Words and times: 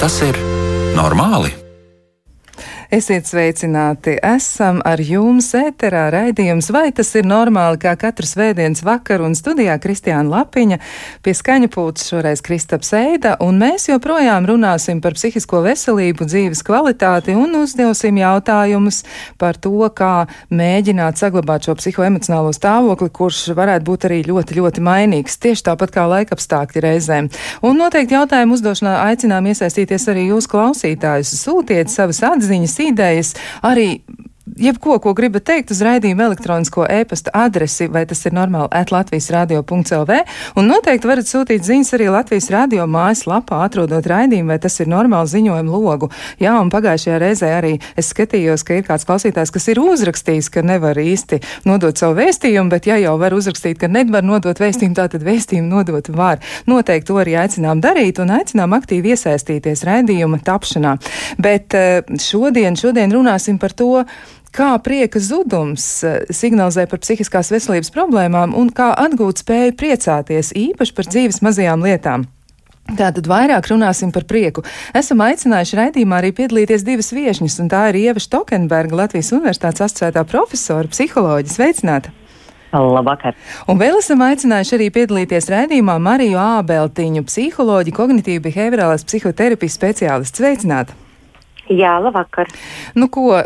Vai 0.00 0.08
tas 0.08 0.22
ir 0.24 0.38
normāli? 0.96 1.59
Esiet 2.90 3.28
sveicināti! 3.30 4.16
Esam 4.18 4.80
ar 4.82 4.98
jums 4.98 5.52
ēterā 5.54 6.08
raidījums, 6.10 6.72
vai 6.74 6.88
tas 6.90 7.12
ir 7.14 7.22
normāli, 7.22 7.78
kā 7.78 7.92
katru 7.94 8.26
svētdienas 8.26 8.82
vakaru 8.82 9.28
un 9.28 9.36
studijā 9.38 9.76
Kristiāna 9.78 10.26
Lapiņa, 10.26 10.80
pie 11.22 11.34
skaņa 11.38 11.68
pūtas 11.70 12.08
šoreiz 12.10 12.42
Kristaps 12.42 12.90
Eida, 12.98 13.36
un 13.46 13.60
mēs 13.62 13.86
joprojām 13.92 14.48
runāsim 14.50 14.98
par 15.04 15.14
psihisko 15.14 15.60
veselību, 15.68 16.26
dzīves 16.32 16.64
kvalitāti 16.66 17.36
un 17.38 17.54
uzdosim 17.60 18.18
jautājumus 18.18 19.04
par 19.38 19.54
to, 19.54 19.86
kā 19.94 20.26
mēģināt 20.50 21.22
saglabāt 21.22 21.70
šo 21.70 21.76
psihoemocionālo 21.78 22.50
stāvokli, 22.58 23.06
kurš 23.20 23.52
varētu 23.54 23.86
būt 23.86 24.08
arī 24.10 24.20
ļoti, 24.32 24.58
ļoti 24.58 24.86
mainīgs, 24.90 25.38
tieši 25.38 25.68
tāpat 25.70 25.94
kā 25.94 26.08
laikapstākļi 26.16 26.84
reizēm. 26.88 27.30
Un 27.62 27.78
noteikti 27.84 28.18
jautājumu 28.18 28.58
uzdošanā 28.58 28.98
aicinām 29.06 29.46
iesaistīties 29.54 30.10
arī 30.10 30.26
jūs 30.32 30.50
klausītājus. 30.50 31.36
Sūtiet 31.46 31.94
savas 31.94 32.24
atziņas, 32.32 32.79
idejas, 32.80 33.34
arī 33.62 34.00
jebko, 34.56 34.98
ko 34.98 35.12
gribat 35.14 35.44
teikt 35.48 35.70
uz 35.74 35.80
raidījuma 35.84 36.26
elektronisko 36.30 36.86
e-pasta 36.90 37.32
adresi, 37.36 37.88
vai 37.92 38.04
tas 38.08 38.22
ir 38.26 38.34
normāli 38.36 38.68
at 38.76 38.92
Latvijas 38.92 39.30
radio.lv, 39.34 40.16
un 40.58 40.68
noteikti 40.70 41.08
varat 41.08 41.28
sūtīt 41.28 41.64
ziņas 41.66 41.92
arī 41.96 42.08
Latvijas 42.12 42.50
radio 42.52 42.86
mājaslapā, 42.90 43.60
atrodot 43.66 44.06
raidījumu, 44.06 44.52
vai 44.52 44.58
tas 44.62 44.80
ir 44.80 44.90
normāli 44.90 45.30
ziņojumu 45.34 45.80
logu. 45.84 46.10
Jā, 46.40 46.56
un 46.60 46.72
pagājušajā 46.72 47.18
reizē 47.22 47.52
arī 47.58 47.74
es 48.00 48.10
skatījos, 48.14 48.64
ka 48.66 48.80
ir 48.80 48.86
kāds 48.88 49.06
klausītājs, 49.08 49.52
kas 49.54 49.68
ir 49.72 49.82
uzrakstījis, 49.82 50.50
ka 50.52 50.64
nevar 50.66 50.98
īsti 50.98 51.40
nodot 51.68 52.00
savu 52.00 52.18
vēstījumu, 52.20 52.72
bet 52.72 52.88
ja 52.90 52.98
jau 53.00 53.16
var 53.20 53.36
uzrakstīt, 53.36 53.78
ka 53.80 53.90
nevar 53.92 54.26
nodot 54.26 54.60
vēstījumu, 54.60 54.96
tā 54.98 55.08
tad 55.12 55.26
vēstījumu 55.26 55.68
nodot 55.70 56.10
var. 56.16 56.40
Noteikti 56.70 57.10
to 57.10 57.20
arī 57.20 57.36
aicinām 57.40 57.82
darīt 57.84 58.20
un 58.22 58.34
aicinām 58.38 58.74
aktīvi 58.76 59.14
iesaistīties 59.14 59.84
raidījuma 59.88 60.40
tapšanā. 60.46 60.96
Bet 61.40 61.76
eh, 61.78 62.02
šodien, 62.20 62.76
šodien 62.78 63.12
runāsim 63.14 63.58
par 63.60 63.74
to, 63.76 64.04
kā 64.54 64.72
prieka 64.82 65.20
zudums 65.22 65.86
eh, 66.04 66.20
signalizē 66.34 66.86
par 66.90 67.00
psihiskās 67.02 67.52
veselības 67.54 67.92
problēmām 67.94 68.54
un 68.58 68.70
kā 68.74 68.90
atgūt 69.06 69.44
spēju 69.44 69.78
priecāties 69.78 70.52
īpaši 70.56 70.94
par 70.96 71.10
dzīves 71.10 71.42
mazajām 71.46 71.86
lietām. 71.86 72.28
Tātad 72.90 73.28
vairāk 73.30 73.68
runāsim 73.70 74.10
par 74.10 74.24
prieku. 74.26 74.64
Esam 74.96 75.20
aicinājuši 75.22 75.76
raidījumā 75.78 76.16
arī 76.18 76.32
piedalīties 76.34 76.82
divas 76.86 77.12
viešņas, 77.14 77.58
un 77.62 77.68
tā 77.70 77.84
ir 77.90 78.00
Ieva 78.00 78.22
Štokenberga, 78.22 79.04
Latvijas 79.04 79.30
Universitātes 79.36 79.84
asociētā 79.86 80.24
profesora, 80.26 80.90
psiholoģija. 80.90 81.54
Sveicināta! 81.54 82.14
Labvakar. 82.70 83.34
Un 83.70 83.78
vēl 83.80 83.98
esam 83.98 84.22
aicinājuši 84.22 84.76
arī 84.76 84.88
piedalīties 84.94 85.50
raidījumā 85.50 85.96
Mariju 86.02 86.38
Ābeltiņu, 86.38 87.24
psiholoģiju, 87.26 87.96
kognitīvu 87.96 88.44
behaviorālās 88.46 89.06
psihoterapijas 89.06 89.78
speciālistu. 89.78 90.44
Sveicināta! 90.44 91.09
Jā, 91.70 91.92
labvakar. 92.02 92.48
Nu, 92.98 93.06
ko 93.14 93.36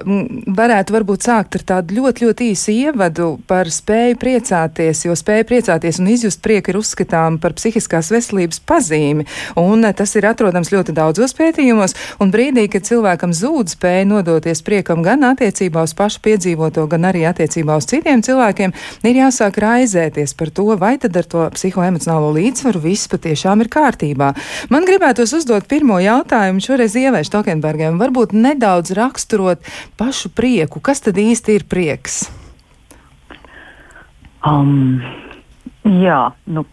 varētu 0.57 0.95
varbūt 0.95 1.27
sākt 1.27 1.59
ar 1.59 1.65
tādu 1.69 1.99
ļoti, 1.99 2.25
ļoti 2.25 2.47
īsu 2.55 2.73
ievadu 2.73 3.27
par 3.45 3.69
spēju 3.69 4.17
priecāties, 4.17 5.03
jo 5.05 5.13
spēja 5.19 5.45
priecāties 5.45 5.99
un 6.01 6.09
izjust 6.09 6.41
prieku 6.45 6.73
ir 6.73 6.79
uzskatām 6.81 7.37
par 7.43 7.53
psihiskās 7.59 8.09
veselības 8.15 8.63
pazīmi. 8.65 9.27
Un 9.61 9.85
eh, 9.85 9.93
tas 9.93 10.17
ir 10.17 10.25
atrodams 10.31 10.73
ļoti 10.73 10.95
daudzos 10.97 11.37
pētījumos, 11.37 11.93
un 12.25 12.33
brīdī, 12.33 12.65
kad 12.73 12.89
cilvēkam 12.89 13.35
zūd 13.37 13.75
spēja 13.75 14.09
nodoties 14.09 14.65
priekam 14.65 15.05
gan 15.05 15.29
attiecībā 15.29 15.85
uz 15.85 15.93
pašu 15.93 16.25
piedzīvoto, 16.25 16.87
gan 16.89 17.05
arī 17.11 17.27
attiecībā 17.29 17.77
uz 17.77 17.91
citiem 17.93 18.25
cilvēkiem, 18.25 18.73
ir 19.05 19.21
jāsāk 19.21 19.61
raizēties 19.67 20.33
par 20.41 20.49
to, 20.49 20.71
vai 20.81 20.95
tad 21.03 21.21
ar 21.21 21.29
to 21.29 21.45
psihoemocionālo 21.59 22.33
līdzsvaru 22.39 22.87
viss 22.89 23.13
patiešām 23.13 23.67
ir 23.67 23.73
kārtībā. 23.77 24.33
Man 24.73 24.89
gribētos 24.89 25.37
uzdot 25.37 25.69
pirmo 25.69 26.01
jautājumu 26.01 26.65
šoreiz 26.65 26.97
ievērš 27.05 27.35
Tokenbergiem 27.37 28.01
varbūt 28.15 28.33
nedaudz 28.33 28.95
raksturot 28.95 29.59
pašu 29.99 30.31
prieku. 30.31 30.81
Kas 30.81 31.03
tad 31.03 31.19
īsti 31.19 31.59
ir 31.59 31.65
prieks? 31.67 32.31
Um, 34.47 35.03
jā, 35.83 36.31
nu, 36.47 36.65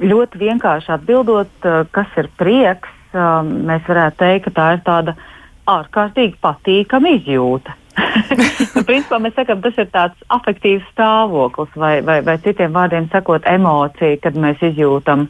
ļoti 0.00 0.40
vienkārši 0.40 0.92
atbildot, 0.98 1.52
uh, 1.64 1.86
kas 1.90 2.08
ir 2.18 2.28
prieks, 2.36 2.90
um, 3.14 3.64
mēs 3.68 3.86
varētu 3.88 4.18
teikt, 4.18 4.48
ka 4.48 4.50
tā 4.56 4.66
ir 4.74 4.82
tāda 4.84 5.14
ārkārtīgi 5.70 6.36
patīkama 6.42 7.14
izjūta. 7.16 7.76
nu, 8.74 8.82
principā 8.84 9.20
mēs 9.22 9.36
sakām, 9.38 9.62
tas 9.62 9.78
ir 9.78 9.88
tāds 9.94 10.26
afektīvs 10.28 10.84
stāvoklis, 10.92 11.70
vai, 11.76 12.00
vai, 12.02 12.20
vai 12.26 12.36
citiem 12.42 12.74
vārdiem 12.74 13.08
sakot, 13.12 13.46
emocija, 13.46 14.18
kad 14.20 14.36
mēs 14.36 14.60
izjūtam 14.72 15.28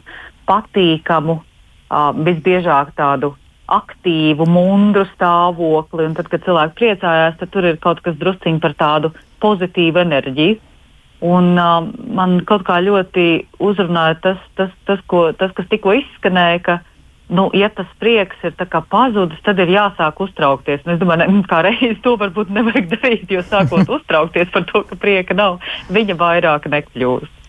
patīkamu, 0.49 1.37
uh, 1.37 2.11
visbiežāk 2.17 2.91
tādu 2.97 3.35
aktīvu, 3.71 4.47
mundru 4.49 5.05
stāvokli. 5.13 6.07
Un 6.09 6.17
tad, 6.17 6.29
kad 6.31 6.43
cilvēki 6.45 6.77
priecājās, 6.79 7.39
tad 7.39 7.53
tur 7.53 7.67
ir 7.69 7.79
kaut 7.83 8.03
kas 8.05 8.17
drusciņš 8.19 8.61
par 8.63 8.75
tādu 8.79 9.13
pozitīvu 9.43 10.03
enerģiju. 10.03 10.59
Un, 11.21 11.51
uh, 11.53 11.85
man 12.17 12.39
kaut 12.49 12.63
kā 12.65 12.79
ļoti 12.81 13.25
uzrunāja 13.61 14.17
tas, 14.23 14.39
tas, 14.57 14.71
tas, 14.89 15.03
ko, 15.05 15.27
tas 15.37 15.51
kas 15.53 15.67
tikko 15.69 15.93
izskanēja, 15.99 16.61
ka, 16.65 16.77
nu, 17.29 17.45
ja 17.53 17.69
tas 17.69 17.89
prieks 18.01 18.41
ir 18.47 18.55
pazudis, 18.89 19.43
tad 19.45 19.61
ir 19.61 19.69
jāsāk 19.69 20.17
uztraukties. 20.25 20.81
Un 20.85 20.95
es 20.95 21.03
domāju, 21.03 21.27
ne, 21.29 21.43
kā 21.45 21.61
reiz 21.67 22.01
to 22.01 22.15
varbūt 22.17 22.49
nevajag 22.49 22.89
darīt, 22.95 23.29
jo 23.29 23.45
sākot 23.45 23.85
uztraukties 23.99 24.49
par 24.49 24.65
to, 24.71 24.81
ka 24.89 24.97
prieka 24.97 25.37
nav, 25.37 25.61
viņa 25.93 26.17
vairāk 26.17 26.65
nekļūst. 26.73 27.40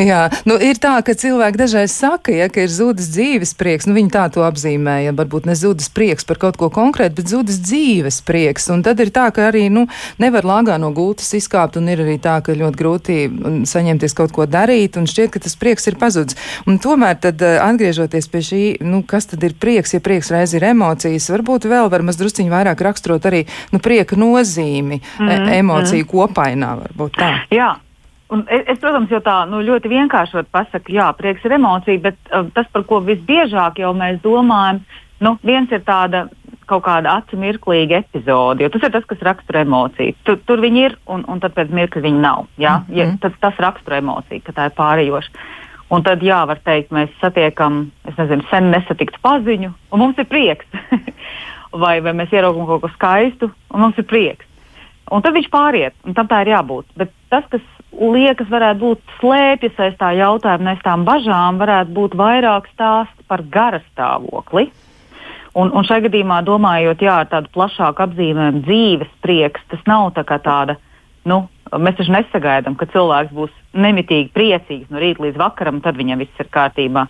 Jā, 0.00 0.20
nu 0.48 0.54
ir 0.62 0.78
tā, 0.80 0.94
ka 1.04 1.14
cilvēki 1.18 1.58
dažreiz 1.58 1.92
saka, 1.92 2.32
ja, 2.32 2.46
ka 2.52 2.62
ir 2.62 2.70
zudis 2.72 3.10
dzīves 3.12 3.52
prieks, 3.58 3.88
nu 3.88 3.94
viņi 3.96 4.12
tā 4.14 4.24
to 4.32 4.44
apzīmēja, 4.46 5.12
varbūt 5.18 5.48
ne 5.50 5.56
zudis 5.58 5.90
prieks 5.92 6.26
par 6.26 6.38
kaut 6.40 6.56
ko 6.60 6.70
konkrētu, 6.72 7.18
bet 7.18 7.32
zudis 7.32 7.58
dzīves 7.62 8.20
prieks, 8.26 8.68
un 8.72 8.84
tad 8.86 9.02
ir 9.02 9.10
tā, 9.14 9.28
ka 9.34 9.48
arī, 9.50 9.66
nu, 9.72 9.88
nevar 10.22 10.46
lāgā 10.46 10.78
no 10.80 10.92
gultas 10.96 11.34
izkāpt, 11.36 11.76
un 11.80 11.90
ir 11.92 12.04
arī 12.06 12.16
tā, 12.22 12.38
ka 12.46 12.56
ļoti 12.56 12.80
grūti 12.80 13.18
saņemties 13.68 14.16
kaut 14.16 14.34
ko 14.36 14.46
darīt, 14.50 14.96
un 15.00 15.10
šķiet, 15.10 15.34
ka 15.34 15.44
tas 15.44 15.58
prieks 15.60 15.90
ir 15.90 15.98
pazudis. 16.00 16.38
Un 16.70 16.80
tomēr 16.82 17.18
tad 17.20 17.42
eh, 17.44 17.58
atgriežoties 17.60 18.30
pie 18.30 18.44
šī, 18.46 18.62
nu, 18.86 19.02
kas 19.06 19.28
tad 19.30 19.44
ir 19.46 19.58
prieks, 19.60 19.94
ja 19.98 20.02
prieks 20.04 20.32
reiz 20.32 20.54
ir 20.56 20.64
emocijas, 20.70 21.28
varbūt 21.34 21.68
vēl 21.70 21.90
var 21.92 22.06
mazdrusciņi 22.06 22.54
vairāk 22.54 22.86
raksturot 22.88 23.28
arī, 23.28 23.44
nu, 23.74 23.82
prieka 23.82 24.16
nozīmi 24.16 25.02
mm 25.02 25.28
-hmm. 25.28 25.54
emociju 25.60 26.08
kopainā, 26.08 26.76
varbūt 26.86 27.20
tā. 27.20 27.34
Jā. 27.50 27.74
Un 28.30 28.44
es, 28.46 28.62
es, 28.70 28.78
protams, 28.78 29.10
jau 29.10 29.18
tā 29.24 29.36
nu, 29.50 29.62
ļoti 29.66 29.90
vienkāršot 29.90 30.50
pasaku, 30.54 30.94
jā, 30.94 31.08
prieks 31.18 31.44
ir 31.46 31.56
emocija, 31.56 31.98
bet 32.04 32.18
uh, 32.30 32.46
tas, 32.54 32.68
par 32.70 32.84
ko 32.86 33.00
visbiežāk 33.02 33.80
jau 33.82 33.90
mēs 33.96 34.20
domājam, 34.22 34.84
nu, 35.24 35.34
viens 35.42 35.72
ir 35.74 35.82
tāda 35.86 36.28
kaut 36.70 36.84
kāda 36.86 37.16
acu 37.18 37.38
mirklīga 37.40 37.98
epizode, 38.04 38.62
jo 38.62 38.70
tas 38.70 38.86
ir 38.86 38.92
tas, 38.94 39.06
kas 39.10 39.24
raksturo 39.26 39.64
emociju. 39.64 40.14
Tur, 40.26 40.38
tur 40.46 40.62
viņi 40.62 40.84
ir, 40.86 40.94
un, 41.10 41.24
un 41.26 41.42
tad 41.42 41.56
pēc 41.56 41.72
mirkļa 41.74 42.04
viņi 42.04 42.22
nav. 42.22 42.46
Ja? 42.56 42.76
Mm 42.78 42.84
-hmm. 42.86 42.98
ja, 42.98 43.08
tas, 43.24 43.34
tas 43.42 43.58
raksturo 43.58 43.98
emociju, 43.98 44.44
ka 44.46 44.54
tā 44.54 44.68
ir 44.70 44.76
pārējoša. 44.78 45.42
Un 45.90 46.04
tad, 46.06 46.22
jā, 46.22 46.38
var 46.46 46.60
teikt, 46.62 46.92
mēs 46.94 47.10
satiekam, 47.20 47.90
es 48.06 48.14
nezinu, 48.14 48.46
sen 48.50 48.70
nesatiktu 48.70 49.18
paziņu, 49.22 49.72
un 49.90 49.98
mums 49.98 50.18
ir 50.18 50.30
prieks. 50.30 50.66
vai, 51.82 52.00
vai 52.00 52.12
mēs 52.12 52.32
ieraugam 52.32 52.66
kaut 52.66 52.84
ko 52.84 52.90
skaistu, 52.94 53.50
un 53.74 53.80
mums 53.80 53.98
ir 53.98 54.06
prieks. 54.06 54.46
Un 55.10 55.22
tad 55.22 55.34
viņš 55.34 55.48
pāriet, 55.50 55.94
un 56.06 56.14
tam 56.14 56.28
tā 56.30 56.44
ir 56.44 56.52
jābūt. 56.52 56.86
Bet 56.96 57.10
tas, 57.30 57.44
kas 57.50 57.62
liekas, 57.92 58.48
varētu 58.50 58.80
būt 58.80 59.16
slēpjas 59.18 59.80
aiz 59.86 59.96
tā 60.00 60.12
jautājuma, 60.18 60.74
aiz 60.74 60.84
tām 60.84 61.04
bažām, 61.08 61.58
varētu 61.60 61.94
būt 61.96 62.16
vairāk 62.18 62.68
stāstu 62.74 63.26
par 63.28 63.42
gara 63.50 63.82
stāvokli. 63.90 64.68
Un, 65.58 65.72
un 65.74 65.86
šajā 65.86 66.06
gadījumā, 66.06 66.42
domājot 66.46 67.00
jā, 67.02 67.16
ar 67.24 67.30
tādu 67.30 67.50
plašāku 67.56 68.04
apzīmējumu, 68.04 68.62
dzīves 68.66 69.10
prieks, 69.24 69.64
tas 69.72 69.82
nav 69.90 70.12
tā 70.14 70.22
tāda, 70.38 70.76
nu, 71.26 71.42
mēs 71.74 71.98
taču 71.98 72.14
nesagaidām, 72.14 72.76
ka 72.78 72.86
cilvēks 72.92 73.34
būs 73.34 73.50
nemitīgi 73.74 74.30
priecīgs 74.34 74.90
no 74.90 75.02
rīta 75.02 75.24
līdz 75.26 75.40
vakaram, 75.42 75.82
tad 75.82 75.98
viņam 75.98 76.22
viss 76.22 76.42
ir 76.42 76.50
kārtībā. 76.54 77.06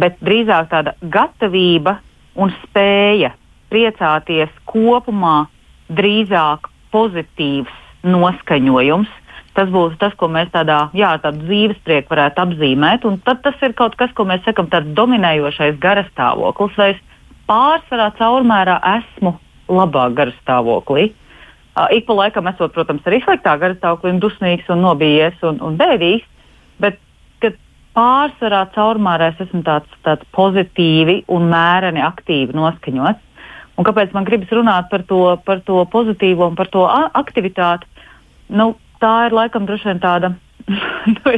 Bet 0.00 0.16
drīzāk 0.24 0.72
tāda 0.72 0.96
gatavība 1.02 1.98
un 2.40 2.52
spēja 2.62 3.34
priecāties 3.72 4.52
kopumā, 4.68 5.46
drīzāk 5.92 6.68
pozitīvs 6.92 7.76
noskaņojums, 8.08 9.12
Tas 9.56 9.68
būs 9.68 9.98
tas, 10.00 10.14
ko 10.16 10.30
mēs 10.32 10.48
tādā, 10.54 10.86
jā, 10.96 11.10
tādu 11.20 11.44
dzīves 11.44 11.80
prieku 11.84 12.14
varētu 12.14 12.40
apzīmēt. 12.46 13.04
Un 13.08 13.18
tad 13.26 13.42
tas 13.44 13.58
ir 13.60 13.74
kaut 13.76 13.98
kas, 14.00 14.12
ko 14.16 14.24
mēs 14.28 14.44
sakām, 14.46 14.70
tāds 14.72 14.94
dominējošais 14.96 15.76
garastāvoklis. 15.82 16.78
Vai 16.80 16.92
es 16.94 17.02
pārsvarā 17.50 18.08
caurmērā 18.16 18.78
esmu 18.96 19.34
labā 19.68 20.08
garastāvoklī. 20.16 21.10
Uh, 21.72 21.88
ik 21.92 22.04
pa 22.08 22.16
laikam 22.16 22.48
esot, 22.48 22.72
protams, 22.72 23.04
arī 23.08 23.20
sliktā 23.24 23.58
garastāvoklī, 23.60 24.14
un 24.14 24.22
dusmīgs 24.24 24.72
un 24.72 24.84
nobijies 24.84 25.44
un, 25.48 25.60
un 25.64 25.76
bēdīgs. 25.80 26.28
Bet, 26.80 26.98
pārsvarā 27.96 28.62
caurmērā 28.74 29.32
es 29.32 29.44
esmu 29.46 29.62
tāds, 29.66 30.00
tāds 30.06 30.24
pozitīvi 30.36 31.22
un 31.32 31.50
mēreni 31.52 32.02
aktīvi 32.04 32.56
noskaņots. 32.56 33.28
Un 33.80 33.88
kāpēc 33.88 34.12
man 34.16 34.26
gribas 34.28 34.52
runāt 34.52 34.88
par 34.92 35.04
to, 35.08 35.20
par 35.46 35.62
to 35.66 35.80
pozitīvo 35.92 36.50
un 36.50 36.56
par 36.56 36.68
to 36.72 36.84
aktivitāti? 36.88 37.88
Nu, 38.52 38.74
tā 39.02 39.12
ir 39.26 39.36
laikam 39.36 39.66
droši 39.68 39.90
vien 39.90 40.02
tāda 40.02 40.32
nu, 41.16 41.36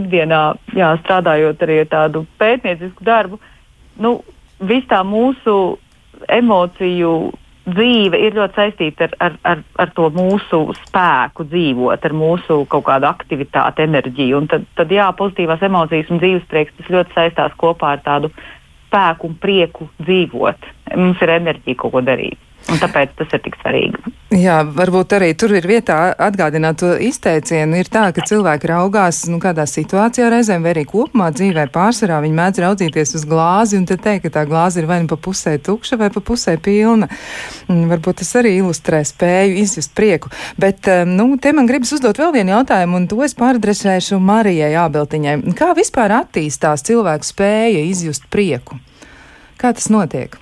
ikdienā, 0.00 0.42
jā, 0.76 0.92
strādājot 1.04 1.62
arī 1.66 1.82
ar 1.84 1.92
tādu 1.92 2.26
pētniecisku 2.40 3.06
darbu. 3.06 3.40
Nu, 4.02 4.18
Viss 4.56 4.88
tā 4.88 5.02
mūsu 5.04 5.76
emociju 6.32 7.10
dzīve 7.66 8.18
ir 8.22 8.36
ļoti 8.38 8.56
saistīta 8.56 9.08
ar, 9.08 9.16
ar, 9.20 9.34
ar, 9.50 9.62
ar 9.82 9.92
to 9.96 10.06
mūsu 10.14 10.60
spēku 10.84 11.44
dzīvot, 11.50 12.04
ar 12.08 12.14
mūsu 12.16 12.60
kaut 12.70 12.86
kādu 12.86 13.08
aktivitāti, 13.10 13.84
enerģiju. 13.84 14.38
Un 14.40 14.48
tad, 14.50 14.64
tad 14.78 14.92
jā, 14.94 15.08
pozitīvās 15.18 15.64
emocijas 15.66 16.12
un 16.14 16.22
dzīves 16.22 16.46
prieks 16.50 16.76
tas 16.78 16.92
ļoti 16.94 17.16
saistās 17.18 17.56
kopā 17.60 17.96
ar 17.96 18.04
tādu 18.06 18.32
spēku 18.86 19.28
un 19.28 19.38
prieku 19.42 19.90
dzīvot. 20.06 20.70
Mums 20.96 21.22
ir 21.26 21.36
enerģija 21.36 21.82
kaut 21.82 21.96
ko 21.96 22.04
darīt. 22.06 22.45
Un 22.66 22.80
tāpēc 22.82 23.12
tas 23.14 23.34
ir 23.36 23.42
tik 23.44 23.54
svarīgi. 23.60 24.12
Jā, 24.34 24.56
varbūt 24.66 25.12
arī 25.14 25.28
tur 25.38 25.52
ir 25.54 25.68
vietā 25.70 26.10
atgādināt 26.26 26.80
to 26.80 26.88
izteicienu. 26.98 27.78
Ir 27.78 27.86
tā, 27.92 28.08
ka 28.14 28.24
cilvēki 28.26 28.66
raugās 28.72 29.20
nu, 29.30 29.38
kādā 29.42 29.68
situācijā 29.70 30.26
reizēm, 30.32 30.64
vai 30.66 30.72
arī 30.74 30.82
kopumā 30.90 31.28
dzīvē 31.30 31.68
pārsvarā 31.74 32.18
viņi 32.24 32.34
mēdz 32.40 32.62
raudzīties 32.64 33.14
uz 33.20 33.26
glāzi 33.30 33.78
un 33.78 33.86
te 33.86 33.94
teikt, 33.94 34.26
ka 34.26 34.40
tā 34.40 34.42
glāze 34.50 34.82
ir 34.82 34.88
vai 34.90 34.98
nu 35.04 35.10
pa 35.12 35.18
pusē 35.22 35.54
tukša 35.62 35.98
vai 36.00 36.10
pa 36.10 36.22
pusē 36.26 36.56
pilna. 36.62 37.06
Varbūt 37.70 38.18
tas 38.24 38.32
arī 38.40 38.56
ilustrē 38.58 39.04
spēju 39.06 39.60
izjust 39.62 39.94
prieku. 39.94 40.32
Bet, 40.58 40.90
nu, 41.06 41.28
te 41.38 41.52
man 41.54 41.70
gribas 41.70 41.94
uzdot 41.94 42.18
vēl 42.18 42.34
vienu 42.34 42.56
jautājumu, 42.56 42.98
un 42.98 43.06
to 43.10 43.22
es 43.22 43.36
pāradresēšu 43.38 44.18
Marijai 44.18 44.72
Ābeltiņai. 44.82 45.36
Kā 45.54 45.70
vispār 45.78 46.18
attīstās 46.18 46.82
cilvēku 46.90 47.30
spēja 47.30 47.86
izjust 47.86 48.26
prieku? 48.32 48.80
Kā 49.56 49.70
tas 49.70 49.86
notiek? 49.92 50.34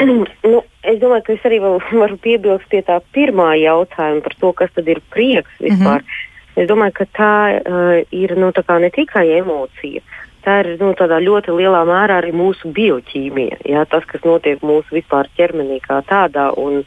nu, 0.52 0.62
es 0.82 0.98
domāju, 1.02 1.26
ka 1.26 1.36
es 1.36 1.46
arī 1.48 1.60
varu 2.02 2.18
piebilst 2.24 2.68
pie 2.72 2.82
tā 2.86 3.00
pirmā 3.14 3.52
jautājuma 3.60 4.24
par 4.24 4.36
to, 4.40 4.52
kas 4.52 4.74
tad 4.76 4.88
ir 4.88 5.02
prieks 5.12 5.52
vispār. 5.60 6.00
Mm 6.00 6.06
-hmm. 6.06 6.26
Es 6.56 6.68
domāju, 6.68 6.92
ka 6.92 7.04
tā 7.14 7.36
uh, 7.60 8.04
ir 8.10 8.36
nu, 8.36 8.50
tā 8.52 8.80
ne 8.80 8.90
tikai 8.90 9.28
emocija. 9.38 10.00
Tā 10.44 10.60
ir 10.60 10.78
nu, 10.80 10.92
ļoti 10.96 11.52
lielā 11.52 11.84
mērā 11.84 12.18
arī 12.20 12.32
mūsu 12.32 12.72
bioķīmija, 12.72 13.56
jā, 13.64 13.84
tas, 13.84 14.04
kas 14.04 14.24
notiek 14.24 14.60
mūsu 14.60 14.88
vispār 14.90 15.28
ķermenī 15.36 15.80
kā 15.84 16.02
tādā. 16.08 16.50
Un, 16.56 16.84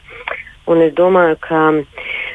un 0.66 0.82
es 0.82 0.92
domāju, 0.94 1.36
ka 1.40 1.60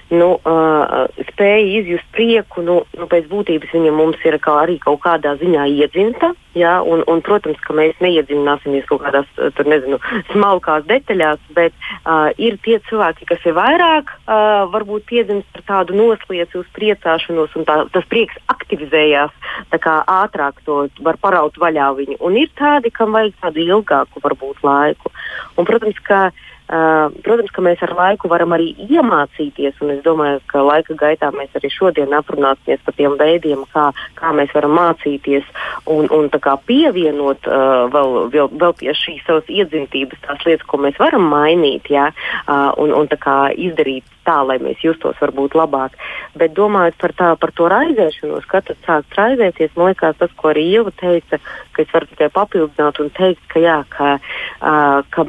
nu, 0.09 0.29
uh, 0.41 1.05
spēja 1.31 1.81
izjust 1.81 2.07
prieku, 2.15 2.63
nu, 2.65 2.81
nu, 2.97 3.07
pēc 3.09 3.27
būtības 3.29 3.73
viņa 3.75 3.93
mums 3.93 4.21
ir 4.25 4.39
kā 4.41 4.55
arī 4.63 4.79
kaut 4.81 5.01
kādā 5.05 5.35
ziņā 5.39 5.67
iedzimta. 5.77 6.33
Ja, 6.57 6.79
un, 6.81 7.03
un, 7.07 7.21
protams, 7.21 7.59
ka 7.61 7.75
mēs 7.77 7.99
neiedziļināsimies 8.01 8.87
kaut 8.89 9.03
kādās 9.03 9.27
tur, 9.37 9.67
nezinu, 9.69 9.99
smalkās 10.31 10.87
detaļās, 10.89 11.43
bet 11.53 11.75
uh, 11.77 12.31
ir 12.41 12.57
tie 12.65 12.79
cilvēki, 12.89 13.27
kas 13.29 13.45
ir 13.45 13.53
vairāk 13.57 14.09
uh, 14.17 14.65
varbūt 14.73 15.05
piedzimst 15.11 15.61
ar 15.61 15.65
tādu 15.69 15.99
noslieci 15.99 16.57
uz 16.57 16.65
priecāšanos, 16.73 17.53
un 17.55 17.69
tā, 17.69 17.77
tas 17.93 18.09
prieks 18.09 18.41
aktivizējās 18.49 19.35
kā, 19.77 19.95
ātrāk, 20.09 20.57
to 20.65 20.81
var 21.05 21.21
paraut 21.21 21.61
vaļā 21.61 21.93
viņu. 22.01 22.17
Un 22.25 22.41
ir 22.41 22.49
tādi, 22.57 22.89
kam 22.91 23.13
vajag 23.13 23.37
tādu 23.45 23.63
ilgāku 23.67 24.25
varbūt 24.25 24.65
laiku. 24.65 25.13
Un, 25.53 25.69
protams, 25.69 26.01
ka 26.09 26.27
uh, 26.31 26.45
Uh, 26.69 27.07
protams, 27.25 27.49
ka 27.49 27.63
mēs 27.65 27.79
ar 27.81 27.95
laiku 27.97 28.29
varam 28.29 28.53
arī 28.53 28.75
iemācīties, 28.85 29.79
un 29.81 29.95
es 29.95 30.03
domāju, 30.05 30.37
ka 30.51 30.61
laika 30.61 30.93
gaitā 30.93 31.31
mēs 31.33 31.55
arī 31.57 31.71
šodien 31.73 32.13
aprunāsimies 32.13 32.83
par 32.85 32.93
tiem 32.93 33.15
veidiem, 33.17 33.63
kā, 33.73 33.87
kā 34.19 34.33
mēs 34.37 34.53
varam 34.53 34.75
mācīties 34.77 35.47
un, 35.89 36.05
un 36.13 36.29
pievienot 36.69 37.49
uh, 37.49 37.89
vēl, 37.89 38.29
vēl, 38.35 38.51
vēl 38.61 38.77
pie 38.77 38.93
šīs 38.93 39.25
savas 39.25 39.49
iedzimtības 39.49 40.21
tās 40.27 40.45
lietas, 40.45 40.67
ko 40.69 40.77
mēs 40.77 41.01
varam 41.01 41.25
mainīt, 41.31 41.89
ja, 41.89 42.11
uh, 42.45 42.69
un, 42.77 42.93
un 42.93 43.09
izdarīt 43.09 44.05
tā, 44.29 44.37
lai 44.45 44.59
mēs 44.61 44.81
justos 44.83 45.17
varbūt 45.21 45.57
labāk. 45.57 45.95
Bet 46.37 46.53
domājot 46.57 46.97
par, 47.01 47.13
tā, 47.17 47.29
par 47.41 47.53
to 47.57 47.69
raizēšanos, 47.71 48.45
kad 48.49 48.67
tad 48.69 48.77
sākt 48.85 49.17
raizēties, 49.17 49.73
man 49.77 49.91
liekas, 49.91 50.17
tas, 50.19 50.33
ko 50.37 50.51
arī 50.51 50.67
Ieva 50.69 50.93
teica, 50.99 51.39
ka 51.73 51.83
es 51.83 51.93
varu 51.93 52.09
tikai 52.11 52.29
papildināt 52.35 53.01
un 53.01 53.09
teikt, 53.17 53.41
ka, 53.51 53.61
jā, 53.63 53.79
ka, 53.89 54.11
uh, 54.19 54.99
ka, 55.13 55.25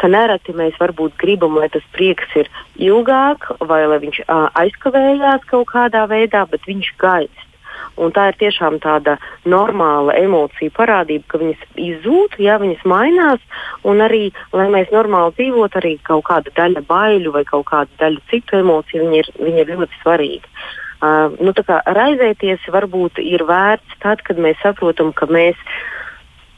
ka 0.00 0.10
nereti 0.12 0.53
mēs 0.58 0.76
varbūt 0.80 1.16
gribam, 1.20 1.58
lai 1.60 1.70
tas 1.72 1.84
prieks 1.96 2.36
ir 2.40 2.50
ilgāk 2.80 3.50
vai 3.68 3.84
lai 3.90 4.00
viņš 4.02 4.22
uh, 4.24 4.46
aizkavējās 4.60 5.48
kaut 5.50 5.68
kādā 5.72 6.06
veidā, 6.10 6.46
bet 6.50 6.64
viņš 6.68 6.94
gaist. 7.00 7.42
Un 8.00 8.10
tā 8.14 8.26
ir 8.30 8.38
tiešām 8.40 8.80
tāda 8.82 9.16
normāla 9.46 10.16
emocija 10.18 10.72
parādība, 10.74 11.26
ka 11.30 11.40
viņas 11.42 11.66
izzūd, 11.78 12.38
ja 12.42 12.56
viņas 12.62 12.82
mainās, 12.90 13.42
un 13.86 14.02
arī, 14.02 14.24
lai 14.54 14.66
mēs 14.72 14.90
normāli 14.94 15.36
dzīvotu, 15.38 15.78
arī 15.78 15.92
kaut 16.06 16.24
kāda 16.30 16.54
daļa 16.56 16.82
baiļu 16.88 17.34
vai 17.36 17.44
kaut 17.46 17.68
kāda 17.70 18.00
daļa 18.02 18.24
citu 18.32 18.58
emociju, 18.62 19.04
viņa 19.04 19.20
ir, 19.22 19.30
viņa 19.46 19.62
ir 19.62 19.74
ļoti 19.76 20.02
svarīga. 20.02 20.50
Uh, 21.04 21.34
nu, 21.42 21.52
raizēties 21.98 22.66
varbūt 22.72 23.20
ir 23.22 23.44
vērts 23.46 23.98
tad, 24.02 24.22
kad 24.26 24.38
mēs 24.40 24.58
saprotam, 24.62 25.12
ka 25.12 25.28
mēs 25.28 25.58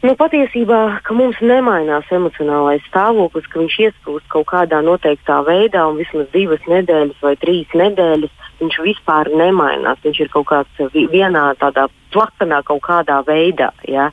Nu, 0.05 0.13
patiesībā, 0.13 1.01
ka 1.07 1.15
mums 1.17 1.39
nemainās 1.41 2.11
emocionālais 2.13 2.85
stāvoklis, 2.91 3.47
ka 3.49 3.63
viņš 3.63 3.77
iesprūst 3.87 4.27
kaut 4.33 4.45
kādā 4.51 4.83
noteiktā 4.85 5.41
veidā, 5.47 5.87
un 5.89 5.97
vismaz 5.97 6.29
divas 6.35 6.61
nedēļas 6.69 7.23
vai 7.25 7.33
trīs 7.41 7.73
nedēļas 7.73 8.51
viņš 8.61 8.77
vispār 8.85 9.31
nemainās. 9.33 10.03
Viņš 10.05 10.21
ir 10.21 10.33
kaut 10.35 10.51
kāds 10.53 10.93
vienā 10.93 11.47
tādā 11.63 11.89
plakanā 12.17 12.63
kaut 12.67 12.83
kādā 12.87 13.21
veidā. 13.27 13.71
Ja? 13.89 14.09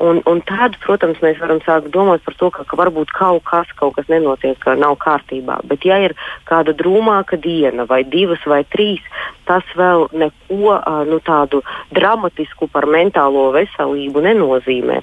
Un, 0.00 0.22
un 0.28 0.40
tad, 0.48 0.78
protams, 0.84 1.20
mēs 1.24 1.40
varam 1.42 1.60
sākt 1.66 1.92
domāt 1.94 2.24
par 2.26 2.38
to, 2.40 2.50
ka, 2.54 2.64
ka 2.68 2.78
varbūt 2.80 3.12
kaut 3.16 3.44
kas, 3.48 3.70
kaut 3.78 3.96
kas 3.98 4.08
nenotiek, 4.12 4.56
ka 4.62 4.76
nav 4.78 4.96
kārtībā. 5.02 5.60
Bet, 5.68 5.84
ja 5.88 6.00
ir 6.06 6.16
kāda 6.48 6.74
drūmāka 6.78 7.38
diena, 7.42 7.86
vai 7.88 8.02
divas, 8.08 8.42
vai 8.48 8.62
trīs, 8.72 9.04
tas 9.48 9.66
vēl 9.78 10.08
neko 10.16 10.78
nu, 11.10 11.20
tādu 11.24 11.62
dramatisku 11.94 12.70
par 12.72 12.88
mentālo 12.90 13.50
veselību 13.54 14.24
nenozīmē. 14.28 15.02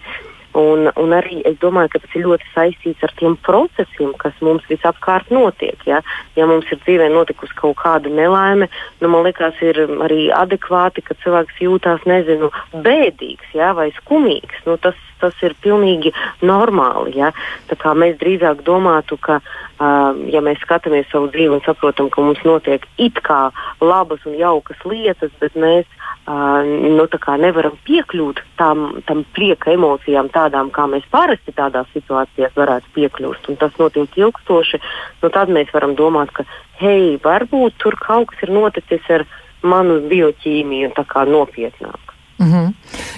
Un, 0.58 0.88
un 0.98 1.12
arī 1.14 1.44
es 1.46 1.60
domāju, 1.62 1.92
ka 1.94 2.00
tas 2.02 2.16
ir 2.18 2.26
ļoti 2.26 2.48
saistīts 2.56 3.04
ar 3.06 3.12
tiem 3.20 3.36
procesiem, 3.46 4.16
kas 4.18 4.34
mums 4.42 4.66
visapkārt 4.70 5.30
notiek. 5.30 5.78
Ja, 5.86 6.02
ja 6.34 6.48
mums 6.50 6.66
ir 6.74 6.82
dzīvē 6.82 7.10
notikusi 7.14 7.54
kaut 7.60 7.78
kāda 7.78 8.10
nelaime, 8.10 8.70
nu, 9.02 9.12
man 9.14 9.28
liekas, 9.28 9.60
ir 9.62 9.84
arī 9.86 10.32
adekvāti, 10.34 11.06
ka 11.06 11.18
cilvēks 11.22 11.62
jūtās, 11.62 12.02
nezinu, 12.10 12.50
bēdīgs 12.74 13.54
ja, 13.54 13.76
vai 13.78 13.92
skumīgs. 14.00 14.66
Nu, 14.66 14.80
tas, 14.82 14.98
tas 15.22 15.38
ir 15.46 15.54
pilnīgi 15.62 16.16
normāli. 16.42 17.20
Ja? 17.22 17.30
Mēs 17.70 18.18
drīzāk 18.18 18.66
domātu, 18.66 19.20
ka, 19.22 19.38
uh, 19.44 20.18
ja 20.34 20.42
mēs 20.42 20.62
skatāmies 20.66 21.10
savu 21.14 21.30
dzīvi 21.30 21.60
un 21.60 21.64
saprotam, 21.68 22.10
ka 22.10 22.26
mums 22.26 22.42
notiek 22.48 22.90
it 22.98 23.22
kā 23.22 23.52
labas 23.86 24.26
un 24.26 24.34
jaukas 24.40 24.82
lietas, 24.90 25.34
bet 25.38 25.54
mēs 25.54 25.86
Uh, 26.30 26.62
nu, 26.62 27.08
nevaram 27.42 27.74
piekļūt 27.88 28.42
tam, 28.60 29.00
tam 29.08 29.24
prieka 29.34 29.72
emocijām, 29.74 30.28
tādām 30.40 30.72
kā 30.76 30.88
mēs 30.90 31.06
parasti 31.12 31.54
tādās 31.56 31.90
situācijās 31.94 32.56
varētu 32.58 32.94
piekļūt. 32.96 33.52
Un 33.52 33.60
tas 33.62 33.76
notiek 33.82 34.20
ilgstoši. 34.24 34.82
Nu, 35.24 35.32
tad 35.36 35.52
mēs 35.54 35.72
varam 35.76 35.96
domāt, 36.00 36.34
ka 36.36 36.48
hei, 36.82 37.18
varbūt 37.24 37.80
tur 37.84 38.00
kaut 38.00 38.32
kas 38.34 38.48
ir 38.48 38.56
noticis 38.56 39.12
ar 39.20 39.28
manu 39.62 40.00
bioķīmiju 40.12 40.94
nopietnāk. 41.30 42.09
Mm 42.40 42.52
-hmm. 42.54 42.74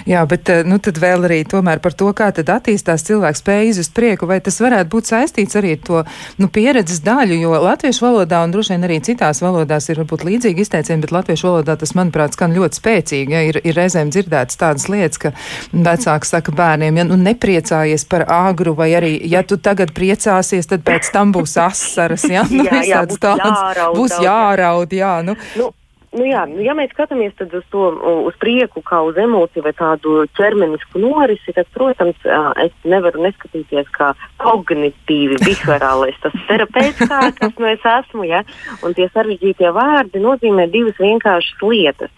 Jā, 0.06 0.26
bet 0.26 0.48
eh, 0.48 0.64
nu, 0.64 0.78
tad 0.78 0.98
vēl 0.98 1.24
arī 1.24 1.78
par 1.80 1.92
to, 1.92 2.12
kā 2.12 2.32
attīstās 2.32 3.04
cilvēks 3.06 3.38
spēja 3.38 3.62
izjust 3.62 3.94
prieku, 3.94 4.26
vai 4.26 4.40
tas 4.40 4.60
varētu 4.60 4.88
būt 4.90 5.04
saistīts 5.06 5.56
arī 5.56 5.72
ar 5.72 5.78
to 5.86 6.04
nu, 6.38 6.48
pieredzes 6.48 7.00
daļu, 7.00 7.34
jo 7.40 7.50
latviešu 7.50 8.04
valodā 8.04 8.44
un 8.44 8.50
droši 8.50 8.72
vien 8.72 8.84
arī 8.84 9.00
citās 9.00 9.42
valodās 9.42 9.88
ir 9.88 9.98
varbūt 9.98 10.24
līdzīgi 10.24 10.60
izteicieni, 10.60 11.00
bet 11.00 11.12
latviešu 11.12 11.46
valodā 11.46 11.76
tas, 11.76 11.94
manuprāt, 11.94 12.32
skan 12.32 12.54
ļoti 12.54 12.74
spēcīgi. 12.80 13.32
Ja, 13.32 13.42
ir, 13.42 13.60
ir 13.64 13.74
reizēm 13.74 14.10
dzirdētas 14.10 14.56
tādas 14.56 14.88
lietas, 14.88 15.18
ka 15.18 15.32
vecāks 15.72 16.28
saka 16.28 16.52
bērniem, 16.52 16.96
ja 16.96 17.04
nu 17.04 17.16
nepriecājies 17.16 18.04
par 18.04 18.24
agru, 18.28 18.74
vai 18.74 18.90
arī, 18.92 19.20
ja 19.30 19.42
tu 19.42 19.56
tagad 19.56 19.92
priecāsies, 19.92 20.66
tad 20.66 20.82
pēc 20.82 21.12
tam 21.12 21.32
būs 21.32 21.56
asaras. 21.56 22.24
Ja, 22.24 22.42
nu, 22.50 22.64
jā, 22.64 22.82
jā, 22.82 23.04
būs 23.06 23.18
tāds, 23.18 23.44
jāraud, 23.44 23.96
būs 23.96 24.18
jāraud, 24.22 24.92
jā. 24.92 25.22
Nu. 25.22 25.36
Nu, 25.56 25.70
Nu 26.12 26.26
jā, 26.28 26.42
nu 26.44 26.60
ja 26.60 26.74
mēs 26.76 26.90
skatāmies 26.92 27.38
uz 27.40 27.64
to 27.72 27.86
uz 28.28 28.34
prieku, 28.40 28.82
kā 28.84 28.98
uz 29.06 29.16
emociju 29.16 29.64
vai 29.64 29.72
tādu 29.72 30.26
ķermenisku 30.36 31.00
norisi, 31.00 31.54
tad, 31.56 31.70
protams, 31.72 32.18
es 32.60 32.74
nevaru 32.84 33.22
neskatīties 33.24 33.88
kā 33.96 34.10
kognitīvi 34.42 35.40
visvarālais 35.40 36.18
tas 36.20 36.36
terapeits, 36.50 37.00
kā, 37.08 37.22
kas 37.38 37.56
nu 37.56 37.70
es 37.70 37.86
esmu. 37.94 38.26
Ja? 38.28 38.42
Un 38.84 38.92
tie 38.98 39.08
sarežģītie 39.14 39.72
vārdi 39.72 40.20
nozīmē 40.20 40.68
divas 40.74 41.00
vienkāršas 41.00 41.64
lietas. 41.64 42.12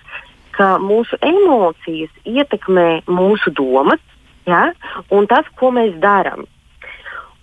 Ka 0.59 0.75
mūsu 0.83 1.15
emocijas 1.23 2.11
ietekmē 2.27 3.05
mūsu 3.07 3.55
domas, 3.55 4.03
ja? 4.51 4.73
un 5.15 5.31
tas, 5.31 5.47
ko 5.55 5.71
mēs 5.75 5.95
darām. 6.03 6.49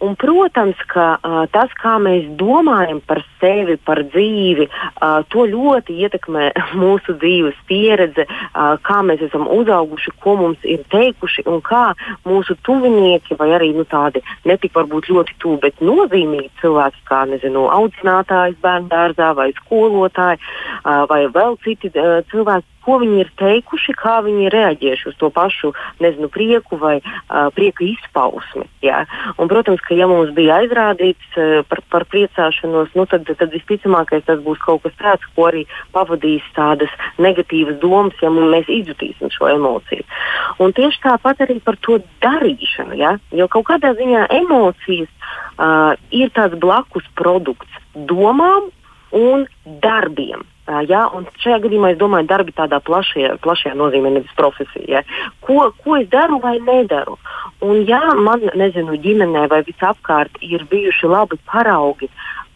Un, 0.02 0.16
protams, 0.18 0.80
ka 0.90 1.20
uh, 1.22 1.44
tas, 1.54 1.70
kā 1.78 1.98
mēs 2.02 2.26
domājam 2.40 3.04
par 3.06 3.20
sevi, 3.38 3.76
par 3.86 4.02
dzīvi, 4.10 4.66
uh, 4.66 5.22
to 5.30 5.46
ļoti 5.46 6.00
ietekmē 6.08 6.48
mūsu 6.82 7.14
dzīves 7.22 7.60
pieredze, 7.70 8.26
uh, 8.26 8.74
kā 8.82 9.02
mēs 9.06 9.22
esam 9.28 9.46
uzauguši, 9.46 10.16
ko 10.24 10.36
mums 10.40 10.66
ir 10.66 10.82
teikuši 10.90 11.46
un 11.52 11.62
kā 11.66 11.92
mūsu 12.26 12.58
tuvinieki 12.66 13.38
vai 13.38 13.52
arī 13.60 13.70
nu, 13.78 13.86
tādi 13.86 14.24
ne 14.50 14.58
tik 14.58 14.74
varbūt 14.80 15.12
ļoti 15.14 15.38
tuvi, 15.44 15.62
bet 15.68 15.86
nozīmīgi 15.86 16.50
cilvēki, 16.64 17.06
kā 17.06 17.22
nezinu, 17.30 17.68
audzinātājs 17.70 18.58
bērnu 18.66 18.90
dārzā 18.90 19.32
vai 19.38 19.52
skolotāji 19.62 20.42
uh, 20.42 21.06
vai 21.12 21.28
vēl 21.30 21.62
citi 21.62 21.94
uh, 21.94 22.24
cilvēki 22.34 22.81
ko 22.86 22.98
viņi 23.02 23.22
ir 23.24 23.32
teikuši, 23.40 23.96
kā 24.00 24.20
viņi 24.26 24.48
ir 24.48 24.56
reaģējuši 24.56 25.08
uz 25.12 25.18
to 25.22 25.30
pašu 25.34 25.74
nezinu, 26.04 26.30
prieku 26.34 26.80
vai 26.82 26.98
uh, 27.02 27.50
prieka 27.56 27.86
izpausmi. 27.86 28.66
Ja? 28.86 29.04
Un, 29.38 29.50
protams, 29.52 29.84
ka 29.86 29.98
ja 29.98 30.08
mums 30.10 30.34
bija 30.38 30.62
aizrādīts 30.62 31.38
uh, 31.38 31.62
par, 31.70 31.84
par 31.94 32.08
priecāšanos, 32.12 32.94
nu, 32.98 33.06
tad, 33.10 33.30
tad 33.30 33.54
visticamākais 33.54 34.26
tas 34.28 34.42
būs 34.44 34.62
kaut 34.64 34.86
kas 34.86 34.98
tāds, 35.00 35.30
ko 35.36 35.50
arī 35.52 35.66
pavadīs 35.96 36.46
tādas 36.58 36.92
negatīvas 37.22 37.80
domas, 37.84 38.18
ja 38.24 38.34
mēs 38.34 38.70
izjutīsim 38.72 39.34
šo 39.34 39.52
emociju. 39.54 40.06
Un 40.62 40.76
tieši 40.78 41.04
tāpat 41.06 41.46
arī 41.46 41.60
par 41.64 41.78
to 41.86 42.00
darīšanu. 42.24 42.98
Ja? 43.00 43.16
Jo 43.36 43.50
kaut 43.52 43.70
kādā 43.70 43.94
ziņā 43.98 44.28
emocijas 44.42 45.10
uh, 45.12 45.94
ir 46.14 46.34
tāds 46.36 46.58
blakus 46.62 47.06
produkts 47.18 47.82
domām 47.96 48.72
un 49.12 49.46
darbiem. 49.84 50.46
Ja? 50.90 51.06
Un 51.16 51.28
šajā 51.44 51.62
gadījumā 51.66 51.94
es 51.94 52.00
domāju, 52.02 52.30
darbi 52.30 52.56
tādā 52.56 52.82
plašajā, 52.88 53.36
plašajā 53.44 53.76
nozīmē, 53.80 54.14
nevis 54.16 54.36
profesija. 54.40 55.02
Ja? 55.02 55.32
Ko, 55.46 55.72
ko 55.84 55.98
es 56.00 56.10
daru 56.12 56.40
vai 56.44 56.58
nedaru? 56.64 57.18
Un, 57.62 57.84
ja 57.90 58.02
man, 58.18 58.48
nezinu, 58.58 58.98
ģimenē 59.04 59.48
vai 59.52 59.62
visapkārt 59.68 60.40
ir 60.46 60.66
bijuši 60.72 61.10
labi 61.12 61.40
paraugi, 61.50 62.10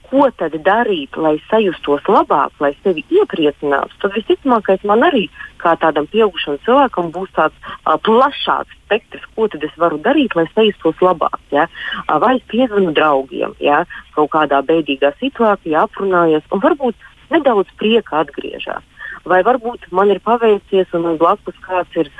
ko 0.09 0.29
tad 0.37 0.53
darīt, 0.65 1.17
lai 1.17 1.35
sajustos 1.49 2.05
labāk, 2.11 2.53
lai 2.63 2.71
sevi 2.83 3.03
iepriecinātu, 3.17 3.97
tad 4.01 4.13
visticamākais 4.15 4.85
man 4.87 5.03
arī, 5.07 5.25
kā 5.61 5.73
tādam 5.81 6.07
pieaugušam 6.11 6.59
cilvēkam, 6.65 7.09
būs 7.15 7.31
tāds 7.35 7.57
uh, 7.57 7.95
plašāks 8.05 8.77
spektrs, 8.85 9.25
ko 9.35 9.49
tad 9.51 9.65
es 9.65 9.73
varu 9.81 9.99
darīt, 10.05 10.37
lai 10.37 10.45
sajustos 10.53 11.01
labāk. 11.03 11.39
Ja? 11.55 11.67
Uh, 12.05 12.19
vai 12.21 12.35
es 12.37 12.45
piezvanu 12.51 12.93
draugiem, 12.95 13.57
ja? 13.63 13.83
kaut 14.15 14.31
kādā 14.35 14.61
bēdīgā 14.65 15.15
situācijā 15.19 15.85
aprunājos, 15.89 16.45
un 16.53 16.63
varbūt 16.63 17.11
nedaudz 17.33 17.71
prieka 17.79 18.21
atgriežas. 18.23 18.83
Vai 19.25 19.41
varbūt 19.45 19.87
man 19.95 20.11
ir 20.13 20.21
paveicies, 20.21 20.91
un 20.93 21.07
man 21.07 21.19
blakus 21.21 21.57
kāds 21.65 21.95
ir 21.97 22.11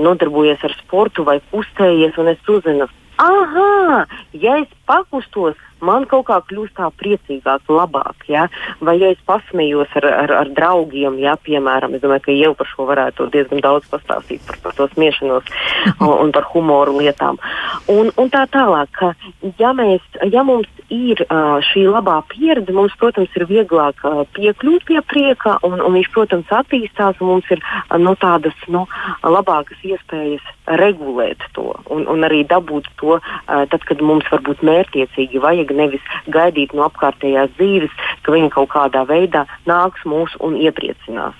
nodarbojies 0.00 0.62
ar 0.64 0.72
sportu 0.78 1.24
vai 1.26 1.40
kustējies, 1.52 2.16
un 2.20 2.30
es 2.32 2.48
uzzinu, 2.48 2.88
ah, 3.18 4.06
ja 4.32 4.56
es 4.62 4.70
pakustos, 4.88 5.58
man 5.84 6.06
kaut 6.10 6.26
kā 6.28 6.38
kļūst 6.48 6.76
tā 6.78 6.90
priecīgāk, 7.00 7.66
labāk. 7.68 8.26
Ja? 8.30 8.46
Vai 8.84 8.96
ja 9.00 9.12
es 9.14 9.20
pasmējos 9.26 9.92
ar, 10.00 10.08
ar, 10.24 10.34
ar 10.42 10.52
draugiem, 10.56 11.18
ja, 11.22 11.36
piemēram, 11.40 11.96
es 11.96 12.04
domāju, 12.04 12.26
ka 12.26 12.36
jau 12.36 12.52
par 12.58 12.70
šo 12.70 12.88
varētu 12.90 13.28
diezgan 13.34 13.62
daudz 13.64 13.88
pastāstīt 13.92 14.44
par, 14.46 14.60
par 14.64 14.76
to 14.78 14.88
smiešanos 14.94 15.50
un, 15.98 16.12
un 16.12 16.34
par 16.34 16.48
humoru 16.52 16.98
lietām. 17.00 17.40
Un, 17.92 18.12
un 18.20 18.32
tā 18.32 18.44
tālāk, 18.52 18.92
ka 18.98 19.12
ja, 19.58 19.74
mēs, 19.76 20.04
ja 20.32 20.44
mums 20.46 20.68
ir 20.92 21.24
uh, 21.24 21.58
šī 21.64 21.86
labā 21.88 22.18
pieredze, 22.30 22.72
mums, 22.74 22.94
protams, 23.00 23.32
ir 23.36 23.46
vieglāk 23.48 24.02
uh, 24.04 24.22
piekļūt 24.36 24.84
pie 24.88 25.00
prieka, 25.08 25.56
un, 25.66 25.80
un 25.80 25.96
viņš, 25.96 26.10
protams, 26.14 26.50
attīstās, 26.52 27.20
un 27.20 27.34
mums 27.34 27.50
ir 27.54 27.62
uh, 27.62 27.96
no 28.00 28.14
tādas 28.20 28.56
no, 28.68 28.84
labākas 29.24 29.80
iespējas 29.84 30.44
regulēt 30.80 31.42
to 31.56 31.72
un, 31.92 32.06
un 32.08 32.24
arī 32.26 32.42
dabūt 32.48 32.88
to, 33.00 33.18
uh, 33.18 33.64
tad, 33.70 33.84
kad 33.88 34.02
mums 34.04 34.28
varbūt 34.32 34.64
mērķiecīgi 34.64 35.42
vajag 35.42 35.63
nevis 35.70 36.04
gaidīt 36.28 36.74
no 36.74 36.84
apkārtējās 36.88 37.54
dzīves, 37.56 37.94
ka 38.22 38.34
viņi 38.34 38.50
kaut 38.54 38.70
kādā 38.74 39.06
veidā 39.08 39.46
nāks 39.70 40.04
mūs 40.04 40.36
un 40.40 40.58
iepriecinās. 40.60 41.38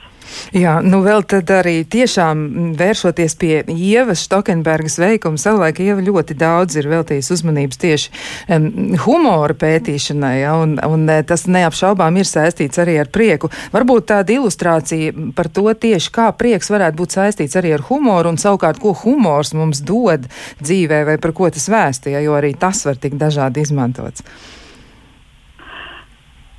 Jā, 0.54 0.78
nu 0.84 1.00
vēl 1.04 1.24
tad 1.28 1.50
arī 1.50 1.80
tiešām 1.90 2.74
vēršoties 2.78 3.36
pie 3.40 3.52
Ievas 3.74 4.24
Štokenbergas 4.26 4.98
veikuma, 5.02 5.40
savulaik 5.40 5.80
Ieva 5.82 6.04
ļoti 6.04 6.36
daudz 6.38 6.78
ir 6.78 6.88
veltījusi 6.90 7.32
uzmanības 7.34 7.80
tieši 7.82 8.12
um, 8.56 8.68
humora 9.04 9.56
pētīšanai, 9.58 10.34
ja, 10.42 10.54
un, 10.60 10.76
un 10.78 11.06
e, 11.10 11.20
tas 11.26 11.46
neapšaubām 11.50 12.20
ir 12.20 12.28
saistīts 12.28 12.80
arī 12.82 12.96
ar 13.02 13.10
prieku. 13.14 13.50
Varbūt 13.74 14.10
tāda 14.12 14.36
ilustrācija 14.36 15.14
par 15.36 15.50
to 15.54 15.66
tieši, 15.70 16.12
kā 16.14 16.30
prieks 16.38 16.70
varētu 16.72 17.00
būt 17.02 17.18
saistīts 17.18 17.58
arī 17.60 17.74
ar 17.76 17.86
humoru, 17.90 18.34
un 18.34 18.40
savukārt, 18.40 18.82
ko 18.82 18.94
humors 19.04 19.54
mums 19.56 19.82
dod 19.84 20.28
dzīvē, 20.62 21.04
vai 21.10 21.20
par 21.22 21.34
ko 21.36 21.50
tas 21.50 21.68
vēsta, 21.70 22.14
ja, 22.14 22.22
jo 22.24 22.36
arī 22.38 22.54
tas 22.58 22.84
var 22.86 23.00
tik 23.00 23.18
dažādi 23.20 23.64
izmantots. 23.64 24.24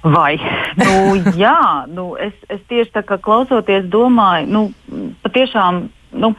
Vai? 0.05 0.35
Nu, 0.77 1.15
jā, 1.45 1.85
nu, 1.89 2.13
es, 2.21 2.33
es 2.51 2.61
tieši 2.69 2.93
tā 2.93 3.03
kā 3.07 3.17
klausoties, 3.21 3.87
domāju, 3.89 4.49
nu, 4.51 5.11
patiešām 5.25 5.85
nu, 6.21 6.33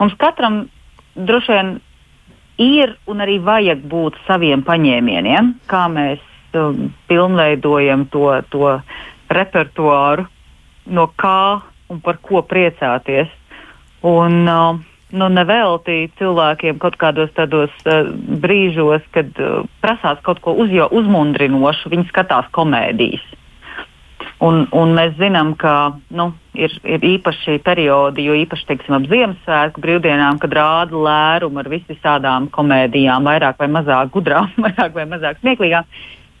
mums 0.00 0.16
katram 0.20 0.66
droši 1.16 1.52
vien 1.52 1.70
ir 2.60 2.96
un 3.08 3.22
arī 3.24 3.38
vajag 3.44 3.84
būt 3.88 4.18
saviem 4.26 4.64
paņēmieniem, 4.64 5.54
kā 5.70 5.86
mēs 5.92 6.20
um, 6.56 6.90
pilnveidojam 7.08 8.06
to, 8.12 8.28
to 8.52 8.76
repertuāru, 9.32 10.26
no 10.86 11.08
kā 11.20 11.62
un 11.92 12.00
par 12.04 12.20
ko 12.24 12.42
priecāties. 12.46 13.32
Un, 14.06 14.44
uh, 14.44 14.78
nu, 15.14 15.28
nevelti 15.30 16.06
cilvēkiem 16.18 16.80
kaut 16.82 16.98
kādos 17.00 17.30
tādos 17.36 17.72
uh, 17.86 18.10
brīžos, 18.42 19.04
kad 19.14 19.30
uh, 19.38 19.64
prasās 19.84 20.22
kaut 20.26 20.42
ko 20.44 20.56
uz, 20.58 20.72
uzmundrinošu, 20.72 21.92
viņi 21.92 22.08
skatās 22.10 22.48
komēdijas. 22.56 23.24
Un, 24.44 24.66
un 24.76 24.92
mēs 24.92 25.14
zinām, 25.16 25.54
ka 25.56 25.96
nu, 26.12 26.28
ir, 26.58 26.72
ir 26.84 27.04
īpaši 27.16 27.56
periodi, 27.64 28.26
jo 28.26 28.34
īpaši 28.36 28.66
teiksim, 28.68 28.98
ap 28.98 29.06
Ziemassvētku 29.08 29.80
brīvdienām, 29.80 30.40
kad 30.42 30.52
rāda 30.58 31.00
lērumu 31.06 31.62
ar 31.62 31.70
visādām 31.72 32.50
komēdijām, 32.52 33.24
vairāk 33.24 33.62
vai 33.62 33.70
mazāk 33.78 34.12
gudrām, 34.12 34.50
vairāk 34.66 34.92
vai 34.98 35.06
mazāk 35.08 35.40
smieklīgām. 35.40 35.88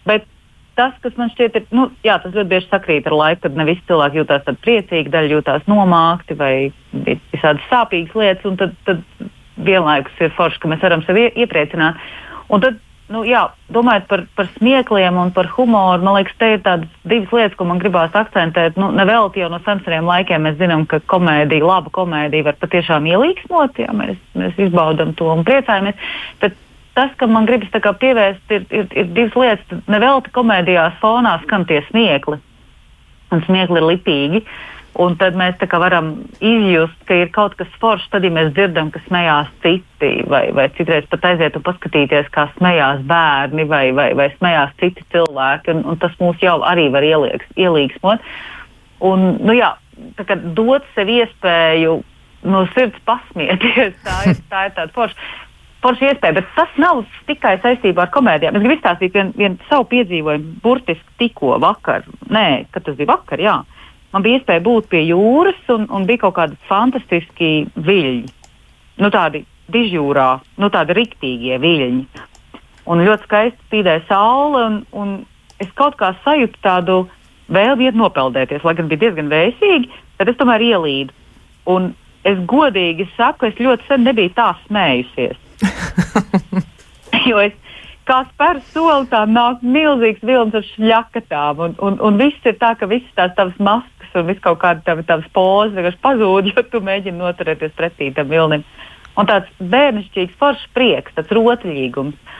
Bet 0.06 0.28
tas, 0.76 0.94
kas 1.04 1.16
man 1.18 1.30
šķiet, 1.32 1.58
ir, 1.58 1.66
nu, 1.74 1.88
jā, 2.06 2.18
tas 2.22 2.34
ļoti 2.34 2.50
bieži 2.52 2.70
sakrīt 2.70 3.08
ar 3.08 3.16
laiku, 3.16 3.46
kad 3.46 3.58
ne 3.58 3.66
visi 3.68 3.84
cilvēki 3.88 4.20
jūtas 4.20 4.48
priecīgi, 4.64 5.12
daļa 5.12 5.32
jūtas 5.34 5.68
nomākti 5.70 6.36
vai 6.38 6.52
visādi 6.92 7.64
sāpīgas 7.70 8.16
lietas, 8.18 8.48
un 8.48 8.58
tad, 8.60 8.74
tad 8.88 9.30
vienlaikus 9.56 10.24
ir 10.24 10.34
forši, 10.36 10.60
ka 10.62 10.72
mēs 10.72 10.84
varam 10.84 11.04
sevi 11.06 11.30
iepriecināt. 11.32 12.00
Un 12.52 12.62
tad, 12.62 12.76
nu, 13.12 13.22
jā, 13.26 13.46
domājot 13.72 14.06
par, 14.10 14.24
par 14.38 14.50
smiekliem 14.56 15.18
un 15.20 15.32
par 15.34 15.48
humoru, 15.56 16.04
man 16.04 16.18
liekas, 16.18 16.36
te 16.40 16.52
ir 16.54 16.62
tādas 16.66 16.92
divas 17.08 17.32
lietas, 17.34 17.56
ko 17.58 17.68
man 17.70 17.80
gribās 17.82 18.14
akcentēt. 18.18 18.76
Nu, 18.80 18.90
Nevelti 18.94 19.42
jau 19.42 19.50
no 19.52 19.62
sensoriem 19.64 20.06
laikiem 20.08 20.46
mēs 20.46 20.60
zinām, 20.60 20.84
ka 20.90 21.00
komēdija, 21.12 21.64
laba 21.66 21.92
komēdija 21.96 22.50
var 22.50 22.60
patiešām 22.62 23.08
ielīgsmot, 23.10 23.80
ja 23.82 23.96
mēs, 23.96 24.20
mēs 24.38 24.60
izbaudam 24.68 25.16
to 25.18 25.32
un 25.32 25.44
priecājamies. 25.46 26.06
Bet 26.42 26.60
tas, 26.96 27.12
kam 27.20 27.34
man 27.36 27.48
gribas 27.48 27.72
pievērst, 28.00 28.46
ir, 28.50 28.64
ir, 28.70 28.88
ir 28.96 29.10
divas 29.16 29.36
lietas. 29.38 29.82
Nevelti 29.90 30.32
komēdijās 30.36 30.96
fonā 31.02 31.36
skan 31.44 31.66
tie 31.68 31.82
smiekli, 31.90 32.40
un 33.32 33.44
smiekli 33.46 33.82
ir 33.82 33.92
lipīgi. 33.92 34.42
Un 34.96 35.12
tad 35.20 35.34
mēs 35.36 35.60
varam 35.76 36.06
izjust, 36.40 36.96
ka 37.04 37.18
ir 37.20 37.28
kaut 37.28 37.52
kas 37.58 37.68
foršs, 37.82 38.08
tad, 38.08 38.24
ja 38.24 38.32
mēs 38.32 38.54
dzirdam, 38.56 38.88
ka 38.94 39.02
smējās 39.04 39.50
citi, 39.60 40.12
vai, 40.24 40.46
vai 40.56 40.70
citreiz 40.72 41.04
pat 41.12 41.26
aiziet 41.28 41.58
un 41.58 41.64
paskatīties, 41.66 42.30
kā 42.32 42.46
smējās 42.54 43.02
bērni, 43.04 43.66
vai, 43.68 43.90
vai, 43.92 44.08
vai 44.16 44.30
smējās 44.38 44.72
citi 44.80 45.04
cilvēki. 45.12 45.74
Un, 45.74 45.84
un 45.92 46.00
tas 46.00 46.16
mūs 46.22 46.40
jau 46.40 46.62
arī 46.64 46.88
var 46.94 47.04
ielieks, 47.04 47.50
ielīgsmot. 47.60 48.24
Un, 49.04 49.26
nu, 49.44 49.52
jā, 49.52 49.74
dot 50.56 50.88
sev 50.96 51.12
iespēju 51.12 51.98
no 52.48 52.64
sirds 52.72 52.96
pasmieties, 53.04 53.98
tā 54.06 54.16
ir, 54.30 54.40
tā 54.48 54.68
ir 54.70 54.76
tāda 54.78 54.96
forša 54.96 55.45
forša 55.86 56.10
iespēja, 56.10 56.36
bet 56.40 56.52
tas 56.56 56.76
nav 56.82 57.04
tikai 57.28 57.56
saistībā 57.62 58.06
ar 58.06 58.12
komēdijām. 58.14 58.56
Es 58.58 58.64
gribu 58.64 58.76
izstāstīt 58.76 59.14
vienu 59.14 59.34
vien 59.38 59.58
savu 59.70 59.86
piedzīvojumu, 59.92 60.56
burtiski 60.64 61.18
tikko 61.22 61.56
vakar. 61.62 62.06
Nē, 62.32 62.66
tas 62.74 62.94
bija 62.98 63.12
vakar, 63.14 63.42
jā. 63.42 63.56
Man 64.14 64.24
bija 64.24 64.40
iespēja 64.40 64.64
būt 64.64 64.88
pie 64.92 65.02
jūras 65.08 65.58
un, 65.74 65.86
un 65.92 66.06
bija 66.08 66.24
kaut 66.24 66.36
kādi 66.38 66.58
fantastiski 66.70 67.50
viļņi. 67.76 68.32
Nu, 69.02 69.10
tādi 69.12 69.44
dižjūrā, 69.72 70.30
nu, 70.62 70.70
tādi 70.72 70.96
riktīgie 70.96 71.58
viļņi. 71.62 72.24
Un 72.86 73.02
ļoti 73.02 73.26
skaisti 73.26 73.66
spīdēja 73.66 74.04
saule, 74.08 74.62
un, 74.62 74.80
un 74.96 75.14
es 75.62 75.70
kaut 75.78 75.98
kā 76.00 76.12
sajūtu 76.24 76.62
tādu 76.64 77.00
vēlmi 77.52 77.88
iet 77.88 77.98
nopeldēties, 77.98 78.64
lai 78.66 78.76
gan 78.78 78.90
bija 78.90 79.06
diezgan 79.06 79.30
vēsīgi, 79.32 79.90
tad 80.18 80.30
es 80.30 80.38
tomēr 80.38 80.64
ielīdu. 80.64 81.14
Un 81.70 81.90
es 82.26 82.38
godīgi 82.50 83.08
saku, 83.16 83.50
es 83.50 83.58
ļoti 83.60 83.90
sen 83.90 84.06
nebiju 84.06 84.32
tā 84.38 84.52
smējusies. 84.66 85.45
jo 87.30 87.40
es 87.42 87.54
kā 88.06 88.20
spēru 88.30 88.62
soli, 88.70 89.08
tā 89.10 89.24
nāk 89.28 89.62
milzīgs 89.66 90.22
vilnis 90.26 90.54
ar 90.54 90.66
šļakatām. 90.72 91.62
Un, 91.64 91.76
un, 91.82 91.98
un 92.08 92.18
viss 92.20 92.48
ir 92.48 92.58
tā, 92.60 92.74
ka 92.78 92.88
visas 92.90 93.10
tās 93.18 93.34
tavas 93.38 93.56
maskas 93.58 94.18
un 94.18 94.28
viss 94.30 94.42
kaut 94.44 94.60
kāda 94.62 94.84
tava, 94.86 95.04
tavas 95.06 95.28
pozas 95.36 95.74
vienkārši 95.76 96.02
pazūd, 96.04 96.50
jo 96.52 96.66
tu 96.70 96.82
mēģini 96.86 97.18
noturēties 97.20 97.74
pretī 97.78 98.12
tam 98.16 98.30
vilnim. 98.32 98.66
Un 99.16 99.28
tāds 99.30 99.48
bērnišķīgs 99.72 100.36
foršs 100.40 100.66
prieks, 100.76 101.14
tāds 101.16 101.32
rotaļīgums. 101.34 102.36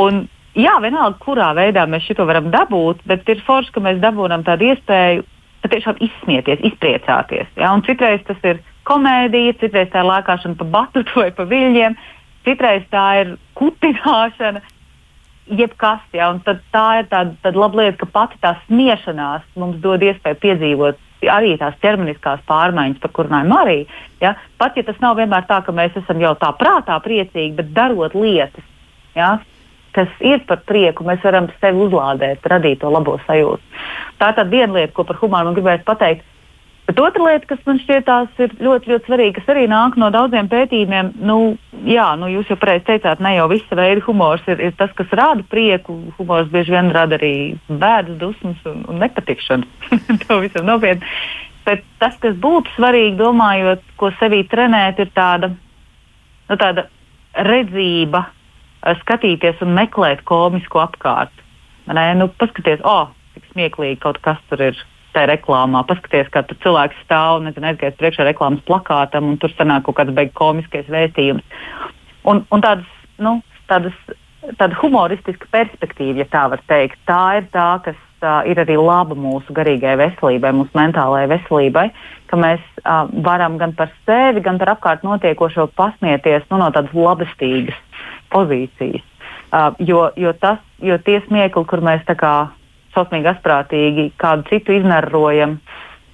Un, 0.00 0.24
jā, 0.54 0.76
vienalga, 0.82 1.18
kurā 1.22 1.50
veidā 1.58 1.84
mēs 1.90 2.06
šo 2.06 2.26
varam 2.28 2.52
dabūt, 2.54 3.02
bet 3.10 3.28
ir 3.28 3.42
forši, 3.46 3.74
ka 3.74 3.82
mēs 3.84 3.98
dabūjam 4.02 4.46
tādu 4.46 4.70
iespēju 4.70 5.26
patiešām 5.64 5.98
izsmieties, 6.06 6.62
izpriecāties. 6.70 7.50
Ja? 7.58 7.74
Un 7.74 7.82
citreiz 7.84 8.22
tas 8.28 8.38
ir 8.46 8.62
komēdija, 8.88 9.58
citreiz 9.60 9.90
tā 9.92 10.04
ir 10.04 10.08
lēkāšana 10.08 10.56
pa 10.60 10.68
batutu 10.78 11.18
vai 11.24 11.30
pa 11.34 11.44
viļņiem, 11.50 11.98
Citreiz 12.46 12.86
tā 12.92 13.06
ir 13.20 13.34
kutināšana, 13.58 14.62
jebkas, 15.50 16.02
ja, 16.14 16.30
tad 16.44 16.62
tā 16.72 16.86
ir 17.00 17.08
tāda, 17.10 17.34
tāda 17.44 17.58
laba 17.58 17.82
lieta, 17.82 17.98
ka 18.00 18.10
pati 18.14 18.40
tā 18.42 18.54
smiešanās 18.66 19.46
mums 19.58 19.80
dod 19.82 20.02
iespēju 20.06 20.38
piedzīvot 20.44 21.06
arī 21.28 21.56
tās 21.60 21.76
ķermeniskās 21.82 22.40
pārmaiņas, 22.48 23.00
par 23.02 23.12
kurām 23.16 23.52
arī. 23.52 23.82
Ja? 24.22 24.36
Pat 24.60 24.78
ja 24.78 24.84
tas 24.86 25.00
nav 25.02 25.18
vienmēr 25.18 25.44
tā, 25.50 25.60
ka 25.66 25.74
mēs 25.76 25.96
esam 26.00 26.22
jau 26.22 26.32
tā 26.40 26.52
prātā 26.56 26.96
priecīgi, 27.04 27.56
bet 27.58 27.74
darot 27.76 28.16
lietas, 28.16 28.64
ja? 29.16 29.38
kas 29.92 30.08
ir 30.22 30.44
par 30.46 30.62
prieku, 30.68 31.04
mēs 31.04 31.22
varam 31.26 31.48
sevi 31.60 31.82
uzlādēt, 31.88 32.46
radīt 32.46 32.80
to 32.80 32.90
labo 32.94 33.18
sajūtu. 33.26 33.80
Tā 34.20 34.30
ir 34.30 34.36
tā 34.38 34.44
viena 34.46 34.78
lieta, 34.78 34.94
ko 34.94 35.04
par 35.04 35.18
man 35.28 35.54
gribētu 35.56 35.84
pateikt. 35.88 36.24
Bet 36.90 36.98
otra 36.98 37.22
lieta, 37.22 37.46
kas 37.46 37.60
man 37.68 37.76
šķiet 37.78 38.08
ir 38.42 38.54
ļoti, 38.66 38.90
ļoti 38.90 39.06
svarīga, 39.06 39.34
kas 39.36 39.50
arī 39.52 39.68
nāk 39.70 39.94
no 40.00 40.08
daudziem 40.10 40.48
pētījumiem, 40.50 41.12
nu, 41.22 41.36
jā, 41.86 42.08
nu, 42.18 42.26
jūs 42.32 42.50
jau 42.50 42.56
pareizi 42.58 42.88
teicāt, 42.88 43.22
ne 43.22 43.36
jau 43.36 43.44
visa 43.52 43.78
veida 43.78 44.02
humors 44.08 44.42
ir, 44.50 44.58
ir 44.58 44.74
tas, 44.74 44.90
kas 44.98 45.14
rada 45.14 45.46
prieku. 45.52 45.94
Humors 46.16 46.50
bieži 46.50 46.74
vien 46.74 46.90
rada 46.90 47.14
arī 47.14 47.32
bēdas, 47.68 48.18
dusmas 48.18 48.66
un, 48.66 48.82
un 48.90 48.98
nepatikšanu. 49.04 49.70
to 50.24 50.40
visam 50.42 50.66
nopietni. 50.66 51.06
Bet 51.68 51.86
tas, 52.02 52.18
kas 52.18 52.34
būtu 52.42 52.74
svarīgi, 52.74 53.14
domājot, 53.22 53.86
ko 54.00 54.10
sevī 54.18 54.42
trenēt, 54.50 54.98
ir 54.98 55.14
tāda, 55.14 55.54
nu, 55.54 56.58
tāda 56.58 56.88
redzība, 57.38 58.26
eh, 58.82 58.98
skatīties 59.06 59.62
un 59.62 59.78
meklēt 59.78 60.26
komisku 60.26 60.82
apkārt. 60.82 61.46
Nē, 61.86 62.16
nu, 62.18 62.32
paskaties, 62.42 62.82
oh, 62.82 63.14
cik 63.36 63.52
smieklīgi 63.52 64.02
kaut 64.02 64.18
kas 64.26 64.42
tur 64.50 64.72
ir 64.72 64.88
tajā 65.14 65.30
reklāmā. 65.32 65.82
Paskaties, 65.88 66.30
kā 66.32 66.42
tur 66.46 66.58
cilvēks 66.64 66.98
stāv, 67.04 67.42
nezinu, 67.44 67.70
aizgājis 67.70 67.98
priekšā 68.00 68.26
reklāmas 68.28 68.64
plakātam, 68.68 69.32
un 69.32 69.38
tur 69.40 69.52
sanāk 69.56 69.86
kaut 69.86 70.00
kāds 70.00 70.14
beigas 70.16 70.36
komiskais 70.38 70.90
vēstījums. 70.90 71.44
Un, 72.28 72.44
un 72.52 72.64
tādas, 72.64 72.88
nu, 73.22 73.38
tādas, 73.70 73.96
tāda 74.60 74.76
humoristiska 74.82 75.48
perspektīva, 75.54 76.22
ja 76.22 76.28
tā 76.32 76.46
var 76.52 76.62
teikt, 76.70 77.00
tā 77.08 77.24
ir 77.40 77.48
tā, 77.54 77.68
kas 77.84 77.98
uh, 78.22 78.40
ir 78.48 78.60
arī 78.60 78.76
laba 78.80 79.16
mūsu 79.18 79.54
garīgajai 79.56 79.98
veselībai, 80.00 80.52
mūsu 80.56 80.76
mentālajai 80.76 81.30
veselībai, 81.34 81.86
ka 82.30 82.40
mēs 82.40 82.62
uh, 82.84 83.06
varam 83.26 83.58
gan 83.60 83.74
par 83.78 83.92
sevi, 84.06 84.44
gan 84.44 84.60
par 84.60 84.74
apkārt 84.76 85.06
notiekošo 85.06 85.70
pasmieties 85.78 86.46
nu, 86.50 86.60
no 86.60 86.70
tādas 86.74 86.94
labestīgas 86.96 87.78
pozīcijas. 88.34 89.06
Uh, 89.50 89.72
jo, 89.82 90.04
jo, 90.20 90.30
tas, 90.38 90.60
jo 90.78 90.94
tie 91.02 91.18
smiekli, 91.26 91.66
kur 91.66 91.82
mēs 91.82 92.04
tā 92.06 92.14
kā 92.18 92.34
šausmīgi 92.94 93.30
asprātīgi 93.34 94.10
kādu 94.20 94.46
citu 94.50 94.74
iznarrojam, 94.78 95.58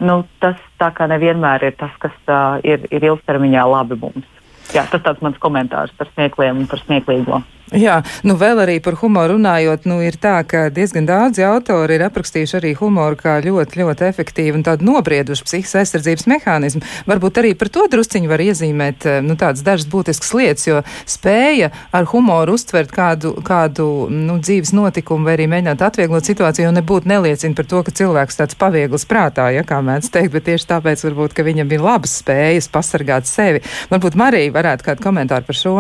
nu, 0.05 0.23
tas 0.43 0.61
tā 0.81 0.91
kā 0.97 1.09
nevienmēr 1.11 1.69
ir 1.71 1.77
tas, 1.81 1.93
kas 2.03 2.17
uh, 2.29 2.59
ir, 2.67 2.87
ir 2.93 3.07
ilgtermiņā 3.13 3.67
labi 3.73 3.99
mums. 4.01 4.27
Jā, 4.75 4.85
tas 4.91 5.03
tāds 5.05 5.23
mans 5.23 5.39
komentārs 5.41 5.95
par 5.97 6.11
smiekliem 6.15 6.65
un 6.65 6.71
par 6.71 6.83
smieklīgo. 6.83 7.41
Jā, 7.75 7.97
nu 8.23 8.37
vēl 8.39 8.61
arī 8.63 8.77
par 8.79 8.95
humoru 9.01 9.35
runājot, 9.35 9.89
nu 9.91 9.97
ir 10.07 10.15
tā, 10.23 10.37
ka 10.47 10.69
diezgan 10.71 11.03
daudzi 11.09 11.43
autori 11.43 11.97
ir 11.97 12.05
aprakstījuši 12.07 12.55
arī 12.61 12.71
humoru 12.79 13.19
kā 13.19 13.33
ļoti, 13.43 13.81
ļoti 13.81 14.05
efektīvu 14.07 14.61
un 14.61 14.63
tādu 14.69 14.87
nobriedušu 14.87 15.43
psihiskās 15.49 15.81
aizsardzības 15.81 16.29
mehānismu. 16.31 16.85
Varbūt 17.11 17.41
arī 17.43 17.57
par 17.59 17.73
to 17.75 17.89
drusciņu 17.91 18.31
var 18.31 18.45
iezīmēt, 18.45 19.09
nu, 19.27 19.35
tādas 19.41 19.65
dažas 19.67 19.89
būtiskas 19.91 20.31
lietas, 20.39 20.67
jo 20.69 20.85
spēja 21.11 21.73
ar 21.91 22.07
humoru 22.13 22.55
uztvert 22.55 22.95
kādu, 22.95 23.33
kādu, 23.47 23.89
nu, 24.15 24.39
dzīves 24.39 24.71
notikumu 24.77 25.27
vai 25.27 25.35
arī 25.35 25.49
mēģināt 25.51 25.83
atvieglot 25.89 26.29
situāciju, 26.29 26.69
jau 26.69 26.77
nebūtu 26.77 27.11
neliecina 27.11 27.59
par 27.59 27.67
to, 27.67 27.81
ka 27.83 27.95
cilvēks 27.99 28.39
tāds 28.45 28.61
paviegls 28.61 29.09
prātā, 29.11 29.49
ja 29.57 29.65
kā 29.67 29.81
mēdz 29.83 30.13
teikt, 30.15 30.37
bet 30.39 30.47
tieši 30.53 30.71
tāpēc 30.71 31.03
varbūt, 31.09 31.35
ka 31.35 31.43
viņam 31.43 31.75
bija 31.75 31.83
labas 31.83 32.15
spējas 32.23 32.71
pasargāt 32.71 33.27
sevi. 33.27 33.65
Varbūt 33.91 34.15
Marija 34.23 34.55
varētu 34.55 34.87
kādu 34.87 35.09
komentāru 35.09 35.51
par 35.51 35.59
šo. 35.59 35.77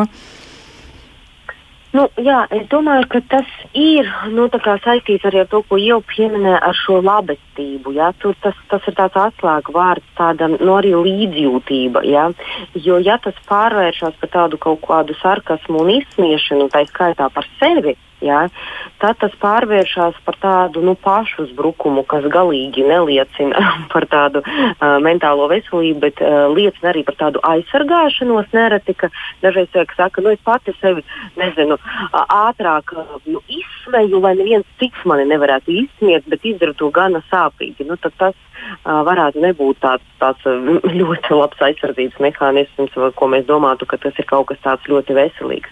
Nu, 1.96 2.06
jā, 2.20 2.42
es 2.52 2.66
domāju, 2.68 3.06
ka 3.08 3.20
tas 3.30 3.52
ir 3.78 4.08
nu, 4.34 4.46
saistīts 4.84 5.24
arī 5.28 5.40
ar 5.42 5.48
to, 5.52 5.62
ko 5.68 5.78
jau 5.80 6.00
pieminēja 6.10 6.58
ar 6.68 6.76
šo 6.76 6.98
labestību. 7.04 7.94
Ja? 7.96 8.10
Tur 8.20 8.36
tas, 8.44 8.58
tas 8.70 8.88
ir 8.90 8.96
tāds 8.98 9.16
atslēgu 9.22 9.72
vārds, 9.76 10.08
tāda 10.18 10.50
nu, 10.52 10.72
arī 10.76 10.92
līdzjūtība. 11.06 12.02
Ja? 12.08 12.26
Jo, 12.74 12.98
ja 13.00 13.16
tas 13.22 13.38
pārvēršas 13.48 14.18
par 14.20 14.32
tādu 14.34 14.60
kaut 14.60 14.82
kādu 14.84 15.16
sarkasmu 15.22 15.84
un 15.84 15.94
izsmiešanu, 15.96 16.68
tā 16.74 16.84
skaitā 16.90 17.30
par 17.32 17.48
sevi, 17.60 17.96
Ja? 18.24 18.46
Tad 19.02 19.18
tas 19.20 19.34
pārvēršas 19.42 20.16
par 20.24 20.38
tādu 20.40 20.80
nu, 20.84 20.94
pašu 20.96 21.44
uzbrukumu, 21.44 22.04
kas 22.08 22.24
galīgi 22.32 22.86
neliecina 22.86 23.60
par 23.92 24.06
tādu 24.12 24.42
uh, 24.42 24.96
mentālo 25.04 25.48
veselību, 25.52 26.00
bet 26.06 26.22
uh, 26.24 26.46
liecina 26.52 26.92
arī 26.94 27.04
par 27.06 27.18
tādu 27.20 27.42
aizsargāšanos. 27.44 28.48
Nereti, 28.56 28.96
ka 28.96 29.10
dažreiz 29.44 29.68
cilvēki 29.74 29.98
saka, 29.98 30.24
nu 30.24 30.32
es 30.32 30.42
pati 30.46 30.72
sevi 30.80 31.04
nezinu, 31.36 31.76
ātrāk 32.24 32.96
uh, 32.96 33.16
nu, 33.28 33.42
izsmeju, 33.52 34.22
lai 34.24 34.36
neviens 34.40 34.66
cits 34.80 35.04
mani 35.08 35.28
nevarētu 35.28 35.74
izsmiet, 35.84 36.28
bet 36.30 36.48
izdaru 36.48 36.76
to 36.78 36.90
gana 36.94 37.20
sāpīgi. 37.28 37.84
Nu, 37.88 37.98
tas 38.00 38.16
uh, 38.32 38.55
varētu 38.84 39.42
nebūt 39.42 39.80
tāds, 39.84 40.04
tāds 40.20 40.42
ļoti 41.00 41.38
labs 41.38 41.62
aizsardzības 41.68 42.20
mehānisms, 42.22 42.98
ko 43.14 43.30
mēs 43.32 43.46
domātu, 43.48 43.88
ka 43.88 43.98
tas 44.02 44.16
ir 44.18 44.28
kaut 44.28 44.50
kas 44.50 44.62
tāds 44.64 44.90
ļoti 44.90 45.16
veselīgs. 45.16 45.70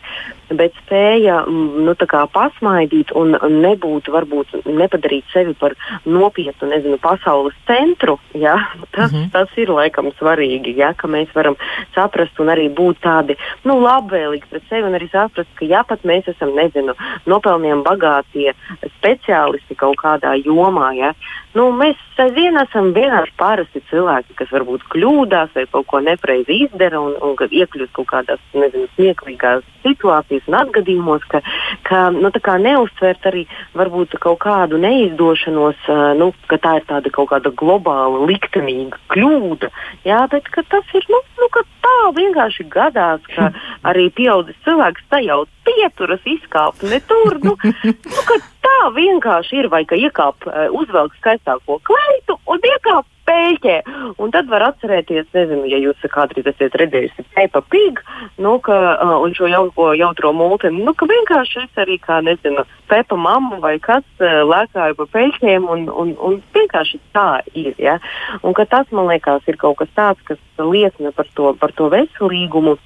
Bet 0.54 0.74
spēja 0.85 1.40
nu, 1.48 1.94
pasmaidīt 2.35 3.14
un 3.16 3.35
nebūt, 3.62 4.11
varbūt 4.12 4.66
nepadarīt 4.68 5.24
sevi 5.33 5.54
par 5.59 5.72
nopietnu, 6.04 6.68
nezinu, 6.68 6.98
pasaules 7.02 7.57
centru, 7.66 8.18
ja? 8.35 8.57
tas, 8.94 9.12
mm 9.12 9.18
-hmm. 9.18 9.30
tas 9.33 9.48
ir 9.57 9.72
laikam 9.72 10.12
svarīgi, 10.18 10.76
ja? 10.76 10.92
ka 10.94 11.09
mēs 11.09 11.28
varam 11.35 11.57
saprast 11.94 12.40
un 12.40 12.52
arī 12.52 12.68
būt 12.68 13.00
tādi 13.00 13.37
nu, 13.64 13.80
labvēlīgi 13.80 14.50
pret 14.50 14.62
sevi 14.68 14.88
un 14.88 14.94
arī 14.94 15.11
saprast, 15.11 15.50
ka 15.54 15.64
ja 15.64 15.83
pat 15.83 16.04
mēs 16.04 16.28
esam, 16.28 16.54
nezinu, 16.54 16.94
nopelnījumi 17.26 17.83
bagātie 17.83 18.52
speciālisti 18.98 19.74
kaut 19.74 19.96
kādā 19.96 20.35
jomā, 20.44 20.92
ja? 20.96 21.14
nu, 21.54 21.70
mēs 21.72 21.96
aizvien 22.18 22.57
esam 22.61 22.84
vienkārši 22.97 23.33
parasti 23.40 23.83
cilvēki, 23.90 24.37
kas 24.38 24.51
varbūt 24.53 24.85
kļūdās 24.92 25.55
vai 25.57 25.64
kaut 25.73 25.87
ko 25.90 26.01
nepareizi 26.05 26.59
izdara 26.66 27.01
un, 27.01 27.14
un 27.25 27.37
iekļūst 27.38 27.94
kaut 27.97 28.11
kādās, 28.11 28.42
nezinu, 28.53 28.88
smieklīgās 28.94 29.64
situācijas 29.85 30.49
un 30.49 30.59
atgadījumos, 30.61 31.25
ka, 31.31 31.40
ka 31.88 32.09
nu, 32.14 32.31
neuztvert 32.64 33.27
arī 33.31 33.44
varbūt 33.77 34.18
kaut 34.20 34.40
kādu 34.44 34.81
neizdošanos, 34.83 35.88
nu, 36.20 36.33
ka 36.51 36.59
tā 36.61 36.79
ir 36.81 36.88
tāda 36.88 37.12
kaut 37.14 37.31
kāda 37.33 37.53
globāla 37.55 38.25
liktenīga 38.29 39.01
kļūda, 39.12 39.70
jā, 40.09 40.20
bet 40.33 40.51
tas 40.68 40.94
ir, 40.94 41.09
nu, 41.12 41.20
nu 41.40 41.51
tā 41.85 41.97
vienkārši 42.16 42.68
gadās, 42.73 43.20
ka 43.35 43.53
arī 43.90 44.09
pieaudzis 44.14 44.59
cilvēks 44.66 45.09
tajā 45.12 45.42
pieturas 45.64 46.25
izkāpt 46.29 46.85
ne 46.88 47.01
tur. 47.09 47.38
Nu, 47.44 47.57
nu, 48.16 48.40
tā 48.64 48.77
vienkārši 48.96 49.62
ir, 49.62 49.70
vai 49.72 49.85
ka 49.88 49.98
iekāp, 49.98 50.48
uzvelk 50.81 51.16
skaistāko 51.20 51.81
kleitu 51.87 52.38
un 52.50 52.70
iekāp 52.74 53.09
pēļķē. 53.29 53.77
Un 54.20 54.33
tad 54.35 54.48
var 54.53 54.64
atcerēties, 54.68 55.29
nezinu, 55.35 55.66
ja 55.70 55.81
jūs 55.81 56.05
kādreiz 56.12 56.48
esat 56.50 56.77
redzējuši 56.81 57.27
Peppa 57.35 57.62
Pig, 57.72 58.00
nu, 58.42 58.57
ka, 58.64 58.77
uh, 58.94 59.14
un 59.24 59.35
šo 59.37 59.48
jauko 59.50 59.90
jautro 59.98 60.33
mūteni, 60.37 60.85
nu, 60.85 60.94
ka 60.96 61.09
vienkārši 61.11 61.64
es 61.64 61.83
arī 61.85 61.98
kā, 62.03 62.20
nezinu, 62.24 62.66
Peppa 62.90 63.18
mamma 63.18 63.61
vai 63.62 63.77
kas 63.83 64.05
uh, 64.20 64.42
lēkāju 64.48 64.98
pa 65.00 65.09
pēļķiem, 65.16 65.68
un, 65.77 65.87
un, 65.88 66.14
un 66.20 66.40
vienkārši 66.57 67.00
tā 67.16 67.29
ir, 67.55 67.72
ja. 67.81 67.98
Un 68.42 68.57
ka 68.57 68.68
tas, 68.70 68.90
man 68.94 69.09
liekas, 69.12 69.44
ir 69.50 69.61
kaut 69.61 69.81
kas 69.81 69.92
tāds, 69.96 70.24
kas 70.29 70.40
liecina 70.61 71.14
par 71.16 71.31
to, 71.37 71.55
par 71.61 71.72
to 71.77 71.90
veselīgumu 71.92 72.77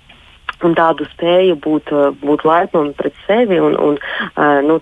un 0.66 0.74
tādu 0.78 1.06
spēju 1.12 1.58
būt, 1.64 1.92
uh, 1.94 2.10
būt 2.22 2.44
laipnam 2.48 2.92
pret 2.98 3.16
sevi 3.26 3.58
un, 3.62 3.76
un 3.78 3.98
uh, 3.98 4.58
nu, 4.64 4.78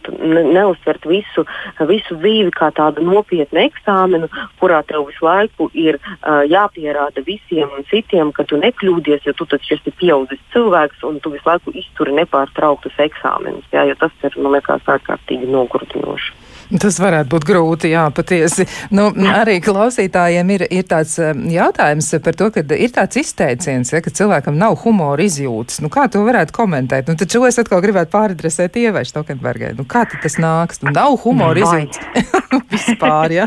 neuztvert 0.52 1.06
visu, 1.08 1.46
visu 1.90 2.18
dzīvi 2.20 2.54
kā 2.56 2.70
tādu 2.76 3.04
nopietnu 3.06 3.62
eksāmenu, 3.66 4.30
kurā 4.60 4.82
tev 4.88 5.08
visu 5.10 5.26
laiku 5.26 5.70
ir 5.74 6.00
uh, 6.00 6.42
jāpierāda 6.48 7.24
visiem 7.26 7.72
un 7.76 7.86
citiem, 7.90 8.32
ka 8.36 8.46
tu 8.48 8.60
nekļūdies, 8.62 9.26
jo 9.28 9.36
tu 9.36 9.48
taču 9.50 9.76
esi 9.76 9.94
pieaudzis 10.00 10.42
cilvēks 10.54 11.04
un 11.08 11.20
tu 11.20 11.34
visu 11.34 11.48
laiku 11.50 11.74
izturi 11.76 12.16
nepārtrauktus 12.16 12.98
eksāmenus. 13.08 13.66
Jā, 13.74 13.86
tas 14.00 14.12
ir, 14.24 14.36
man 14.40 14.56
liekas, 14.56 14.84
ārkārtīgi 14.96 15.48
nogurdinoši. 15.50 16.45
Tas 16.66 16.96
varētu 16.98 17.30
būt 17.30 17.44
grūti, 17.46 17.90
jā, 17.92 18.08
patiesi. 18.14 18.64
Nu, 18.90 19.06
arī 19.30 19.60
klausītājiem 19.62 20.48
ir, 20.56 20.64
ir 20.74 20.86
tāds 20.90 21.14
um, 21.22 21.44
jautājums 21.52 22.08
par 22.24 22.34
to, 22.38 22.48
ka 22.50 22.64
ir 22.74 22.90
tāds 22.94 23.20
izteiciens, 23.20 23.92
ja, 23.94 24.00
ka 24.02 24.10
cilvēkam 24.10 24.58
nav 24.58 24.74
humora 24.82 25.22
izjūtas. 25.22 25.78
Nu, 25.84 25.90
kā 25.94 26.08
to 26.10 26.24
varētu 26.26 26.56
komentēt? 26.56 27.06
Nu, 27.06 27.14
taču 27.20 27.44
es 27.46 27.60
atkal 27.62 27.84
gribētu 27.84 28.10
pāradresēt 28.16 28.80
Ievai 28.82 29.04
Štokenbergai. 29.06 29.76
Nu, 29.78 29.86
kā 29.86 30.02
tas 30.10 30.40
nāks? 30.42 30.82
Nu, 30.82 30.90
nav 30.96 31.14
humora 31.22 31.62
izjūtas 31.62 32.02
vispār, 32.74 33.36
ja? 33.36 33.46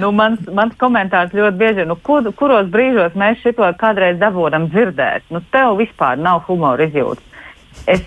nu, 0.00 0.08
mans, 0.16 0.40
mans 0.48 0.72
komentārs 0.80 1.36
ļoti 1.36 1.60
bieži 1.60 1.84
ir, 1.84 1.90
nu, 1.90 1.98
kur, 2.00 2.24
kuros 2.38 2.72
brīžos 2.72 3.18
mēs 3.18 3.44
šito 3.44 3.68
kādreiz 3.80 4.16
dabūjam 4.22 4.70
dzirdēt? 4.72 5.28
Nu, 5.34 5.44
tev 5.52 5.76
vispār 5.82 6.16
nav 6.16 6.46
humora 6.48 6.88
izjūtas. 6.88 7.44
Es 7.92 8.00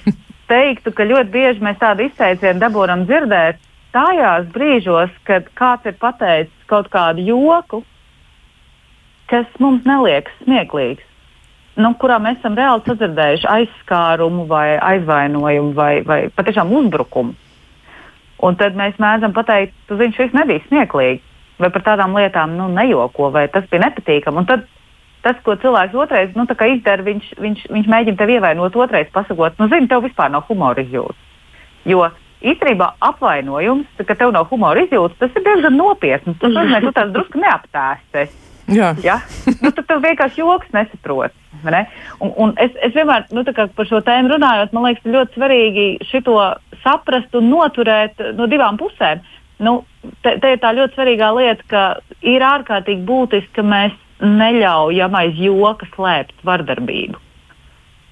teiktu, 0.50 0.96
ka 0.98 1.06
ļoti 1.06 1.30
bieži 1.30 1.62
mēs 1.62 1.78
tādu 1.78 2.08
izteicienu 2.08 2.64
dabūjam 2.64 3.06
dzirdēt 3.06 3.62
tajās 3.96 4.48
brīžos, 4.54 5.14
kad 5.28 5.48
kāds 5.58 5.88
ir 5.90 5.98
pateicis 6.02 6.70
kaut 6.72 6.90
kādu 6.94 7.24
joku, 7.26 7.84
kas 9.32 9.48
mums 9.60 9.86
neliekas 9.88 10.34
smieklīgs, 10.44 11.04
nu, 11.78 11.94
kurā 12.02 12.18
mēs 12.24 12.40
esam 12.40 12.56
reāli 12.58 12.86
sadzirdējuši 12.88 13.50
aizskārumu 13.54 14.48
vai 14.50 14.78
aizvainojumu 14.78 15.76
vai, 15.78 15.92
vai 16.08 16.22
patiešām 16.36 16.72
uzbrukumu. 16.80 17.36
Un 18.48 18.58
tad 18.58 18.78
mēs 18.78 19.00
mēdzam 19.02 19.34
pateikt, 19.34 19.74
tu 19.90 19.98
zini, 19.98 20.14
šis 20.14 20.36
nebija 20.38 20.62
smieklīgi. 20.68 21.24
vai 21.58 21.72
par 21.74 21.82
tādām 21.82 22.14
lietām 22.14 22.52
nu, 22.54 22.68
nejoko, 22.70 23.32
vai 23.34 23.48
tas 23.50 23.66
bija 23.72 23.88
nepatīkami. 23.88 24.38
Un 24.38 24.46
tad 24.46 24.68
tas, 25.26 25.40
ko 25.42 25.56
cilvēks 25.58 25.96
otrais 25.98 26.36
nu, 26.36 26.46
izdara, 26.46 27.02
viņš, 27.02 27.32
viņš, 27.42 27.64
viņš 27.74 27.88
mēģina 27.90 28.18
tevi 28.18 28.38
ievainot, 28.38 28.76
otrais 28.76 29.10
pasakot, 29.10 29.58
nu, 29.58 29.68
zini, 29.68 29.90
tev 29.90 30.06
vispār 30.06 30.30
nav 30.30 30.46
humora 30.46 30.84
izjūtas. 30.86 31.18
Jo 31.86 32.06
īstenībā 32.46 32.92
apvainojums, 33.08 33.88
ka 34.06 34.16
tev 34.18 34.34
nav 34.36 34.50
humora 34.52 34.84
izjūtas, 34.86 35.18
tas 35.22 35.40
ir 35.40 35.46
diezgan 35.46 35.78
nopietns. 35.80 36.38
Tas 36.42 36.54
nozīmē, 36.54 36.82
ka 36.82 36.90
tu 36.90 36.98
tās 37.00 37.16
drusku 37.16 37.42
neaptēsties. 37.42 38.36
Jā. 38.68 38.92
Ja? 39.04 39.22
Nu, 39.64 39.72
tad 39.72 39.86
tev 39.88 40.02
vienkārši 40.04 40.42
joks 40.42 40.72
nesaprot. 40.76 41.36
Ne? 41.64 41.86
Un, 42.22 42.34
un 42.38 42.54
es, 42.62 42.74
es 42.86 42.94
vienmēr 42.94 43.26
nu, 43.34 43.44
par 43.48 43.88
šo 43.90 44.02
tēmu 44.06 44.34
runājot, 44.36 44.74
man 44.76 44.90
liekas, 44.90 45.08
ļoti 45.08 45.40
svarīgi 45.40 45.86
šo 46.12 46.36
saprast 46.84 47.36
un 47.40 47.48
noturēt 47.50 48.22
no 48.38 48.48
divām 48.52 48.78
pusēm. 48.80 49.24
Nu, 49.64 49.80
te, 50.22 50.36
te 50.38 50.54
ir 50.54 50.60
tā 50.62 50.74
ļoti 50.78 51.00
svarīga 51.00 51.32
lieta, 51.34 51.64
ka 51.72 51.86
ir 52.22 52.46
ārkārtīgi 52.46 53.08
būtiski, 53.08 53.56
ka 53.56 53.66
mēs 53.66 53.96
neļaujam 54.22 55.16
aiz 55.18 55.40
joka 55.42 55.88
slēpt 55.96 56.46
vardarbību. 56.46 57.24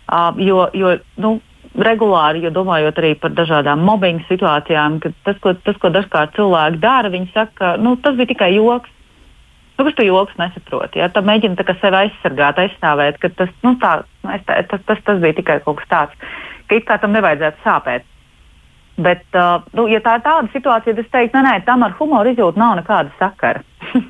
Uh, 0.05 0.37
jo, 0.41 0.65
jo 0.77 0.95
nu, 1.21 1.35
regulāri, 1.83 2.43
jo 2.45 2.51
domājot 2.55 2.99
arī 3.01 3.13
par 3.19 3.33
dažādām 3.35 3.83
mobbinga 3.85 4.25
situācijām, 4.29 4.99
ka 5.03 5.11
tas, 5.27 5.39
ko, 5.43 5.55
tas, 5.65 5.77
ko 5.81 5.91
dažkārt 5.91 6.35
cilvēki 6.37 6.81
dara, 6.83 7.11
viņi 7.13 7.31
saka, 7.33 7.75
nu, 7.81 7.95
tas 8.01 8.15
bija 8.15 8.31
tikai 8.31 8.53
joks. 8.55 8.91
Nu, 9.75 9.83
kurš 9.83 9.97
tu 9.97 10.05
joks 10.07 10.37
nesaproti? 10.39 11.01
Ja? 11.01 11.09
Tad 11.11 11.27
mēģina 11.27 11.59
sevi 11.81 11.99
aizsargāt, 11.99 12.61
aizstāvēt, 12.63 13.19
ka 13.19 13.29
tas, 13.41 13.51
nu, 13.65 13.75
tā, 13.81 13.97
nu, 14.23 14.37
tas, 14.47 14.83
tas, 14.87 15.01
tas 15.03 15.19
bija 15.19 15.35
tikai 15.41 15.59
kaut 15.65 15.81
kas 15.81 15.89
tāds, 15.91 16.29
ka 16.69 16.79
it 16.79 16.87
kā 16.87 16.95
tam 17.01 17.11
nevajadzētu 17.11 17.65
sāpēt. 17.65 18.07
Bet, 18.95 19.25
uh, 19.35 19.59
nu, 19.75 19.89
ja 19.91 19.99
tā 19.99 20.13
ir 20.15 20.21
tāda 20.23 20.47
situācija, 20.53 20.93
tad 20.95 20.99
es 21.01 21.09
teiktu, 21.11 21.35
nē, 21.35 21.41
nē, 21.43 21.63
tam 21.67 21.81
ar 21.83 21.95
humoru 21.97 22.31
izjūtu 22.31 22.61
nav 22.61 22.77
nekāda 22.79 23.11
sakara. 23.19 23.59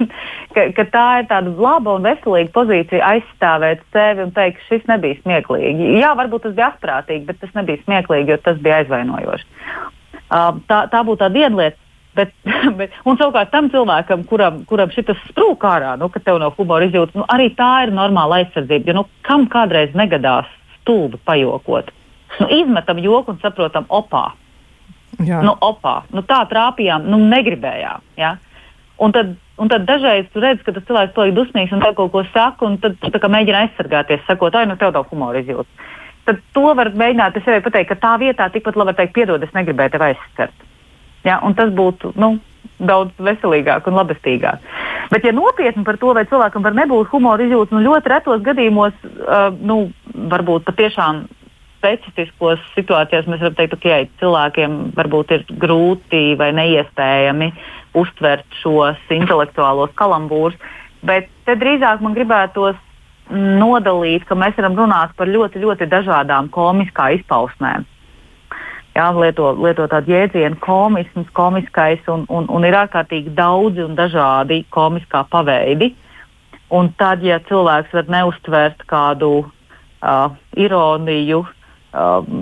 ka, 0.53 0.67
ka 0.77 0.85
tā 0.93 1.05
ir 1.21 1.25
tāda 1.31 1.53
laba 1.57 1.95
un 1.97 2.05
veselīga 2.05 2.53
pozīcija 2.53 3.07
aizstāvēt 3.15 3.81
sevi 3.95 4.21
un 4.27 4.35
teikt, 4.35 4.61
šis 4.69 4.85
nebija 4.91 5.17
smieklīgi. 5.23 5.89
Jā, 5.97 6.11
varbūt 6.19 6.45
tas 6.45 6.53
bija 6.59 6.69
astprātīgi, 6.69 7.25
bet 7.31 7.41
tas 7.41 7.57
nebija 7.57 7.81
smieklīgi, 7.81 8.29
jo 8.29 8.37
tas 8.45 8.61
bija 8.61 8.83
aizvainojoši. 8.83 9.49
Uh, 10.25 10.61
tā, 10.69 10.83
tā 10.93 11.01
būtu 11.07 11.23
tā 11.23 11.31
viena 11.33 11.63
lieta. 11.63 11.81
Bet, 12.15 12.37
bet, 12.79 12.93
un 13.09 13.17
savukārt 13.17 13.49
tam 13.57 13.73
cilvēkam, 13.73 14.21
kuram, 14.29 14.61
kuram 14.69 14.93
šis 14.93 15.09
sprūk 15.31 15.65
ārā, 15.65 15.97
nu, 15.97 16.13
ka 16.13 16.21
tev 16.21 16.37
nav 16.45 16.53
humora 16.61 16.85
izjūta, 16.85 17.17
nu, 17.17 17.25
arī 17.33 17.49
tā 17.57 17.73
ir 17.87 17.97
normāla 17.97 18.43
aizsardzība. 18.43 18.91
Jo 18.93 18.99
nu, 19.01 19.07
kam 19.25 19.49
kādreiz 19.49 19.97
negadās 19.97 20.45
stulbi 20.77 21.17
pajokot? 21.25 21.89
Nu, 22.37 22.53
izmetam 22.53 23.01
joku 23.01 23.33
un 23.33 23.41
saprotam, 23.41 23.89
opā 23.89 24.27
Jā. 25.23 25.39
Nu, 25.45 25.55
opā, 25.63 26.01
nu, 26.15 26.23
tā 26.27 26.41
trāpījām, 26.49 27.07
nu, 27.11 27.19
negribējām. 27.31 28.03
Ja? 28.19 28.35
Un 29.01 29.13
tad, 29.15 29.35
un 29.61 29.71
tad 29.71 29.85
dažreiz 29.87 30.27
tu 30.33 30.43
redz, 30.43 30.63
ka 30.65 30.73
tas 30.75 30.85
cilvēks 30.87 31.15
paliek 31.15 31.35
dusmīgs 31.37 31.73
un 31.75 31.83
kaut 31.85 32.11
ko 32.11 32.23
saka, 32.33 32.67
un 32.67 32.79
tad 32.83 32.97
tu 32.99 33.31
mēģini 33.35 33.61
aizsargāties, 33.61 34.23
sakot, 34.27 34.55
ai, 34.55 34.65
nu, 34.69 34.79
tev 34.79 34.95
nav 34.95 35.07
humora 35.11 35.43
izjūta. 35.43 35.91
Tad 36.25 36.41
to 36.55 36.73
var 36.73 36.89
mēģināt 36.97 37.37
sev 37.45 37.61
pateikt, 37.67 37.91
ka 37.91 38.01
tā 38.01 38.15
vietā 38.21 38.49
tikpat 38.49 38.75
labi 38.79 38.91
var 38.91 38.99
teikt, 38.99 39.13
piedod, 39.13 39.43
es 39.43 39.53
negribēju 39.53 39.93
tevi 39.93 40.11
aizskart. 40.11 40.67
Ja? 41.27 41.39
Un 41.45 41.55
tas 41.57 41.71
būtu 41.75 42.15
nu, 42.19 42.35
daudz 42.79 43.13
veselīgāk 43.21 43.87
un 43.87 43.99
labestīgāk. 43.99 44.63
Bet, 45.11 45.23
ja 45.23 45.31
nopietni 45.35 45.85
par 45.85 45.99
to, 46.01 46.13
vai 46.17 46.25
cilvēkam 46.27 46.65
var 46.65 46.75
nebūt 46.75 47.11
humora 47.13 47.45
izjūta, 47.45 47.75
nu, 47.75 47.83
ļoti 47.85 48.11
retos 48.11 48.41
gadījumos, 48.45 48.95
uh, 49.05 49.51
nu, 49.61 49.85
varbūt 50.33 50.65
patiešām 50.67 51.25
specifiskos 51.85 52.61
situācijās 52.73 53.27
mēs 53.29 53.43
varam 53.43 53.57
teikt, 53.57 53.75
ka 53.75 53.77
okay, 53.77 54.07
cilvēkiem 54.21 54.77
varbūt 54.97 55.33
ir 55.35 55.43
grūti 55.61 56.23
vai 56.39 56.49
neiespējami 56.57 57.51
uztvert 57.95 58.57
šos 58.61 58.99
intelektuālos 59.13 59.93
kalambūrus, 59.99 60.57
bet 61.05 61.29
te 61.45 61.55
drīzāk 61.59 62.01
man 62.01 62.17
gribētos 62.17 62.79
nodalīt, 63.29 64.25
ka 64.25 64.37
mēs 64.37 64.57
varam 64.57 64.77
runāt 64.77 65.13
par 65.17 65.29
ļoti, 65.29 65.61
ļoti 65.61 65.87
dažādām 65.89 66.49
komiskā 66.53 67.11
izpausmēm. 67.19 67.85
Jā, 68.95 69.09
lieto, 69.11 69.49
lieto 69.59 69.89
tādu 69.91 70.13
jēdzienu, 70.13 70.57
komisms, 70.63 71.27
komiskais, 71.35 72.05
un, 72.11 72.23
un, 72.31 72.45
un 72.47 72.65
ir 72.65 72.77
ārkārtīgi 72.79 73.33
daudzi 73.35 73.83
un 73.83 73.97
dažādi 73.97 74.61
komiskā 74.71 75.25
paveidi. 75.29 75.91
Un 76.73 76.93
tad, 76.97 77.25
ja 77.25 77.41
cilvēks 77.49 77.91
var 77.93 78.07
neustvert 78.09 78.85
kādu 78.89 79.33
uh, 79.43 80.31
ironiju, 80.55 81.43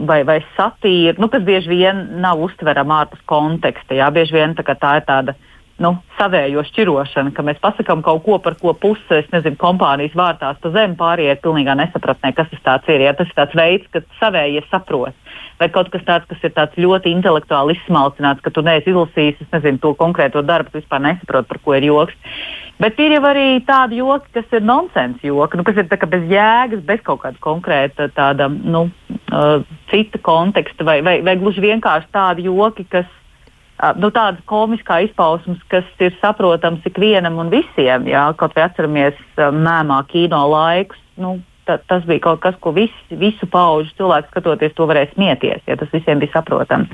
vai, 0.10 0.24
vai 0.28 0.40
satīra, 0.58 1.18
nu, 1.22 1.30
kas 1.32 1.44
bieži 1.46 1.70
vien 1.72 2.06
nav 2.24 2.42
uztverama 2.42 3.04
ārpus 3.04 3.22
konteksta. 3.30 3.98
Jā, 3.98 4.10
bieži 4.14 4.38
vien 4.38 4.56
tā, 4.58 4.66
tā 4.66 4.98
ir 5.00 5.08
tāda 5.10 5.36
nu, 5.82 5.96
savējo 6.20 6.62
šķirošana, 6.68 7.34
ka 7.34 7.44
mēs 7.46 7.60
pasakām 7.64 8.04
kaut 8.06 8.24
ko, 8.26 8.38
par 8.44 8.56
ko 8.60 8.76
puses, 8.78 9.28
nezinu, 9.34 9.58
kompānijas 9.60 10.16
vārtās 10.18 10.60
pa 10.62 10.72
zemi 10.74 10.98
pārējie 11.00 11.36
pilnīgā 11.44 11.76
nesapratnē, 11.80 12.34
kas 12.38 12.52
tas 12.66 12.90
ir. 12.94 13.06
Jā, 13.08 13.16
tas 13.18 13.32
ir 13.32 13.38
tāds 13.40 13.58
veids, 13.58 13.90
ka 13.94 14.04
savējie 14.22 14.64
saprot. 14.70 15.18
Vai 15.60 15.70
kaut 15.74 15.90
kas 15.94 16.06
tāds, 16.06 16.28
kas 16.30 16.46
ir 16.46 16.54
tāds 16.56 16.78
ļoti 16.82 17.14
intelektuāli 17.14 17.78
izsmalcināts, 17.78 18.44
ka 18.46 18.54
tu 18.54 18.64
neesi 18.66 18.94
izlasījis, 18.94 19.42
es 19.46 19.54
nezinu, 19.54 19.82
to 19.82 19.94
konkrēto 19.98 20.44
darbu, 20.46 20.72
tu 20.72 20.82
vispār 20.82 21.04
nesaproti, 21.08 21.50
par 21.50 21.62
ko 21.66 21.76
ir 21.78 21.90
joks. 21.90 22.38
Bet 22.82 22.98
ir 23.00 23.14
jau 23.14 23.22
arī 23.30 23.62
tādi 23.68 24.00
joki, 24.00 24.32
kas 24.34 24.56
ir 24.58 24.64
nonsens 24.66 25.22
joki, 25.24 25.60
nu, 25.60 25.66
kas 25.68 25.78
ir 25.78 25.88
bez 26.10 26.24
jēgas, 26.32 26.82
bez 26.88 27.04
kaut 27.06 27.22
kāda 27.22 27.38
konkrēta 27.44 28.08
tāda, 28.16 28.50
nu, 28.50 28.88
uh, 29.30 29.62
cita 29.92 30.22
konteksta, 30.26 30.86
vai, 30.88 31.02
vai, 31.06 31.20
vai 31.26 31.36
gluži 31.38 31.62
vienkārši 31.64 32.10
tādi 32.16 32.48
joki, 32.50 32.88
kas 32.90 33.06
uh, 33.06 33.94
nu, 34.02 34.10
tāda 34.10 34.42
komiskā 34.50 35.04
izpausmes, 35.06 35.62
kas 35.70 35.86
ir 36.02 36.18
saprotams 36.20 36.86
ikvienam 36.90 37.38
un 37.44 37.54
visiem. 37.54 38.10
Jā, 38.10 38.26
kaut 38.40 38.58
vai 38.58 38.66
atceramies 38.66 39.22
uh, 39.38 39.54
mēmā 39.54 40.02
kino 40.10 40.42
laikus. 40.50 41.00
Nu, 41.22 41.38
ta, 41.70 41.78
tas 41.78 42.04
bija 42.10 42.26
kaut 42.26 42.42
kas, 42.42 42.58
ko 42.60 42.74
vis, 42.74 42.94
visu 43.14 43.48
pauģu 43.54 43.94
cilvēku 44.02 44.34
skatoties, 44.34 44.74
to 44.74 44.90
varēja 44.90 45.14
smieties, 45.14 45.62
ja 45.70 45.78
tas 45.78 45.94
visiem 45.94 46.26
bija 46.26 46.40
saprotams. 46.40 46.90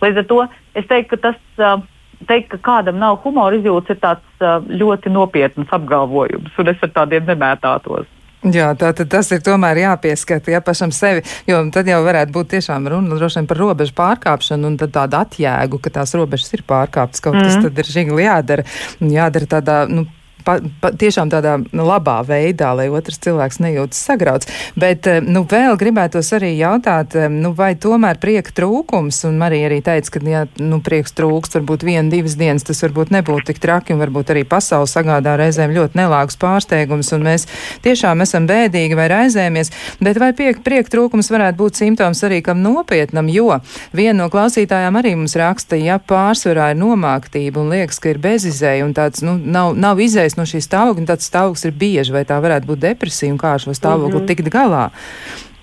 Līdz 0.00 0.24
ar 0.24 0.30
to 0.32 0.44
es 0.80 0.88
teiktu, 0.88 1.12
ka 1.18 1.30
tas. 1.30 1.40
Uh, 1.60 1.88
teikt, 2.28 2.50
ka 2.54 2.58
kādam 2.68 3.00
nav 3.00 3.20
humora 3.24 3.56
izjūtas, 3.56 3.96
ir 3.96 4.00
tāds 4.02 4.44
uh, 4.44 4.58
ļoti 4.64 5.12
nopietns 5.12 5.72
apgalvojums, 5.72 6.56
un 6.58 6.72
es 6.72 6.82
ar 6.86 6.92
tādiem 6.96 7.28
nemētātos. 7.28 8.08
Jā, 8.40 8.70
tā 8.72 8.94
tad 8.96 9.10
tas 9.12 9.28
ir 9.36 9.42
tomēr 9.44 9.82
jāpieskata 9.82 10.54
ja, 10.54 10.62
pašam 10.64 10.94
sevi, 10.96 11.20
jo 11.48 11.58
tad 11.74 11.88
jau 11.90 11.98
varētu 12.06 12.32
būt 12.32 12.54
tiešām 12.54 12.86
runa 12.88 13.18
droši 13.18 13.42
vien 13.42 13.48
par 13.50 13.60
robežu 13.60 13.92
pārkāpšanu 13.98 14.70
un 14.70 14.78
tad 14.80 14.94
tādu 14.94 15.18
atjēgu, 15.18 15.80
ka 15.84 15.92
tās 15.98 16.16
robežas 16.16 16.54
ir 16.56 16.64
pārkāptas. 16.64 17.20
Kaut 17.20 17.36
mm. 17.36 17.44
kas 17.44 17.60
tad 17.66 17.82
ir 17.82 17.90
žigli 17.92 18.24
jādara, 18.24 18.64
jādara 19.04 19.50
tādā, 19.58 19.76
nu, 19.92 20.06
pa, 20.44 20.58
pa, 20.80 20.92
tiešām 20.96 21.30
tādā 21.32 21.56
labā 21.72 22.20
veidā, 22.26 22.72
lai 22.76 22.88
otrs 22.92 23.20
cilvēks 23.24 23.60
nejūtas 23.62 24.00
sagrauts. 24.10 24.50
Bet, 24.80 25.06
eh, 25.06 25.20
nu, 25.20 25.44
vēl 25.48 25.78
gribētos 25.80 26.32
arī 26.36 26.52
jautāt, 26.58 27.16
eh, 27.16 27.28
nu, 27.28 27.52
vai 27.56 27.74
tomēr 27.74 28.20
prieka 28.22 28.54
trūkums, 28.56 29.22
un 29.28 29.38
Marija 29.40 29.70
arī 29.70 29.80
teica, 29.82 30.10
ka, 30.16 30.22
ja, 30.28 30.44
nu, 30.58 30.80
prieks 30.80 31.14
trūkst, 31.16 31.58
varbūt 31.58 31.86
viena, 31.86 32.08
divas 32.10 32.36
dienas, 32.40 32.66
tas 32.66 32.82
varbūt 32.82 33.12
nebūtu 33.14 33.50
tik 33.50 33.60
traki, 33.62 33.94
un 33.94 34.02
varbūt 34.04 34.34
arī 34.34 34.44
pasauli 34.44 34.90
sagādā 34.90 35.36
reizēm 35.40 35.74
ļoti 35.74 35.98
nelāgus 36.00 36.38
pārsteigums, 36.40 37.12
un 37.16 37.26
mēs 37.28 37.46
tiešām 37.84 38.22
esam 38.24 38.46
bēdīgi 38.50 38.96
vai 38.98 39.08
raizēmies, 39.12 39.72
bet 40.00 40.18
vai 40.18 40.32
prieka, 40.36 40.62
prieka 40.64 40.90
trūkums 40.90 41.30
varētu 41.32 41.58
būt 41.60 41.80
simptoms 41.80 42.22
arī 42.26 42.42
kam 42.44 42.62
nopietnam, 42.62 43.28
jo 43.28 43.60
viena 43.96 44.22
no 44.22 44.28
klausītājām 44.32 44.98
arī 45.00 45.14
mums 45.18 45.36
raksta, 45.38 45.78
ja 45.80 45.98
pārsvarā 45.98 46.70
ir 46.74 46.80
nomāktība 46.80 47.62
un 47.62 47.72
liekas, 47.74 48.00
ka 48.02 48.12
ir 48.12 48.20
bezizēja 48.22 48.86
un 48.86 48.94
tāds, 48.96 49.24
nu, 49.26 49.36
nav, 49.38 49.74
nav 49.78 50.00
izējas 50.30 50.38
no 50.38 50.46
šī 50.46 50.62
stāvokļa, 50.62 51.02
un 51.02 51.08
tāds 51.08 51.28
stāvoklis 51.28 51.66
ir 51.66 51.74
bieži, 51.74 52.12
vai 52.12 52.24
tā 52.24 52.40
varētu 52.40 52.66
būt 52.66 52.80
depresija, 52.80 53.32
un 53.32 53.38
kā 53.38 53.54
ar 53.54 53.60
šo 53.60 53.74
stāvokli 53.74 54.14
mm 54.14 54.20
-hmm. 54.20 54.26
tikt 54.26 54.50
galā. 54.52 54.90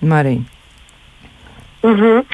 Marija. 0.00 0.42
Mm 1.82 1.94
-hmm. 1.94 2.24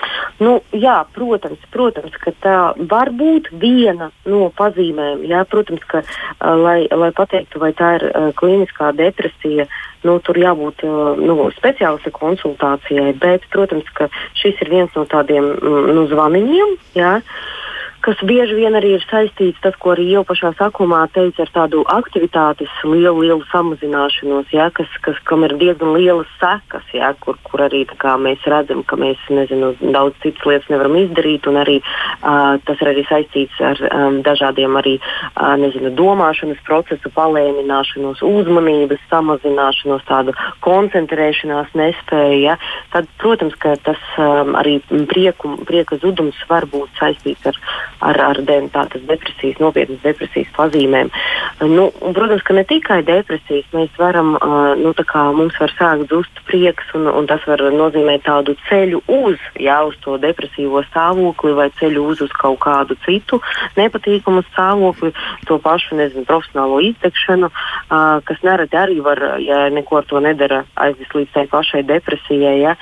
nu, 0.40 0.60
jā, 0.72 1.04
protams, 1.12 1.58
protams, 1.70 2.12
ka 2.16 2.30
tā 2.42 2.88
var 2.88 3.10
būt 3.10 3.48
viena 3.52 4.10
no 4.24 4.50
pazīmēm. 4.56 5.22
Jā, 5.28 5.44
protams, 5.44 5.84
ka, 5.86 6.02
lai, 6.40 6.88
lai 6.90 7.12
pateiktu, 7.12 7.58
vai 7.58 7.72
tā 7.72 7.94
ir 7.96 8.04
uh, 8.04 8.32
kliniskā 8.34 8.92
depresija, 8.96 9.66
nu, 10.02 10.18
tur 10.18 10.36
jābūt 10.36 10.84
uh, 10.84 11.16
nu, 11.18 11.50
speciālista 11.50 12.10
konsultācijai. 12.10 13.12
Bet, 13.12 13.40
protams, 13.50 13.84
ka 13.94 14.08
šis 14.34 14.54
ir 14.60 14.70
viens 14.70 14.90
no 14.94 15.04
tādiem 15.04 15.44
mm, 15.44 15.94
nu, 15.94 16.06
zvaniņiem. 16.06 16.76
Jā, 16.94 17.16
uh, 17.16 17.63
kas 18.04 18.20
bieži 18.28 18.56
vien 18.58 18.76
arī 18.76 18.94
ir 18.98 19.04
saistīts 19.08 19.60
tas, 19.64 19.76
ko 19.80 19.94
arī 19.94 20.10
jau 20.10 20.24
pašā 20.28 20.50
sākumā 20.58 21.00
teica, 21.14 21.46
ar 21.46 21.52
tādu 21.54 21.84
aktivitātes 21.88 22.72
lielu, 22.84 23.16
lielu 23.22 23.44
samazināšanos, 23.48 24.50
ja, 24.52 24.68
kas, 24.76 24.90
kas, 25.04 25.16
kam 25.28 25.46
ir 25.46 25.54
diezgan 25.60 25.94
lielas 25.96 26.28
sekas, 26.40 26.84
ja, 26.92 27.14
kur, 27.24 27.38
kur 27.46 27.64
arī 27.64 27.84
mēs 28.20 28.44
redzam, 28.50 28.82
ka 28.84 28.98
mēs 29.00 29.20
nezinu, 29.32 29.72
daudz 29.94 30.18
citas 30.22 30.44
lietas 30.44 30.68
nevaram 30.72 30.98
izdarīt, 31.00 31.48
un 31.48 31.56
arī 31.62 31.78
uh, 31.80 32.60
tas 32.66 32.82
ir 32.84 32.92
arī 32.92 33.06
saistīts 33.08 33.62
ar 33.64 33.80
um, 33.88 34.20
dažādiem 34.26 34.76
arī 34.76 34.98
uh, 35.00 35.54
nezinu, 35.60 35.94
domāšanas 35.96 36.60
procesu 36.68 37.08
palēnināšanos, 37.16 38.20
uzmanības 38.20 39.00
samazināšanos, 39.08 40.04
tādu 40.10 40.36
koncentrēšanās 40.64 41.72
nespēju. 41.72 42.40
Ja. 42.44 42.58
Tad, 42.92 43.08
protams, 43.22 43.56
ka 43.56 43.78
tas 43.80 44.00
um, 44.20 44.52
arī 44.60 44.76
prieku, 45.08 45.56
prieka 45.64 45.96
zudums 46.04 46.36
var 46.50 46.68
būt 46.68 46.92
saistīts 47.00 47.48
ar 47.48 47.60
ar, 48.04 48.20
ar 48.30 48.40
tādas 48.44 49.04
depresijas, 49.08 49.60
nopietnas 49.62 50.02
depresijas 50.04 50.50
pazīmēm. 50.56 51.10
Nu, 51.64 51.88
un, 52.00 52.14
protams, 52.16 52.44
ka 52.46 52.56
ne 52.56 52.64
tikai 52.68 53.00
depresijas, 53.06 53.66
mēs 53.74 53.92
varam, 54.00 54.34
nu, 54.80 54.94
kā, 55.08 55.24
mums 55.36 55.56
var 55.60 55.72
sākt 55.78 56.12
zust 56.12 56.42
prieks, 56.48 56.90
un, 56.96 57.08
un 57.08 57.28
tas 57.30 57.44
var 57.48 57.62
nozīmēt 57.74 58.26
tādu 58.26 58.56
ceļu 58.68 59.02
uz, 59.10 59.40
jā, 59.60 59.78
uz 59.88 59.96
to 60.04 60.18
depresīvo 60.22 60.84
stāvokli 60.90 61.54
vai 61.56 61.68
ceļu 61.80 62.06
uz, 62.12 62.24
uz 62.24 62.34
kaut 62.36 62.60
kādu 62.64 62.96
citu 63.06 63.40
nepatīkamu 63.78 64.44
stāvokli, 64.50 65.12
to 65.48 65.58
pašu, 65.62 65.98
nezinu, 65.98 66.26
profesionālo 66.28 66.80
izdegšanu, 66.90 67.50
uh, 67.50 68.20
kas 68.24 68.42
nereti 68.46 68.78
arī 68.78 69.00
var, 69.04 69.20
ja 69.42 69.68
neko 69.72 70.00
ar 70.00 70.08
to 70.08 70.20
nedara, 70.22 70.62
aizvest 70.80 71.14
līdz 71.16 71.32
tai 71.34 71.46
pašai 71.50 71.82
depresijai. 71.88 72.56
Ja? 72.60 72.74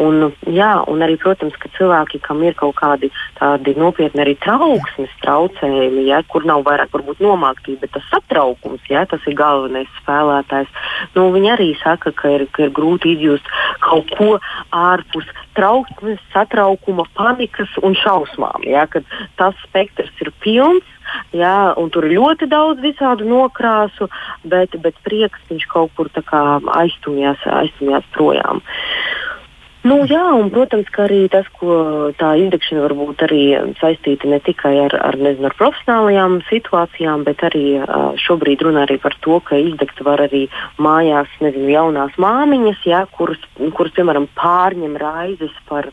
Un, 0.00 0.30
jā, 0.50 0.70
un 0.90 1.04
arī, 1.04 1.16
protams, 1.20 1.56
ka 1.60 1.70
cilvēki, 1.78 2.20
kam 2.24 2.42
ir 2.46 2.56
kaut 2.58 2.76
kādi 2.78 3.10
tādi 3.38 3.74
nopietni 3.78 4.24
arī 4.34 4.40
trauksmes 4.42 5.10
traucējumi, 5.22 6.08
ja, 6.08 6.22
kur 6.28 6.44
nav 6.44 6.64
vairāk 6.64 6.92
varbūt 6.92 7.20
nomāktība, 7.20 7.80
bet 7.82 7.92
tas 7.94 8.04
satraukums, 8.10 8.82
ja, 8.88 9.04
tas 9.06 9.20
ir 9.26 9.34
galvenais 9.34 9.88
spēlētājs. 10.02 10.68
Nu, 11.14 11.30
viņi 11.32 11.50
arī 11.52 11.74
saka, 11.82 12.12
ka 12.12 12.28
ir, 12.28 12.46
ka 12.52 12.64
ir 12.64 12.72
grūti 12.72 13.14
izjust 13.14 13.46
kaut 13.80 14.10
ko 14.16 14.38
ārpus 14.72 15.26
trauksmes, 15.54 16.20
satraukuma, 16.32 17.04
panikas 17.14 17.70
un 17.82 17.94
šausmām. 17.94 18.64
Ja, 18.66 18.86
tas 19.36 19.54
spektrs 19.68 20.12
ir 20.20 20.32
pilns. 20.40 20.84
Jā, 21.36 21.74
un 21.76 21.90
tur 21.92 22.06
ir 22.08 22.16
ļoti 22.16 22.48
daudz 22.48 22.80
visādu 22.80 23.26
nokrāsu, 23.28 24.08
bet, 24.42 24.72
bet 24.80 24.96
prieks 25.04 25.38
viņš 25.50 25.66
kaut 25.68 25.92
kur 25.94 26.08
aiztumjās, 26.08 27.44
aiztumjās 27.44 28.08
projām. 28.16 28.64
Uh, 28.64 29.13
Nu, 29.84 29.98
jā, 30.08 30.22
un, 30.32 30.46
protams, 30.48 30.88
ka 30.88 31.02
arī 31.04 31.26
tas, 31.28 31.44
ko 31.60 31.74
tā 32.16 32.30
izdegšana 32.40 32.86
var 32.86 32.94
būt 32.96 33.24
arī 33.26 33.40
saistīta 33.76 34.30
ne 34.32 34.38
tikai 34.40 34.72
ar, 34.86 34.94
ar, 35.10 35.18
nezinu, 35.20 35.50
ar 35.50 35.56
profesionālajām 35.58 36.38
situācijām, 36.48 37.26
bet 37.26 37.44
arī 37.44 37.64
šobrīd 38.24 38.64
runā 38.64 38.86
arī 38.86 38.96
par 39.02 39.12
to, 39.20 39.36
ka 39.44 39.60
izdegt 39.60 40.00
var 40.06 40.24
arī 40.24 40.46
mājās, 40.80 41.28
nezinu, 41.44 41.68
jaunās 41.74 42.16
māmiņas, 42.16 42.80
jā, 42.88 43.02
kuras, 43.12 43.44
kuras, 43.76 43.92
piemēram, 43.98 44.30
pārņem 44.40 44.96
raizes 45.04 45.52
par 45.68 45.90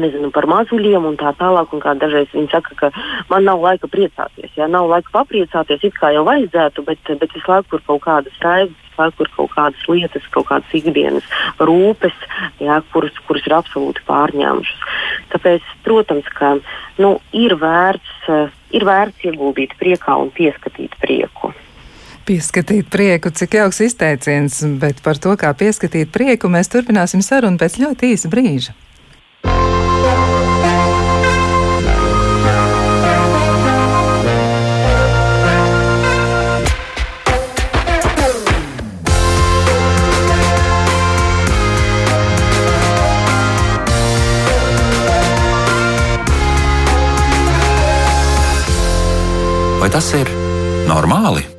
nezinu, 0.00 0.30
par 0.34 0.48
mazuļiem 0.50 1.06
un 1.08 1.18
tā 1.20 1.32
tālāk. 1.38 1.72
Un 1.74 2.00
dažreiz 2.00 2.32
viņi 2.34 2.50
saka, 2.52 2.74
ka 2.78 2.90
man 3.30 3.46
nav 3.48 3.62
laika 3.64 3.90
priecāties. 3.90 4.52
Jā, 4.58 4.68
nav 4.70 4.88
laika 4.90 5.12
papriecāties, 5.14 5.84
it 5.86 5.98
kā 5.98 6.12
jau 6.14 6.24
vajadzētu, 6.28 6.84
bet, 6.86 7.12
bet 7.20 7.34
visu 7.34 7.50
laiku 7.50 7.78
ir 7.78 7.84
kaut 7.88 8.02
kādas 8.06 8.40
raizes, 8.44 8.76
visu 8.86 9.02
laiku 9.02 9.26
ir 9.26 9.32
kaut 9.36 9.52
kādas 9.54 9.88
lietas, 9.90 10.30
kaut 10.34 10.48
kādas 10.50 10.76
ikdienas 10.76 11.26
rūpes, 11.58 12.16
jā, 12.62 12.80
kuras, 12.92 13.20
kuras 13.28 13.46
ir 13.48 13.56
absolūti 13.58 14.04
pārņēmušas. 14.08 14.88
Tāpēc, 15.34 15.68
protams, 15.84 16.32
ka 16.38 16.56
nu, 17.02 17.16
ir, 17.36 17.56
vērts, 17.60 18.16
ir 18.76 18.88
vērts 18.88 19.28
ieguldīt 19.28 19.76
priekā 19.80 20.16
un 20.20 20.32
pieskatīt 20.34 20.96
prieku. 21.02 21.52
Pieskatīt 22.26 22.88
prieku, 22.90 23.30
cik 23.30 23.54
jauks 23.54 23.78
izteiciens, 23.86 24.58
bet 24.82 24.98
par 25.04 25.20
to, 25.22 25.36
kā 25.38 25.52
pieskatīt 25.54 26.10
prieku, 26.10 26.50
mēs 26.50 26.72
turpināsim 26.72 27.22
sarunu 27.22 27.60
pēc 27.60 27.78
ļoti 27.84 28.10
īsa 28.16 28.30
brīža. 28.32 28.74
Tas 49.96 50.12
ir 50.12 50.28
normāli? 50.90 51.55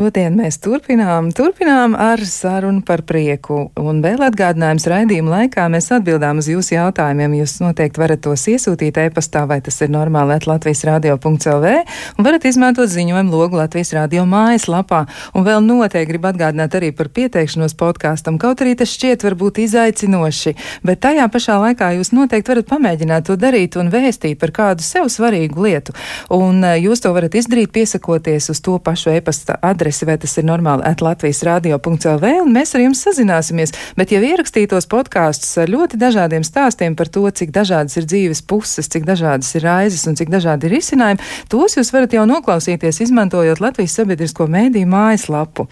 Šodien 0.00 0.32
mēs 0.32 0.56
turpinām, 0.64 1.26
turpinām 1.36 1.92
ar 1.92 2.22
sarunu 2.24 2.80
par 2.88 3.02
prieku. 3.04 3.66
Un 3.76 3.98
vēl 4.00 4.22
atgādinājums 4.24 4.86
raidījuma 4.88 5.34
laikā 5.34 5.66
mēs 5.68 5.90
atbildām 5.92 6.38
uz 6.40 6.46
jūsu 6.48 6.72
jautājumiem. 6.72 7.34
Jūs 7.42 7.58
noteikti 7.60 8.00
varat 8.00 8.22
tos 8.24 8.46
iesūtīt 8.48 8.96
e-pastā, 8.96 9.42
vai 9.44 9.58
tas 9.60 9.76
ir 9.84 9.92
normāli 9.92 10.38
at 10.38 10.46
Latvijas 10.48 10.86
radio.lv 10.88 11.72
un 12.16 12.24
varat 12.24 12.46
izmantot 12.48 12.88
ziņojumu 12.88 13.28
logu 13.34 13.60
Latvijas 13.60 13.92
radio 13.98 14.24
mājaslapā. 14.30 15.02
Un 15.36 15.44
vēl 15.44 15.60
noteikti 15.66 16.08
gribu 16.14 16.30
atgādināt 16.30 16.78
arī 16.80 16.94
par 16.96 17.12
pieteikšanos 17.12 17.76
podkāstam, 17.76 18.40
kaut 18.40 18.64
arī 18.64 18.72
tas 18.80 18.96
šķiet 18.96 19.28
varbūt 19.28 19.60
izaicinoši, 19.66 20.54
bet 20.80 21.04
tajā 21.04 21.28
pašā 21.28 21.58
laikā 21.66 21.90
jūs 21.98 22.14
noteikti 22.16 22.54
varat 22.54 22.70
pamēģināt 22.72 23.28
to 23.28 23.36
darīt 23.36 23.76
un 23.76 23.92
vēstīt 23.92 24.40
par 24.40 24.56
kādu 24.62 24.88
sev 24.88 25.12
svarīgu 25.12 25.68
lietu. 25.68 25.98
Un 26.40 26.64
eh, 26.64 26.80
jūs 26.86 27.04
to 27.04 27.12
varat 27.12 27.36
izdarīt 27.36 27.76
piesakoties 27.76 28.48
uz 28.56 28.64
to 28.64 28.80
pašu 28.80 29.12
e-pasta 29.18 29.60
adresi 29.60 29.89
adresi, 29.90 30.06
vai 30.06 30.18
tas 30.18 30.36
ir 30.38 30.46
normāli 30.46 30.84
at 30.86 31.02
Latvijas 31.02 31.42
radio.lv, 31.42 32.26
un 32.44 32.52
mēs 32.54 32.74
ar 32.74 32.84
jums 32.84 33.02
sazināsimies. 33.02 33.72
Bet 33.98 34.12
jau 34.14 34.22
ierakstītos 34.22 34.86
podkāstus 34.90 35.58
ar 35.58 35.70
ļoti 35.70 35.98
dažādiem 35.98 36.44
stāstiem 36.46 36.94
par 36.96 37.08
to, 37.08 37.26
cik 37.30 37.50
dažādas 37.50 37.96
ir 37.98 38.06
dzīves 38.06 38.42
puses, 38.46 38.88
cik 38.88 39.04
dažādas 39.04 39.50
ir 39.56 39.66
raizes 39.66 40.06
un 40.06 40.16
cik 40.16 40.30
dažādi 40.30 40.68
ir 40.68 40.76
risinājumi, 40.78 41.20
tos 41.50 41.76
jūs 41.76 41.92
varat 41.92 42.14
jau 42.14 42.26
noklausīties, 42.28 43.02
izmantojot 43.02 43.60
Latvijas 43.60 43.98
sabiedrisko 43.98 44.46
mēdīju 44.46 44.90
mājaslapu. 44.90 45.66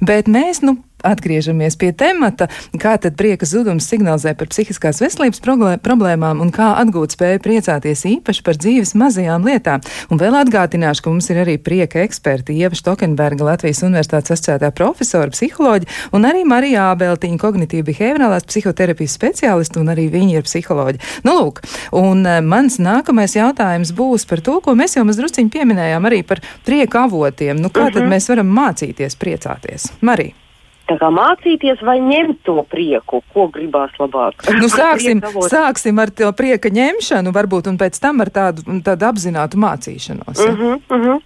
Bet 0.00 0.30
mēs, 0.30 0.62
nu, 0.62 0.78
atgriežamies 1.04 1.76
pie 1.80 1.92
temata, 1.92 2.48
kā 2.80 2.96
tad 3.00 3.16
prieka 3.20 3.46
zudums 3.48 3.88
signalizē 3.90 4.34
par 4.38 4.50
psihiskās 4.52 5.00
veselības 5.04 5.42
problēmām 5.84 6.42
un 6.42 6.52
kā 6.54 6.74
atgūt 6.80 7.16
spēju 7.16 7.42
priecāties 7.44 8.04
īpaši 8.10 8.44
par 8.46 8.58
dzīves 8.60 8.94
mazajām 8.98 9.46
lietām. 9.46 9.84
Un 10.10 10.20
vēl 10.20 10.36
atgādināšu, 10.40 11.04
ka 11.04 11.12
mums 11.12 11.30
ir 11.32 11.42
arī 11.44 11.56
prieka 11.62 12.02
eksperti 12.04 12.56
Ieva 12.58 12.78
Štokenberga, 12.78 13.46
Latvijas 13.52 13.82
Universitātes 13.86 14.34
asociētā 14.34 14.70
profesora, 14.76 15.32
psiholoģija, 15.34 15.90
un 16.16 16.28
arī 16.28 16.44
Marija 16.48 16.90
Ābeltiņa, 16.92 17.40
kognitīva 17.40 17.88
behaviorālās 17.90 18.46
psihoterapijas 18.50 19.16
speciālista, 19.18 19.80
un 19.82 19.92
arī 19.94 20.08
viņa 20.12 20.38
ir 20.38 20.46
psiholoģija. 20.48 21.12
Nu, 21.26 21.36
lūk, 21.40 21.62
un 21.96 22.24
uh, 22.26 22.40
mans 22.44 22.78
nākamais 22.82 23.36
jautājums 23.38 23.94
būs 23.96 24.28
par 24.30 24.44
to, 24.44 24.60
ko 24.64 24.76
mēs 24.78 24.98
jau 24.98 25.06
mazdrusciņi 25.08 25.52
pieminējām, 25.54 26.08
arī 26.10 26.22
par 26.26 26.42
prieka 26.66 27.04
avotiem. 27.08 27.60
Nu, 27.60 27.70
kā 27.70 27.86
uh 27.86 27.88
-huh. 27.88 27.98
tad 27.98 28.02
mhm. 28.02 28.12
mēs 28.14 28.28
varam 28.30 28.56
mācīties 28.60 29.20
priecāties? 29.20 29.92
Marija 30.00 30.43
mācīties 30.90 31.82
vai 31.82 31.98
ņemt 32.00 32.42
to 32.44 32.62
prieku, 32.68 33.22
ko 33.32 33.48
gribās 33.48 33.90
labāk. 33.98 34.44
Nu, 34.60 34.68
sāksim, 34.68 35.22
sāksim 35.48 35.98
ar 35.98 36.10
to 36.10 36.32
prieka 36.32 36.68
ņemšanu, 36.68 37.32
varbūt, 37.32 37.68
un 37.68 37.78
pēc 37.78 37.98
tam 38.00 38.20
ar 38.20 38.30
tādu, 38.30 38.62
tādu 38.84 39.06
apzinātu 39.06 39.56
mācīšanos. 39.56 40.38
Ja? 40.38 40.52
Uh 40.52 40.58
-huh, 40.58 40.80
uh 40.90 41.00
-huh. 41.00 41.20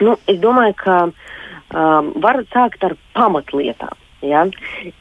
Nu, 0.00 0.16
es 0.26 0.38
domāju, 0.38 0.74
ka 0.76 0.96
um, 1.04 2.12
var 2.22 2.44
sākt 2.54 2.84
ar 2.84 2.94
pamatlietām. 3.14 3.96
Ja? 4.20 4.46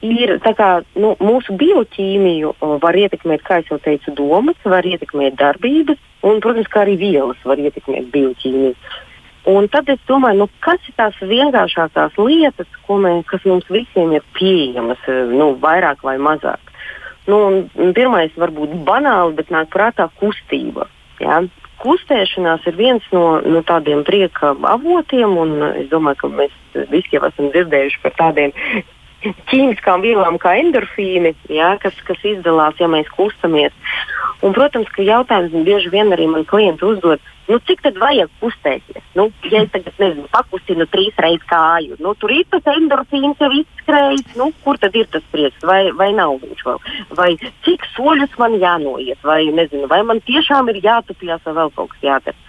Ir, 0.01 0.37
kā, 0.43 0.83
nu, 0.95 1.15
mūsu 1.19 1.55
bioķīmiju 1.57 2.53
var 2.81 2.95
ietekmēt, 2.95 3.41
kā 3.41 3.63
jau 3.69 3.79
teicu, 3.81 4.13
domas, 4.17 4.55
var 4.63 4.85
ietekmēt 4.85 5.37
darbības, 5.39 5.97
un, 6.21 6.39
protams, 6.39 6.69
arī 6.73 6.97
vielas 6.97 7.37
var 7.43 7.57
ietekmēt 7.57 8.11
bioķīmiju. 8.13 8.75
Un 9.47 9.69
tad 9.71 9.87
es 9.87 9.99
domāju, 10.09 10.41
nu, 10.43 10.47
kas 10.59 10.83
ir 10.89 10.95
tās 10.99 11.19
vienkāršākās 11.23 12.17
lietas, 12.19 12.67
mē, 12.87 13.13
kas 13.29 13.45
mums 13.47 13.67
visiem 13.71 14.11
ir 14.17 14.25
pieejamas, 14.35 14.99
eh, 15.07 15.23
nu, 15.31 15.53
vairāk 15.61 16.03
vai 16.03 16.17
mazāk. 16.17 16.73
Nu, 17.27 17.67
pirmais 17.95 18.35
varbūt 18.35 18.75
banāli, 18.87 19.35
bet 19.39 19.51
nāk 19.51 19.71
prātā 19.71 20.09
kustība. 20.19 20.87
Ja? 21.23 21.41
Kustēšanās 21.79 22.65
ir 22.67 22.75
viens 22.75 23.07
no, 23.13 23.39
no 23.45 23.61
tādiem 23.63 24.03
prieka 24.03 24.55
avotiem, 24.67 25.35
un 25.37 25.63
es 25.69 25.89
domāju, 25.91 26.23
ka 26.23 26.31
mēs 26.39 26.87
visi 26.91 27.15
jau 27.15 27.23
esam 27.27 27.51
dzirdējuši 27.53 28.03
par 28.03 28.15
tādiem 28.17 28.55
ķīmiskām 29.51 30.03
vielām 30.05 30.37
kā 30.41 30.55
endorfīni, 30.61 31.33
ja, 31.53 31.75
kas, 31.81 31.97
kas 32.07 32.21
izdalās, 32.25 32.77
ja 32.81 32.89
mēs 32.91 33.09
kustamies. 33.15 33.75
Un, 34.45 34.53
protams, 34.53 34.89
ka 34.93 35.01
jautājums 35.01 35.65
bieži 35.65 35.89
vien 35.89 36.13
arī 36.13 36.27
man 36.29 36.45
klienti 36.45 36.85
uzdod, 36.85 37.23
nu, 37.49 37.57
cik 37.65 37.81
tad 37.85 37.97
vajag 37.97 38.29
kustēties? 38.41 39.03
Nu, 39.17 39.27
ja 39.49 39.63
es 39.65 39.71
tagad 39.73 39.97
nezinu, 40.01 40.27
pakustinu 40.33 40.85
trīs 40.93 41.17
reizes 41.23 41.47
kāju, 41.49 41.97
nu, 42.03 42.13
tur 42.21 42.33
ir 42.35 42.45
tas 42.53 42.69
endorfīns 42.75 43.41
jau 43.41 43.49
izskrējis, 43.61 44.35
nu, 44.37 44.51
kur 44.65 44.77
tad 44.81 44.97
ir 44.99 45.09
tas 45.13 45.25
prieks, 45.33 45.63
vai, 45.65 45.87
vai 45.97 46.11
nav 46.17 46.37
viņš 46.43 46.65
vēl? 46.67 46.83
Vai 47.17 47.31
cik 47.65 47.87
soļus 47.95 48.37
man 48.41 48.59
jānoiet, 48.61 49.23
vai 49.25 49.43
nezinu, 49.49 49.89
vai 49.89 50.03
man 50.05 50.21
tiešām 50.27 50.69
ir 50.73 50.83
jātupjās 50.85 51.41
vai 51.47 51.57
vēl 51.61 51.73
kaut 51.79 51.95
kas 51.95 52.11
jādara. 52.11 52.46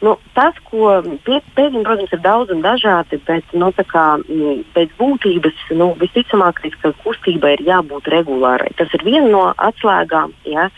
Nu, 0.00 0.14
tas, 0.32 0.56
ko 0.64 0.94
pētījumi, 1.26 1.82
protams, 1.84 2.12
ir 2.14 2.22
daudz 2.24 2.52
un 2.54 2.62
dažādi, 2.64 3.18
bet 3.26 3.50
nu, 3.52 3.68
kā, 3.76 4.04
mm, 4.22 4.62
pēc 4.72 4.94
būtības 4.96 5.58
nu, 5.76 5.90
visticamākais, 6.00 6.78
ka 6.80 6.94
kustībai 7.02 7.52
ir 7.58 7.66
jābūt 7.66 8.08
regulārai. 8.08 8.72
Tas 8.78 8.88
ir 8.96 9.04
viena 9.04 9.28
no 9.28 9.42
atslēgām. 9.60 10.32
Ja? 10.48 10.70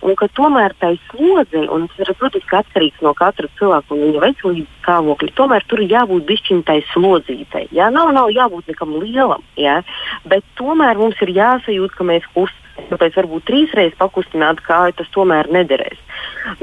Un 0.00 0.16
tomēr 0.16 0.72
tai 0.80 0.94
slodzei, 1.10 1.66
un 1.68 1.88
tas 1.92 2.06
ir, 2.06 2.14
protams, 2.16 2.48
atkarīgs 2.60 3.04
no 3.04 3.12
katra 3.18 3.50
cilvēka 3.58 3.92
un 3.92 4.06
viņa 4.06 4.24
veselības 4.24 4.80
stāvokļa, 4.80 5.36
tomēr 5.36 5.68
tur 5.68 5.84
ir 5.84 5.92
jābūt 5.98 6.24
bišķiņtai 6.32 6.78
slodzītai. 6.94 7.66
Ja? 7.76 7.90
Nav, 7.92 8.14
nav 8.16 8.32
jābūt 8.32 8.72
nekam 8.72 8.96
lielam, 8.96 9.44
ja? 9.60 9.82
bet 10.24 10.46
tomēr 10.56 10.96
mums 10.96 11.20
ir 11.20 11.36
jāsajūt, 11.36 11.92
ka 11.98 12.08
mēs 12.08 12.24
kustamies. 12.32 12.59
Tāpēc 12.88 13.18
varbūt 13.20 13.46
trīs 13.48 13.74
reizes 13.76 13.98
pakustināt 13.98 14.62
kāju 14.66 14.96
tas 15.00 15.12
tomēr 15.14 15.50
nederēs. 15.52 16.00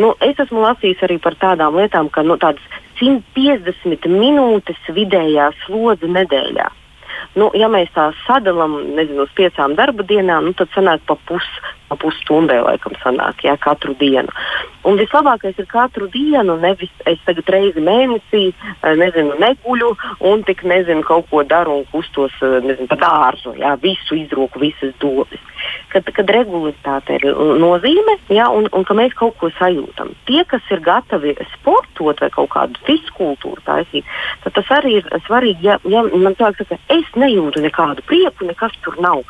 Nu, 0.01 0.13
es 0.25 0.39
esmu 0.41 0.63
lasījis 0.63 1.03
arī 1.05 1.19
par 1.21 1.37
tādām 1.39 1.77
lietām, 1.77 2.09
ka 2.09 2.25
nu, 2.25 2.39
tādas 2.41 2.63
150 2.99 4.09
minūtes 4.09 4.91
vidējā 4.97 5.51
slodze 5.65 6.09
nedēļā. 6.09 6.67
Nu, 7.37 7.49
ja 7.57 7.69
mēs 7.69 7.89
tā 7.93 8.09
sadalām 8.25 8.79
uz 8.97 9.33
piecām 9.37 9.75
darba 9.77 10.05
dienām, 10.07 10.49
nu, 10.49 10.57
tad 10.57 10.71
sanāk 10.73 11.03
pa 11.05 11.17
pusi 11.29 11.76
pa 11.87 11.97
pusstundai, 11.99 12.59
laikam, 12.63 12.95
sanāk, 13.03 13.43
jā, 13.47 13.55
katru 13.61 13.95
dienu. 13.99 14.31
Un 14.87 14.99
vislabākais 14.99 15.57
ir 15.59 15.67
katru 15.71 16.07
dienu, 16.11 16.57
nevis 16.61 16.91
es 17.09 17.19
tagad 17.25 17.49
reizi 17.51 17.83
mēnesī, 17.83 18.43
eh, 18.51 18.95
nezinu, 18.99 19.35
neguļu 19.41 19.89
un 20.29 20.43
tik 20.47 20.63
nezinu, 20.67 21.03
kaut 21.07 21.29
ko 21.31 21.43
daru 21.43 21.79
un 21.79 21.85
kustos, 21.91 22.35
eh, 22.41 22.59
nezinu, 22.63 22.87
pa 22.87 22.99
dārzu, 23.01 23.55
jā, 23.59 23.75
visu 23.81 24.15
izroku, 24.15 24.59
visas 24.59 24.93
domas. 24.99 25.43
Kad, 25.89 26.05
kad 26.13 26.27
regularitāte 26.27 27.17
ir 27.17 27.33
nozīme, 27.33 28.17
jā, 28.29 28.47
un, 28.53 28.69
un 28.71 28.83
ka 28.83 28.93
mēs 28.93 29.15
kaut 29.17 29.37
ko 29.39 29.49
sajūtam. 29.49 30.13
Tie, 30.27 30.43
kas 30.45 30.61
ir 30.71 30.83
gatavi 30.85 31.35
sportot 31.55 32.19
vai 32.21 32.29
kaut 32.29 32.49
kādu 32.53 32.79
fiskultūru 32.87 33.63
taisīt, 33.65 34.05
tad 34.43 34.53
tas 34.53 34.71
arī 34.79 34.99
ir 34.99 35.09
svarīgi, 35.27 35.63
ja, 35.63 35.79
ja 35.87 36.03
man 36.03 36.35
cilvēks 36.35 36.63
saka, 36.63 36.79
es 36.93 37.07
nejūtu 37.15 37.63
nekādu 37.63 38.05
prieku, 38.07 38.47
nekas 38.47 38.75
tur 38.83 38.99
nav 39.01 39.23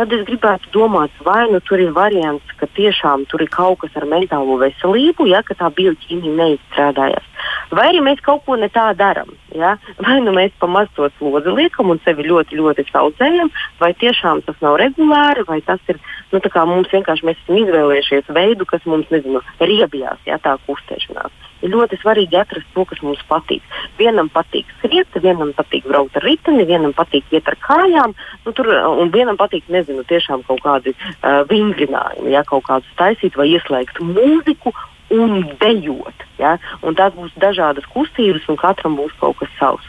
tad 0.00 0.14
es 0.16 0.22
gribētu 0.24 0.70
domāt, 0.72 1.12
vai 1.26 1.44
nu 1.52 1.60
tur 1.60 1.80
ir 1.82 1.90
variants, 1.92 2.54
ka 2.56 2.68
tiešām 2.78 3.26
tur 3.28 3.44
ir 3.44 3.50
kaut 3.52 3.82
kas 3.82 3.98
ar 4.00 4.06
mentālo 4.08 4.56
veselību, 4.62 5.28
ja 5.28 5.42
tā 5.44 5.68
bioķīmija 5.76 6.38
neizstrādājas. 6.38 7.29
Vai 7.70 7.86
arī 7.90 8.00
mēs 8.02 8.22
kaut 8.26 8.42
ko 8.46 8.56
ne 8.58 8.68
tā 8.72 8.88
darām. 8.98 9.30
Ja? 9.54 9.76
Vai 10.02 10.18
nu 10.24 10.34
mēs 10.34 10.54
pamaz 10.62 10.90
to 10.96 11.08
slodzi 11.18 11.54
liekam 11.54 11.92
un 11.92 12.00
sevi 12.04 12.26
ļoti, 12.26 12.58
ļoti 12.58 12.86
saucējam, 12.90 13.52
vai 13.82 13.92
tiešām 14.00 14.42
tas 14.46 14.58
nav 14.64 14.78
regulāri, 14.82 15.46
vai 15.46 15.60
tas 15.66 15.82
ir 15.88 16.00
nu, 16.32 16.40
mums 16.70 16.90
vienkārši 16.92 17.26
mēs 17.26 17.38
esam 17.44 17.60
izvēlējušies 17.62 18.34
veidu, 18.34 18.66
kas 18.66 18.84
mums 18.86 19.10
nezinu, 19.10 19.42
riebjās, 19.60 20.18
ja 20.26 20.38
tā 20.42 20.56
kustēšanās. 20.66 21.46
Ir 21.60 21.74
ļoti 21.74 21.98
svarīgi 22.00 22.38
atrast 22.40 22.70
to, 22.74 22.86
kas 22.88 23.02
mums 23.04 23.20
patīk. 23.28 23.64
Vienam 23.98 24.30
patīk 24.32 24.68
skriet, 24.78 25.18
vienam 25.20 25.52
patīk 25.56 25.84
braukt 25.84 26.16
ar 26.16 26.24
riteni, 26.24 26.64
vienam 26.68 26.94
patīk 26.96 27.26
iet 27.34 27.48
ar 27.50 27.58
kājām, 27.60 28.14
nu, 28.46 28.54
tur, 28.56 28.70
un 29.02 29.12
vienam 29.12 29.36
patīk, 29.40 29.66
nezinu, 29.68 30.06
tiešām 30.08 30.46
kaut 30.48 30.62
kādi 30.64 30.94
uh, 30.96 31.42
vingrinājumi, 31.50 32.32
ja 32.32 32.44
kaut 32.48 32.64
kādus 32.68 32.96
taisīt 33.00 33.36
vai 33.36 33.50
ieslēgt 33.52 34.00
mūziku 34.00 34.72
un 35.10 35.44
dejot. 35.60 36.26
Ja? 36.40 36.56
Un 36.86 36.96
tās 36.98 37.14
būs 37.16 37.32
dažādas 37.40 37.86
kustības, 37.92 38.46
un 38.48 38.58
katram 38.60 38.98
būs 38.98 39.16
kaut 39.20 39.38
kas 39.40 39.52
savs. 39.58 39.86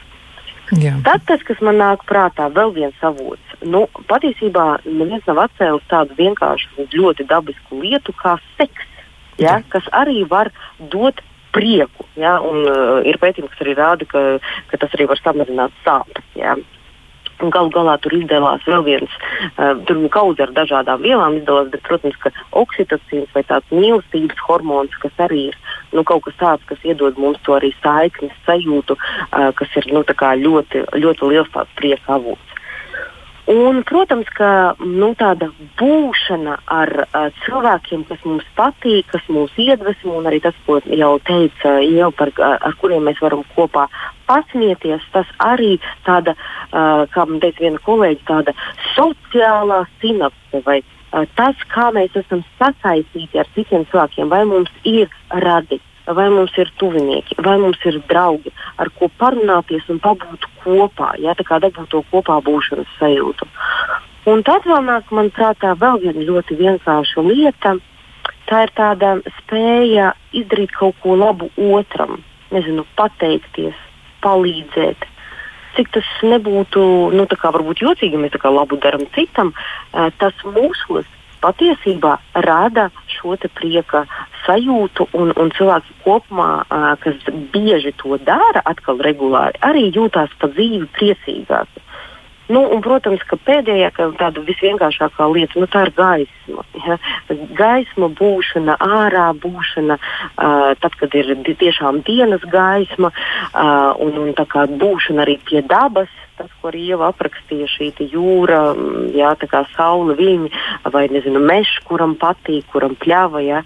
Jā. 0.79 0.93
Tad 1.03 1.25
tas, 1.27 1.41
kas 1.43 1.59
man 1.59 1.81
nāk 1.81 2.05
prātā, 2.07 2.47
vēl 2.55 2.71
viens 2.75 3.03
avots. 3.03 3.55
Nu, 3.67 3.83
patiesībā 4.07 4.79
neviens 4.85 5.25
nav 5.27 5.43
atcēlis 5.43 5.89
tādu 5.91 6.15
vienkāršu, 6.15 6.87
ļoti 6.95 7.27
dabisku 7.27 7.81
lietu 7.81 8.15
kā 8.15 8.37
seks, 8.55 8.87
ja? 9.41 9.59
kas 9.73 9.87
arī 9.91 10.23
var 10.29 10.51
dot 10.79 11.19
prieku. 11.51 12.07
Ja? 12.15 12.37
Un, 12.39 12.63
uh, 12.63 13.01
ir 13.03 13.19
pētījumi, 13.19 13.51
kas 13.51 13.65
arī 13.65 13.75
rāda, 13.75 14.07
ka, 14.07 14.23
ka 14.71 14.79
tas 14.79 14.95
arī 14.95 15.09
var 15.11 15.19
samazināt 15.19 15.75
sāpes. 15.83 16.23
Ja? 16.39 16.55
Galu 17.49 17.71
galā 17.73 17.97
tur 18.01 18.13
izdevās 18.13 18.63
vēl 18.67 18.83
viens, 18.85 19.15
uh, 19.57 19.73
tur 19.87 19.97
bija 20.03 20.13
kaudze 20.17 20.45
ar 20.45 20.53
dažādām 20.57 21.01
vielām, 21.01 21.39
izdevās, 21.39 21.71
bet, 21.73 21.83
protams, 21.87 22.17
ka 22.21 22.33
oksitocīns 22.61 23.33
vai 23.33 23.43
tāds 23.49 23.73
mīlestības 23.73 24.45
hormons, 24.47 24.95
kas 25.01 25.25
arī 25.25 25.47
ir 25.49 25.57
nu, 25.95 26.03
kaut 26.03 26.25
kas 26.27 26.37
tāds, 26.39 26.67
kas 26.69 26.85
iedod 26.85 27.17
mums 27.17 27.41
to 27.45 27.57
arī 27.57 27.73
saiknes 27.81 28.37
sajūtu, 28.45 28.97
uh, 28.97 29.49
kas 29.57 29.77
ir 29.81 29.89
nu, 29.93 30.05
ļoti, 30.45 30.85
ļoti 31.01 31.31
liels 31.33 31.51
tāds 31.55 31.77
prieka 31.79 32.19
avots. 32.19 32.60
Un, 33.51 33.81
protams, 33.83 34.29
ka 34.31 34.77
nu, 34.79 35.09
tāda 35.19 35.49
būšana 35.79 36.53
ar 36.71 36.91
uh, 37.03 37.25
cilvēkiem, 37.43 38.05
kas 38.07 38.21
mums 38.23 38.45
patīk, 38.55 39.09
kas 39.11 39.25
mūs 39.27 39.57
iedvesmo, 39.59 40.13
un 40.21 40.29
arī 40.29 40.39
tas, 40.45 40.55
ko 40.63 40.77
jau 40.87 41.11
teica 41.27 41.73
jau 41.83 42.11
par, 42.15 42.31
ar 42.39 42.77
kuriem 42.79 43.09
mēs 43.09 43.19
varam 43.19 43.43
kopā 43.57 43.89
pasmieties, 44.29 45.03
tas 45.11 45.27
arī 45.43 45.73
tāda, 46.07 46.37
uh, 46.37 47.03
kā 47.11 47.27
man 47.27 47.43
teica 47.43 47.65
viena 47.65 47.83
kolēģa, 47.83 48.23
tāda 48.29 48.55
sociālā 48.93 49.83
sinapse 49.99 50.63
vai 50.63 50.79
uh, 50.79 51.27
tas, 51.35 51.67
kā 51.75 51.89
mēs 51.97 52.15
esam 52.23 52.45
sasaistīti 52.55 53.41
ar 53.41 53.51
citiem 53.57 53.83
cilvēkiem, 53.91 54.31
vai 54.31 54.45
mums 54.47 54.71
ir 54.87 55.11
radi 55.43 55.81
vai 56.17 56.29
mums 56.33 56.55
ir 56.59 56.71
tuvinieki, 56.81 57.37
vai 57.45 57.57
mums 57.61 57.81
ir 57.85 57.99
draugi, 58.09 58.51
ar 58.81 58.91
ko 58.97 59.09
parunāties 59.21 59.87
un 59.91 60.01
pabūt 60.03 60.47
kopā, 60.63 61.13
ja 61.23 61.35
tā 61.37 61.45
kā 61.47 61.59
dabūt 61.63 61.91
to 61.93 62.03
kopā 62.11 62.39
būšanas 62.45 62.97
sajūtu. 62.99 63.47
Un 64.31 64.43
tad 64.45 64.67
vēl 64.69 64.83
nāk 64.85 65.09
man 65.15 65.31
prātā 65.33 65.73
vēl 65.77 66.01
viena 66.03 66.25
ļoti 66.27 66.57
vienkārša 66.59 67.23
lieta. 67.25 67.77
Tā 68.49 68.65
ir 68.65 68.73
tāda 68.77 69.15
spēja 69.39 70.11
izdarīt 70.35 70.73
kaut 70.75 70.97
ko 71.01 71.15
labu 71.17 71.47
otram, 71.71 72.19
nezinu, 72.51 72.83
pateikties, 72.99 73.77
palīdzēt. 74.21 75.07
Cik 75.77 75.89
tas 75.95 76.07
nebūtu, 76.27 76.83
nu, 77.15 77.25
kā 77.31 77.51
jocīgi, 77.55 78.11
ja 78.11 78.19
mēs 78.19 78.35
kā 78.35 78.51
labu 78.51 78.77
darām 78.77 79.07
citam, 79.15 79.53
eh, 79.93 80.11
tas 80.19 80.35
mūsos 80.43 81.07
patiesībā 81.41 82.17
rada 82.45 82.89
šo 83.09 83.35
prieka 83.55 84.05
sajūtu, 84.45 85.07
un, 85.17 85.33
un 85.37 85.51
cilvēki 85.57 85.97
kopumā, 86.05 86.49
kas 87.03 87.15
bieži 87.53 87.93
to 88.01 88.17
dara, 88.17 88.63
atkal 88.65 89.01
regulāri, 89.01 89.59
arī 89.61 89.89
jūtās 89.93 90.33
pa 90.39 90.49
dzīvi 90.53 90.87
priecīgāki. 90.97 91.85
Nu, 92.51 92.63
un, 92.67 92.81
protams, 92.83 93.21
ka 93.29 93.37
pēdējā, 93.39 93.91
ka 93.95 94.09
tāda 94.19 94.41
visvienkāršākā 94.43 95.27
lieta, 95.31 95.59
nu, 95.61 95.67
tā 95.71 95.85
ir 95.87 95.93
gaisma. 95.95 96.65
Ja? 96.85 96.97
Gaisma, 97.57 98.09
būšana, 98.17 98.75
ārā 98.81 99.29
būšana, 99.39 99.97
uh, 99.97 100.73
tad, 100.81 100.97
kad 100.99 101.15
ir 101.15 101.31
tiešām 101.47 102.01
dienas 102.07 102.43
gaisma, 102.51 103.13
uh, 103.13 103.93
un, 104.03 104.17
un 104.25 104.35
tā 104.35 104.47
kā 104.51 104.65
būšana 104.67 105.23
arī 105.23 105.37
pie 105.47 105.63
dabas, 105.63 106.11
tas, 106.41 106.51
ko 106.59 106.71
arī 106.71 106.83
jau 106.89 107.01
aprakstīja 107.07 107.69
šī 107.71 107.91
jūra, 108.11 108.61
jā, 109.15 109.31
tā 109.39 109.49
kā 109.51 109.63
saule, 109.75 110.17
viņi 110.19 110.51
vai 110.91 111.07
nezinu, 111.13 111.39
mežs, 111.39 111.77
kuram 111.87 112.17
patīk, 112.19 112.67
kuram 112.73 112.97
pļāva. 112.99 113.43
Jā, 113.45 113.63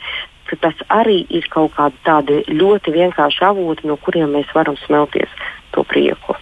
tas 0.62 0.82
arī 0.94 1.24
ir 1.30 1.48
kaut 1.50 1.74
kādi 1.78 2.02
tādi 2.06 2.42
ļoti 2.52 2.94
vienkārši 2.96 3.48
avoti, 3.50 3.88
no 3.90 3.98
kuriem 3.98 4.36
mēs 4.38 4.52
varam 4.56 4.78
smelties 4.86 5.32
to 5.74 5.84
prieku. 5.88 6.38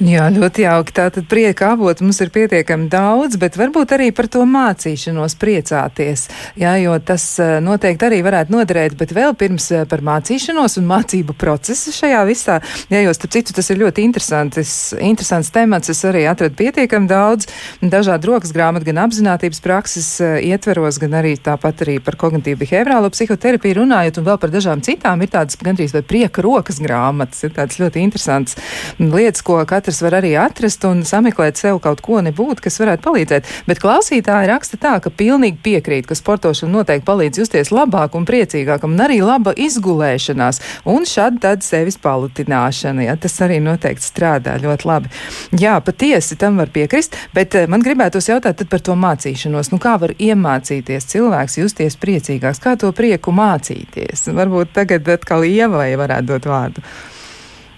Jā, 0.00 0.30
ļoti 0.32 0.64
jauki. 0.64 0.94
Tātad 0.96 1.26
prieka 1.28 1.74
avotu 1.74 2.06
mums 2.06 2.20
ir 2.24 2.30
pietiekami 2.32 2.88
daudz, 2.92 3.36
bet 3.40 3.58
varbūt 3.60 3.92
arī 3.96 4.08
par 4.16 4.30
to 4.32 4.46
mācīšanos 4.48 5.36
priecāties. 5.40 6.26
Jā, 6.60 6.72
jo 6.80 6.94
tas 7.04 7.24
eh, 7.42 7.58
noteikti 7.64 8.08
arī 8.08 8.20
varētu 8.24 8.54
noderēt, 8.54 8.96
bet 9.00 9.14
vēl 9.16 9.34
pirms 9.38 9.70
eh, 9.76 9.84
par 9.90 10.00
mācīšanos 10.06 10.78
un 10.80 10.88
mācību 10.88 11.36
procesu 11.40 11.92
šajā 11.94 12.22
visā. 12.28 12.58
Jā, 12.92 13.02
jo 13.04 13.14
starp 13.16 13.34
citu 13.36 13.56
tas 13.56 13.70
ir 13.72 13.80
ļoti 13.82 14.04
interesants, 14.06 14.72
interesants 14.96 15.52
temats. 15.54 15.92
Es 15.92 16.00
arī 16.08 16.24
atradu 16.30 16.56
pietiekami 16.58 17.10
daudz 17.10 17.50
dažādu 17.82 18.32
rokas 18.32 18.54
grāmatu, 18.56 18.88
gan 18.88 19.02
apzinātības 19.04 19.62
prakses 19.64 20.10
eh, 20.24 20.38
ietveros, 20.50 21.00
gan 21.02 21.18
arī 21.20 21.36
tāpat 21.36 21.84
arī 21.84 21.98
par 22.04 22.16
kognitīvu 22.20 22.62
behaviorālo 22.64 23.12
psihoterapiju 23.12 23.82
runājot 23.82 24.20
un 24.20 24.28
vēl 24.30 24.40
par 24.40 24.54
dažām 24.56 24.84
citām. 24.86 25.20
Ir 25.20 25.32
tādas 25.36 25.60
gandrīz 25.60 25.94
vai 25.96 26.04
prieka 26.06 26.44
rokas 26.44 26.80
grāmatas, 26.82 27.44
ir 27.44 27.54
tādas 27.56 27.80
ļoti 27.82 28.04
interesantas 28.08 28.56
lietas, 28.98 29.44
ko 29.44 29.59
katrs 29.68 30.00
var 30.02 30.18
arī 30.20 30.32
atrast 30.40 30.84
un 30.88 31.02
sameklēt 31.06 31.60
sev 31.60 31.80
kaut 31.84 32.00
ko 32.04 32.20
nebūt, 32.24 32.62
kas 32.64 32.80
varētu 32.80 33.04
palīdzēt. 33.06 33.50
Bet 33.68 33.80
klausītāji 33.82 34.48
raksta 34.50 34.78
tā, 34.80 34.94
ka 35.02 35.10
pilnīgi 35.10 35.60
piekrīt, 35.64 36.08
ka 36.08 36.16
sportošana 36.18 36.72
noteikti 36.78 37.06
palīdz 37.08 37.42
justies 37.42 37.72
labāk 37.74 38.16
un 38.18 38.26
priecīgākam, 38.28 38.94
un 38.96 39.04
arī 39.04 39.20
laba 39.24 39.54
izgulēšanās, 39.56 40.60
un 40.90 41.06
šādi 41.08 41.42
tad 41.44 41.64
sevis 41.66 41.98
palutināšana. 42.00 43.06
Ja, 43.08 43.16
tas 43.20 43.36
arī 43.44 43.60
noteikti 43.64 44.06
strādā 44.06 44.56
ļoti 44.62 44.88
labi. 44.88 45.12
Jā, 45.60 45.78
patiesi 45.84 46.38
tam 46.40 46.60
var 46.60 46.72
piekrist, 46.74 47.16
bet 47.36 47.56
eh, 47.58 47.68
man 47.70 47.84
gribētos 47.84 48.30
jautāt 48.30 48.64
par 48.70 48.84
to 48.84 48.96
mācīšanos. 48.98 49.72
Nu, 49.72 49.80
kā 49.82 49.96
var 50.00 50.14
iemācīties 50.18 51.08
cilvēks 51.12 51.60
justies 51.62 51.98
priecīgāks? 52.00 52.62
Kā 52.62 52.76
to 52.80 52.92
prieku 52.96 53.34
mācīties? 53.34 54.28
Varbūt 54.36 54.74
tagad 54.76 55.08
atkal 55.16 55.46
Ievai 55.48 55.92
varētu 55.98 56.30
dot 56.30 56.46
vārdu. 56.50 56.84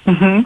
Mm 0.06 0.14
-hmm. 0.14 0.44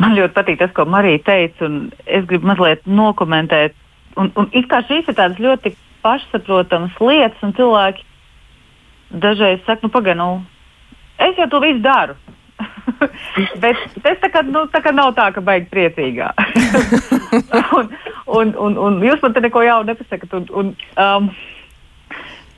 Man 0.00 0.16
ļoti 0.16 0.34
patīk 0.34 0.58
tas, 0.58 0.72
ko 0.74 0.86
Marija 0.90 1.22
teica, 1.26 1.68
un 1.68 1.90
es 2.06 2.26
gribu 2.26 2.50
mazliet 2.50 2.82
nokomentēt. 2.86 3.76
Un, 4.18 4.30
un 4.38 4.48
it 4.54 4.66
kā 4.70 4.80
šīs 4.86 5.06
ir 5.10 5.16
tādas 5.18 5.38
ļoti 5.42 5.74
pašsaprotamas 6.04 6.98
lietas, 7.00 7.40
un 7.46 7.54
cilvēki 7.56 8.04
dažreiz 9.22 9.62
saka, 9.66 9.86
nu, 9.86 9.92
pagaidi, 9.94 10.18
nu, 10.18 10.42
es 11.22 11.38
jau 11.38 11.48
to 11.50 11.60
visu 11.62 11.82
daru. 11.84 12.16
Bet 13.62 13.80
tas 14.02 14.18
tā 14.22 14.30
kā, 14.34 14.42
nu, 14.46 14.66
tā 14.70 14.82
kā 14.84 14.92
nav 14.94 15.14
tā, 15.18 15.30
ka 15.34 15.42
baigi 15.44 15.70
priecīgā. 15.72 16.30
un, 17.78 17.90
un, 18.26 18.54
un, 18.66 18.78
un 18.88 18.98
jūs 19.02 19.22
man 19.22 19.34
te 19.34 19.42
neko 19.44 19.62
jaunu 19.66 19.96
un, 20.34 20.74
um, 21.06 21.30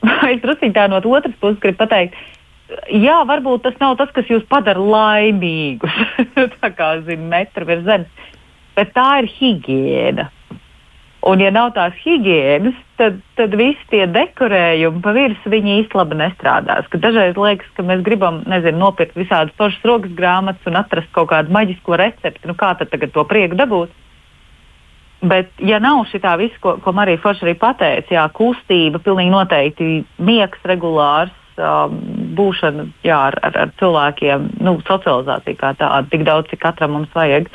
es 0.31 0.41
drusku 0.41 0.73
tā 0.73 0.87
no 0.89 1.01
otras 1.01 1.37
puses 1.41 1.61
gribu 1.61 1.83
pateikt, 1.83 2.17
jā, 2.93 3.17
varbūt 3.27 3.65
tas 3.67 3.77
nav 3.81 3.97
tas, 3.99 4.11
kas 4.15 4.29
jūs 4.31 4.47
padara 4.49 4.81
laimīgus, 4.81 5.99
tā 6.61 6.71
kā 6.75 6.95
zina, 7.07 7.29
metru 7.35 7.67
virs 7.69 7.85
zemes, 7.87 8.33
bet 8.77 8.95
tā 8.95 9.09
ir 9.23 9.31
higiēna. 9.37 10.31
Un, 11.27 11.41
ja 11.43 11.49
nav 11.51 11.73
tās 11.75 11.95
higiēnas, 12.05 12.75
tad, 12.99 13.17
tad 13.35 13.55
visi 13.59 13.81
tie 13.91 14.05
dekorējumi 14.07 15.01
pa 15.03 15.11
virsmu 15.15 15.51
viņi 15.51 15.73
īsti 15.81 15.97
labi 15.97 16.19
nestrādās. 16.21 16.87
Ka 16.91 16.99
dažreiz 17.03 17.35
liekas, 17.35 17.67
ka 17.75 17.83
mēs 17.83 18.03
gribam 18.05 18.43
nezinu, 18.47 18.79
nopirkt 18.85 19.17
visādas 19.17 19.55
foršas 19.59 19.87
rokas 19.89 20.13
grāmatas 20.15 20.69
un 20.69 20.77
atrast 20.79 21.09
kaut 21.17 21.31
kādu 21.33 21.51
maģisko 21.55 21.97
recepti. 21.99 22.45
Nu, 22.47 22.55
kā 22.55 22.75
tad 22.79 22.93
tagad 22.93 23.11
to 23.15 23.25
prieku 23.27 23.59
dabūt? 23.59 23.91
Bet, 25.27 25.49
ja 25.65 25.81
nav 25.81 26.03
šī 26.11 26.21
tā 26.21 26.35
visa, 26.37 26.61
ko, 26.61 26.75
ko 26.83 26.93
Marija 26.93 27.19
Forša 27.23 27.47
arī 27.47 27.55
pateica, 27.57 28.13
jā, 28.13 28.23
kustība, 28.37 29.01
pilnīgi 29.01 29.33
noteikti 29.33 29.87
miegs 30.21 30.61
regulārs, 30.69 31.33
um, 31.57 31.97
būšana 32.37 32.87
jā, 33.05 33.17
ar, 33.31 33.37
ar, 33.43 33.59
ar 33.65 33.73
cilvēkiem, 33.79 34.49
nu, 34.63 34.77
socializācija 34.87 35.59
kā 35.59 35.73
tāda, 35.79 36.05
tik 36.11 36.25
daudz, 36.27 36.49
cik 36.51 36.63
katram 36.63 36.97
mums 36.97 37.13
vajag. 37.15 37.51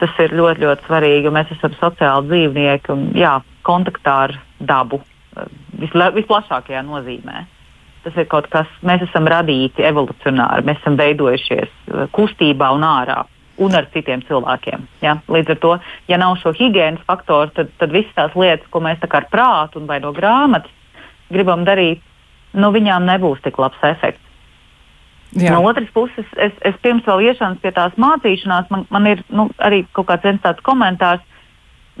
Tas 0.00 0.16
ir 0.24 0.32
ļoti, 0.32 0.64
ļoti 0.64 0.86
svarīgi. 0.88 1.32
Mēs 1.34 1.50
esam 1.52 1.74
sociāli 1.76 2.30
dzīvnieki 2.30 2.92
un 2.94 3.08
jā, 3.18 3.34
kontaktā 3.68 4.16
ar 4.28 4.36
dabu 4.60 5.02
visla, 5.80 6.10
visplašākajā 6.16 6.84
nozīmē. 6.86 7.44
Tas 8.04 8.16
ir 8.16 8.28
kaut 8.32 8.48
kas, 8.52 8.68
mēs 8.86 9.04
esam 9.04 9.28
radīti 9.28 9.84
evolucionāri, 9.84 10.64
mēs 10.64 10.80
esam 10.80 10.96
veidojušies 10.96 11.68
uh, 11.68 12.06
kustībā 12.16 12.70
un 12.72 12.86
ārā 12.88 13.20
un 13.60 13.76
ar 13.76 13.90
citiem 13.92 14.22
cilvēkiem. 14.24 14.86
Ja? 15.04 15.18
Līdz 15.28 15.52
ar 15.52 15.58
to, 15.60 15.72
ja 16.08 16.16
nav 16.20 16.38
šo 16.40 16.54
higiēnas 16.56 17.04
faktoru, 17.08 17.52
tad, 17.56 17.72
tad 17.76 17.92
visas 17.92 18.14
tās 18.16 18.36
lietas, 18.38 18.68
ko 18.72 18.80
mēs 18.84 19.04
ar 19.04 19.26
prātu 19.28 19.84
vai 19.84 20.00
no 20.00 20.14
grāmatas 20.16 20.72
gribam 21.30 21.66
darīt, 21.68 22.00
nu, 22.54 22.72
viņām 22.74 23.06
nebūs 23.08 23.42
tik 23.44 23.58
labs 23.62 23.80
efekts. 23.86 24.26
Jā. 25.38 25.52
No 25.54 25.62
otras 25.62 25.90
puses, 25.94 26.26
es, 26.42 26.54
es 26.66 26.78
pirms 26.82 27.06
vēl 27.06 27.28
iešanas 27.30 27.60
pie 27.62 27.70
tās 27.74 27.94
mācīšanās, 28.00 28.70
man, 28.72 28.86
man 28.90 29.06
ir 29.06 29.20
nu, 29.30 29.46
arī 29.62 29.84
kaut 29.94 30.08
kāds 30.08 30.40
tāds 30.42 30.64
komentārs. 30.66 31.22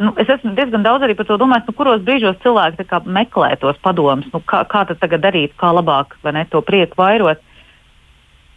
Nu, 0.00 0.14
es 0.18 0.30
esmu 0.32 0.56
diezgan 0.56 0.82
daudz 0.82 1.04
arī 1.04 1.14
par 1.14 1.28
to 1.28 1.36
domājis, 1.38 1.68
nu, 1.68 1.74
kuros 1.76 2.02
brīžos 2.02 2.40
cilvēki 2.42 2.88
meklē 3.06 3.52
tos 3.60 3.78
padomus, 3.84 4.26
nu, 4.32 4.40
kā, 4.42 4.64
kā 4.66 4.82
tad 4.88 5.14
darīt, 5.22 5.54
kā 5.60 5.70
labāk 5.76 6.16
ne, 6.24 6.46
to 6.50 6.62
prieku 6.64 6.98
vairot. 6.98 7.42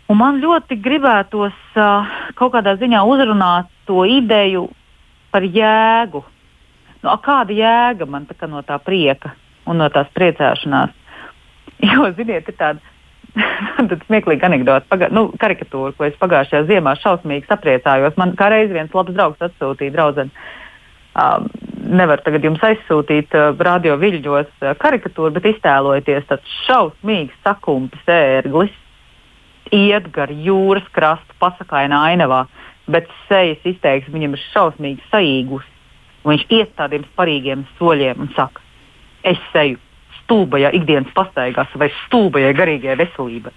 Un 0.09 0.17
man 0.17 0.41
ļoti 0.41 0.79
gribētos 0.81 1.55
uh, 1.77 2.09
kaut 2.35 2.55
kādā 2.55 2.73
ziņā 2.79 3.03
uzrunāt 3.05 3.69
to 3.85 4.03
ideju 4.09 4.67
par 5.31 5.45
jēgu. 5.45 6.23
Nu, 7.03 7.13
kāda 7.21 7.53
jēga 7.53 8.07
man 8.09 8.25
tā 8.25 8.49
no 8.49 8.63
tā 8.65 8.79
prieka 8.81 9.35
un 9.67 9.79
no 9.81 9.89
tās 9.93 10.09
priecāšanās? 10.15 11.02
Jo, 11.93 12.07
ziniet, 12.15 12.47
ir 12.47 12.55
tāda 12.55 12.93
tāda 13.77 13.97
smieklīga 14.05 14.47
anekdote, 14.47 14.87
paga, 14.91 15.09
nu, 15.13 15.27
karikatūra, 15.41 15.93
ko 15.97 16.07
es 16.07 16.17
pagājušajā 16.21 16.67
ziemā 16.69 16.95
šausmīgi 17.01 17.49
sapriecājos. 17.49 18.17
Man 18.21 18.35
kā 18.39 18.49
reiz 18.53 18.73
viens 18.73 18.93
labs 18.93 19.15
draugs 19.15 19.41
atsūtīja 19.47 19.95
draudzeni. 19.95 20.45
Um, 21.13 21.45
nevar 21.93 22.23
tagad 22.25 22.45
jums 22.45 22.61
aizsūtīt 22.65 23.35
uh, 23.37 23.51
radio 23.61 23.99
viļņos 24.01 24.49
uh, 24.63 24.71
karikatūru, 24.81 25.33
bet 25.35 25.45
iztēlojieties 25.51 26.25
tāds 26.29 26.55
šausmīgs 26.63 27.35
sakumpis 27.45 28.09
ērglis, 28.09 28.73
iet 29.73 30.09
gar 30.15 30.33
jūras 30.33 30.87
krastu 30.95 31.37
pasakainā 31.41 31.99
ainavā, 32.13 32.47
bet 32.89 33.09
sejas 33.27 33.61
izteiksme 33.75 34.17
viņam 34.17 34.33
ir 34.33 34.43
šausmīgi 34.49 35.05
saīgus. 35.11 35.69
Viņš 36.25 36.47
iet 36.55 36.73
tādiem 36.79 37.05
sparīgiem 37.11 37.65
soļiem 37.77 38.25
un 38.25 38.33
saka, 38.33 38.63
es 39.27 39.37
seju 39.53 39.77
stulbajā 40.23 40.71
ikdienas 40.77 41.11
pastaigās 41.15 41.75
vai 41.79 41.89
stulbajai 42.05 42.53
garīgajai 42.57 42.97
veselībai. 43.03 43.53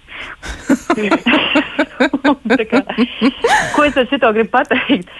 kā, 2.71 2.83
ko 3.75 3.87
es 3.87 3.97
ar 3.97 4.07
šo 4.11 4.31
gribu 4.35 4.51
pateikt? 4.53 5.11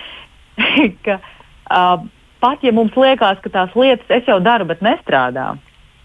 ka, 1.05 1.19
uh, 1.71 1.97
pat 2.43 2.63
ja 2.65 2.73
mums 2.75 2.95
liekas, 2.97 3.41
ka 3.43 3.53
tās 3.53 3.75
lietas 3.77 4.19
es 4.19 4.29
jau 4.29 4.39
daru, 4.43 4.67
bet 4.69 4.83
nestrādā, 4.85 5.53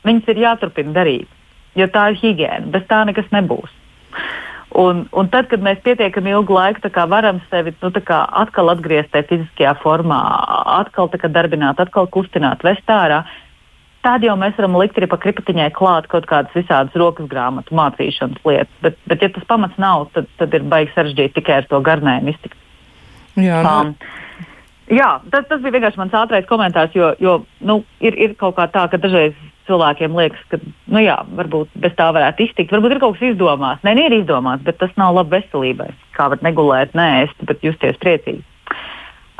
viņas 0.06 0.32
ir 0.32 0.42
jāturpina 0.46 0.96
darīt. 0.96 1.38
Jo 1.78 1.88
tā 1.88 2.10
ir 2.12 2.20
higiēna, 2.20 2.68
bez 2.72 2.84
tā 2.88 3.00
nekas 3.08 3.30
nebūs. 3.32 3.72
Un, 4.76 5.04
un 5.12 5.28
tad, 5.28 5.50
kad 5.50 5.60
mēs 5.64 5.82
pietiekami 5.84 6.32
ilgu 6.32 6.54
laiku 6.56 6.80
varam 7.08 7.40
sevi 7.50 7.74
nu, 7.82 7.90
atkal 7.92 8.72
atgriezt 8.72 9.10
tajā 9.12 9.26
fiziskajā 9.28 9.74
formā, 9.82 10.20
atkal 10.80 11.10
darbināt, 11.28 11.80
atkal 11.80 12.08
kustināt, 12.08 12.64
vest 12.64 12.88
ārā, 12.88 13.24
tad 14.06 14.24
jau 14.26 14.34
mēs 14.38 14.56
varam 14.58 14.78
likt 14.80 14.98
arī 14.98 15.08
pa 15.10 15.18
kripatiņai 15.22 15.68
klāt 15.76 16.08
kaut 16.12 16.26
kādas 16.30 16.54
visādas 16.56 16.96
rokas 16.98 17.28
grāmatu 17.30 17.76
mācīšanas 17.78 18.42
lietas. 18.46 18.74
Bet, 18.84 18.98
bet 19.10 19.22
ja 19.22 19.30
tas 19.34 19.46
pamats 19.48 19.78
nav, 19.82 20.08
tad, 20.16 20.28
tad 20.40 20.54
ir 20.58 20.66
baigi 20.72 20.92
sarežģīti 20.96 21.38
tikai 21.38 21.60
ar 21.60 21.70
to 21.70 21.80
garnējumu 21.86 22.34
iztikt. 22.34 22.58
Jā, 23.40 23.62
nu. 23.64 23.70
um, 23.70 23.94
jā 24.92 25.08
tas, 25.32 25.46
tas 25.48 25.62
bija 25.62 25.78
vienkārši 25.78 26.02
mans 26.02 26.18
ātrais 26.18 26.48
komentārs, 26.50 26.92
jo, 26.98 27.14
jo 27.22 27.38
nu, 27.64 27.80
ir, 28.04 28.18
ir 28.18 28.36
kaut 28.40 28.58
kā 28.58 28.68
tā, 28.74 28.84
ka 28.92 29.00
dažreiz 29.00 29.38
cilvēkiem 29.68 30.16
liekas, 30.18 30.42
ka 30.50 30.58
nu, 30.62 31.00
jā, 31.00 31.16
varbūt 31.38 31.70
bez 31.78 31.94
tā 31.98 32.08
varētu 32.14 32.48
iztikt. 32.48 32.72
Varbūt 32.74 32.96
ir 32.96 33.02
kaut 33.02 33.16
kas 33.16 33.30
izdomāts. 33.30 33.84
Nē, 33.86 33.94
ir 34.02 34.16
izdomāts, 34.18 34.64
bet 34.66 34.80
tas 34.80 34.90
nav 34.98 35.14
labi 35.14 35.38
veselībai. 35.38 35.92
Kā 36.16 36.26
var 36.32 36.42
negulēt, 36.44 36.96
nē, 36.98 37.08
es 37.26 37.36
bet 37.46 37.62
justies 37.64 38.00
priecīgi. 38.02 38.42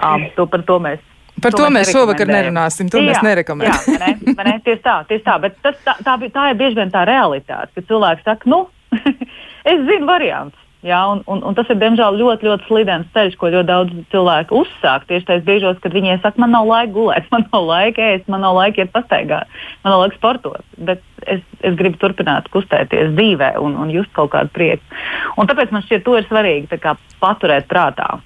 Um, 0.03 0.29
to, 0.37 0.47
par 0.51 0.63
to 0.67 0.79
mēs. 0.83 1.03
Par 1.41 1.55
to, 1.55 1.63
to 1.63 1.71
mēs 1.75 1.91
šovakar 1.95 2.29
nerunāsim, 2.29 2.91
to 2.93 3.01
jā, 3.01 3.09
mēs 3.09 3.23
nerekomendējam. 3.25 3.97
Jā, 3.97 4.11
ne, 4.27 4.45
ne, 4.45 4.57
tieši 4.65 4.83
tā, 4.85 4.97
tieši 5.09 5.25
tā, 5.27 5.39
bet 5.43 5.57
tas, 5.65 5.79
tā, 5.87 5.97
tā, 6.05 6.19
tā 6.35 6.49
ir 6.53 6.59
bieži 6.61 6.79
vien 6.79 6.93
tā 6.93 7.07
realitāte, 7.09 7.73
ka 7.75 7.87
cilvēks 7.89 8.27
saka, 8.29 8.51
nu, 8.53 8.67
es 9.73 9.87
zinu 9.89 10.11
variants. 10.11 10.59
Jā, 10.83 10.99
un, 11.07 11.21
un, 11.31 11.39
un 11.47 11.55
tas 11.55 11.69
ir 11.71 11.79
diemžēl 11.79 12.17
ļoti, 12.19 12.47
ļoti 12.49 12.67
slidens 12.67 13.11
ceļš, 13.15 13.37
ko 13.39 13.53
ļoti 13.55 13.69
daudz 13.69 13.99
cilvēku 14.11 14.65
uzsāk. 14.65 15.05
Tieši 15.07 15.29
tajos 15.29 15.45
brīžos, 15.47 15.79
kad 15.83 15.95
viņi 15.95 16.17
saka, 16.25 16.43
man 16.43 16.51
nav 16.57 16.67
laika 16.67 16.91
gulēt, 16.97 17.29
man 17.35 17.47
nav 17.53 17.69
laika 17.69 18.09
ēst, 18.17 18.27
man 18.33 18.43
nav 18.43 18.59
laika 18.59 18.83
iet 18.83 18.91
pastaigā, 18.95 19.45
man 19.85 19.95
nav 19.95 20.03
laika 20.03 20.19
sportot. 20.19 20.67
Bet 20.83 21.05
es, 21.23 21.45
es 21.63 21.79
gribu 21.79 22.03
turpināt 22.03 22.51
kustēties 22.51 23.15
dzīvē 23.15 23.53
un, 23.63 23.79
un 23.79 23.95
just 23.95 24.11
kaut 24.19 24.35
kādu 24.35 24.51
prieku. 24.59 24.99
Un 25.39 25.47
tāpēc 25.47 25.71
man 25.71 25.87
šķiet, 25.87 26.03
to 26.03 26.19
ir 26.19 26.27
svarīgi 26.27 26.83
paturēt 27.23 27.71
prātā. 27.71 28.17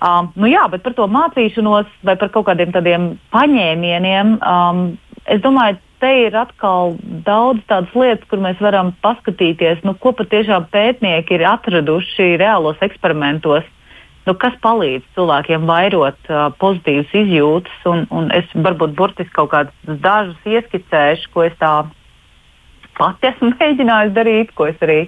Um, 0.00 0.30
nu 0.40 0.48
jā, 0.48 0.62
bet 0.72 0.80
par 0.84 0.94
to 0.96 1.04
mācīšanos 1.12 1.88
vai 2.08 2.16
par 2.16 2.30
kaut 2.32 2.46
kādiem 2.48 2.72
tādiem 2.72 3.06
paņēmieniem, 3.34 4.38
um, 4.40 4.84
es 5.28 5.42
domāju, 5.44 5.76
te 6.00 6.12
ir 6.24 6.36
atkal 6.40 6.94
daudz 7.26 7.60
tādas 7.68 7.92
lietas, 7.92 8.24
kur 8.30 8.40
mēs 8.40 8.60
varam 8.64 8.94
paskatīties, 9.04 9.82
nu, 9.84 9.92
ko 10.00 10.14
patiešām 10.16 10.70
pētnieki 10.72 11.36
ir 11.36 11.44
atraduši 11.50 12.32
reālos 12.40 12.80
eksperimentos. 12.86 13.68
Nu, 14.24 14.34
kas 14.36 14.56
palīdz 14.64 15.04
cilvēkiem 15.16 15.64
vairot 15.68 16.28
uh, 16.28 16.48
pozitīvas 16.60 17.12
izjūtas, 17.22 17.76
un, 17.88 18.04
un 18.12 18.28
es 18.36 18.48
varbūt 18.54 18.96
burtiski 18.96 19.32
kaut 19.36 19.52
kādus 19.52 20.00
dažus 20.04 20.48
ieskicēšu, 20.48 21.30
ko 21.34 21.44
es 21.48 21.56
tā 21.60 21.72
pati 22.96 23.30
esmu 23.32 23.52
mēģinājusi 23.60 24.16
darīt, 24.16 24.56
ko 24.56 24.68
es 24.72 24.80
arī 24.84 25.02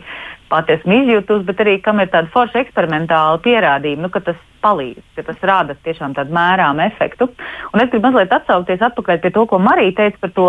pati 0.52 0.76
esmu 0.76 1.00
izjutusi, 1.00 1.46
bet 1.48 1.60
arī 1.64 1.78
kam 1.84 2.02
ir 2.02 2.10
tāda 2.12 2.28
forša 2.34 2.60
eksperimentāla 2.66 3.40
pierādījuma, 3.44 4.04
nu, 4.06 4.12
ka 4.12 4.20
tas 4.26 4.38
palīdz, 4.62 5.02
ka 5.16 5.24
tas 5.30 5.40
rada 5.48 5.76
tiešām 5.86 6.14
tādu 6.18 6.34
mērāmu 6.36 6.84
efektu. 6.86 7.30
Un 7.72 7.82
es 7.82 7.90
gribu 7.92 8.10
mazliet 8.10 8.34
atsaukties 8.36 8.84
atpakaļ 8.90 9.22
pie 9.24 9.32
to, 9.34 9.46
ko 9.48 9.60
Marija 9.62 9.96
teica 10.02 10.22
par 10.22 10.34
to 10.36 10.48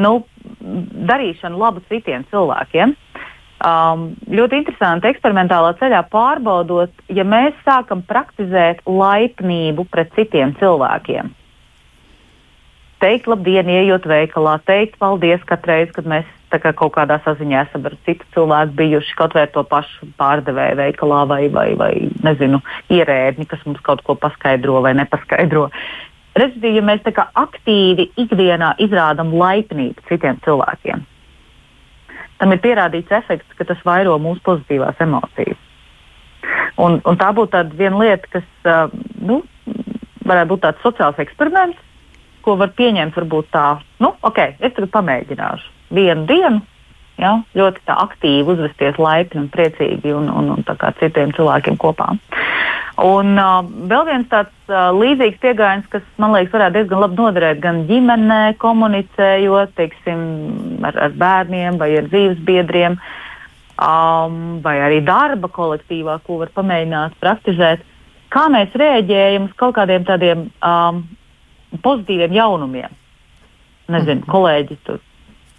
nu, 0.00 0.16
darīšanu 1.10 1.60
labu 1.60 1.84
citiem 1.90 2.26
cilvēkiem. 2.32 2.96
Um, 3.64 4.10
ļoti 4.28 4.58
interesanti 4.60 5.08
eksperimentālā 5.08 5.70
ceļā 5.78 6.02
pārbaudot, 6.12 6.92
ja 7.08 7.24
mēs 7.24 7.56
sākam 7.64 8.02
praktizēt 8.04 8.82
laipnību 8.84 9.86
pret 9.92 10.10
citiem 10.18 10.52
cilvēkiem. 10.60 11.30
Teikt 13.04 13.28
labdien, 13.30 13.68
ejot 13.68 14.08
veikalā, 14.08 14.58
teikt 14.68 14.98
paldies 15.00 15.42
katru 15.48 15.72
reizi, 15.72 15.94
kad 15.96 16.08
mēs 16.08 16.28
kā 16.52 16.72
kaut 16.76 16.94
kādā 16.94 17.18
saziņā 17.24 17.64
esam 17.66 17.86
ar 17.88 17.96
citu 18.06 18.26
cilvēku 18.34 18.76
bijuši, 18.78 19.14
kaut 19.18 19.34
vai 19.36 19.46
to 19.50 19.64
pašu 19.68 20.08
pārdevēju 20.20 20.78
veikalā 20.80 21.22
vai, 21.30 21.42
vai, 21.52 21.68
vai 21.78 21.92
nezinu, 22.26 22.60
ierēdni, 22.92 23.46
kas 23.50 23.62
mums 23.66 23.82
kaut 23.84 24.04
ko 24.06 24.16
paskaidro 24.18 24.82
vai 24.84 24.94
nepaskaidro. 24.98 25.68
Respektīvi, 26.34 26.80
ja 26.80 26.84
mēs 26.86 27.04
aktīvi 27.14 28.08
ikdienā 28.18 28.74
izrādām 28.82 29.34
laipnību 29.38 30.06
citiem 30.08 30.40
cilvēkiem, 30.44 31.04
tam 32.38 32.52
ir 32.52 32.62
pierādīts 32.62 33.14
efekts, 33.14 33.54
ka 33.58 33.64
tas 33.64 33.84
vairo 33.86 34.16
mūsu 34.18 34.42
pozitīvās 34.44 35.00
emocijas. 35.00 35.60
Un, 36.78 36.98
un 37.06 37.16
tā 37.16 37.30
būtu 37.32 37.62
viena 37.78 38.00
lieta, 38.02 38.28
kas 38.34 38.90
nu, 39.22 39.42
varētu 40.26 40.50
būt 40.50 40.64
tāds 40.66 40.82
sociāls 40.82 41.20
eksperiments, 41.22 41.78
ko 42.44 42.58
var 42.60 42.74
pieņemt 42.76 43.14
varbūt 43.16 43.48
tā, 43.54 43.68
nu, 44.04 44.12
ok, 44.26 44.40
es 44.58 44.74
tagad 44.74 44.90
pamēģināšu 44.98 45.70
vienu 45.94 46.26
dienu. 46.28 46.62
Ja, 47.14 47.36
ļoti 47.54 47.84
aktīvi 47.94 48.56
uzvesties 48.56 48.96
laipni 48.98 49.44
un 49.44 49.50
priecīgi 49.52 50.10
un, 50.18 50.26
un, 50.34 50.48
un 50.50 50.64
citiem 50.98 51.30
cilvēkiem 51.36 51.76
kopā. 51.78 52.08
Un 53.06 53.38
uh, 53.38 53.60
vēl 53.90 54.02
viens 54.08 54.26
tāds 54.32 54.50
uh, 54.66 54.88
līdzīgs 54.94 55.38
pieejams, 55.42 55.86
kas 55.92 56.02
man 56.18 56.34
liekas, 56.34 56.50
varētu 56.56 56.74
diezgan 56.80 57.04
labi 57.04 57.18
noderēt 57.20 57.60
gan 57.62 57.84
ģimenē, 57.86 58.40
komunicējot 58.62 59.76
teiksim, 59.78 60.24
ar, 60.90 60.98
ar 61.06 61.14
bērniem 61.22 61.78
vai 61.78 61.92
ar 62.00 62.10
dzīves 62.10 62.42
biedriem, 62.50 62.98
um, 63.78 64.58
vai 64.66 64.74
arī 64.82 64.98
darba 65.06 65.52
kolektīvā, 65.54 66.18
ko 66.26 66.40
var 66.42 66.50
pamēģināt 66.58 67.14
praktizēt. 67.22 67.86
Kā 68.34 68.48
mēs 68.50 68.74
reaģējam 68.74 69.46
uz 69.46 69.54
kaut 69.62 69.78
kādiem 69.78 70.02
tādiem 70.10 70.48
um, 70.58 71.02
pozitīviem 71.78 72.34
jaunumiem? 72.34 73.00
nezinu, 73.88 74.20
-hmm. 74.20 74.30
kolēģi, 74.30 74.76
tu, 74.84 74.98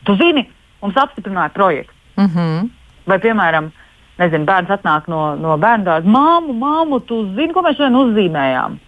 tu 0.05 0.15
zini, 0.19 0.45
mums 0.81 0.97
apstiprināja 1.01 1.53
projektu. 1.53 1.93
Mm 2.17 2.29
-hmm. 2.31 2.69
Vai, 3.05 3.19
piemēram, 3.19 3.69
nezinu, 4.17 4.45
bērns 4.45 4.69
atnāk 4.69 5.07
no, 5.11 5.35
no 5.35 5.57
bērna 5.57 5.83
dārza, 5.83 6.09
māmu, 6.09 6.53
māmu, 6.53 6.99
tu 7.05 7.23
zini, 7.35 7.53
ko 7.53 7.61
mēs 7.61 7.77
šodien 7.77 8.01
uzzīmējām. 8.01 8.79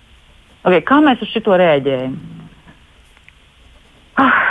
Okay, 0.63 0.81
kā 0.81 0.99
mēs 1.03 1.21
uz 1.21 1.29
šo 1.31 1.57
rēģējam? 1.61 2.17
Ah, 4.17 4.41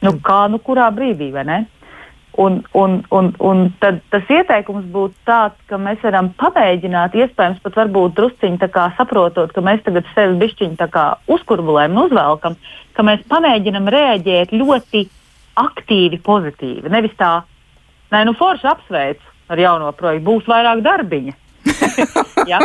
nu, 0.00 0.14
kā 0.24 0.46
nu 0.48 0.58
kurā 0.58 0.90
brīdī, 0.94 1.32
vai 1.32 1.44
ne? 1.44 1.66
Un, 2.40 2.62
un, 2.72 3.02
un, 3.10 3.32
un 3.42 3.64
tad 3.82 3.98
tas 4.08 4.28
ieteikums 4.30 4.84
būtu 4.94 5.14
tāds, 5.26 5.56
ka 5.66 5.76
mēs 5.82 5.98
varam 6.06 6.30
pamēģināt, 6.40 7.16
iespējams, 7.18 7.58
pat 7.64 7.74
varbūt 7.76 8.14
drusciņi 8.16 8.70
saprotot, 8.96 9.52
ka 9.52 9.60
mēs 9.60 9.82
tagad 9.82 10.06
sevi 10.14 10.38
bišķiņi 10.38 10.78
uzkurbulējam 11.26 11.96
un 11.96 12.04
uzvelkam, 12.04 12.56
ka 12.94 13.02
mēs 13.02 13.26
pamēģinam 13.28 13.90
rēģēt 13.90 14.54
ļoti 14.54 15.08
aktīvi, 15.58 16.20
pozitīvi. 16.24 16.90
Nevis 16.92 17.14
tā, 17.18 17.40
nē, 18.14 18.24
nu 18.28 18.34
forši 18.38 18.68
apsveicu 18.70 19.30
ar 19.50 19.58
jauno 19.60 19.92
projektu, 19.96 20.26
būs 20.28 20.50
vairāk 20.50 20.82
darbiņa. 20.86 21.36
ja? 22.50 22.60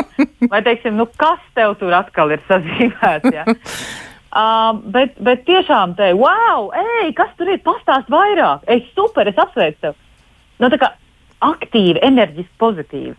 Vai 0.50 0.62
teiksim, 0.66 0.96
nu, 1.00 1.08
kas 1.20 1.42
tev 1.58 1.76
tur 1.80 1.96
atkal 1.98 2.32
ir 2.36 2.44
sazīmēts? 2.50 3.34
Ja? 3.34 3.46
Uh, 3.50 4.80
bet, 4.96 5.18
bet 5.24 5.46
tiešām 5.50 5.98
te, 5.98 6.12
wow, 6.18 6.70
ej, 7.02 7.12
kas 7.18 7.34
tur 7.40 7.52
ir? 7.52 7.62
Pastāst 7.66 8.12
vairāk. 8.12 8.66
Ej, 8.72 8.86
super, 8.96 9.28
es 9.32 9.40
apsveicu 9.42 9.82
tevi. 9.82 10.02
Nu, 10.62 10.72
tā 10.72 10.80
kā 10.80 10.94
aktīvi, 11.44 12.00
enerģiski, 12.06 12.54
pozitīvi. 12.62 13.16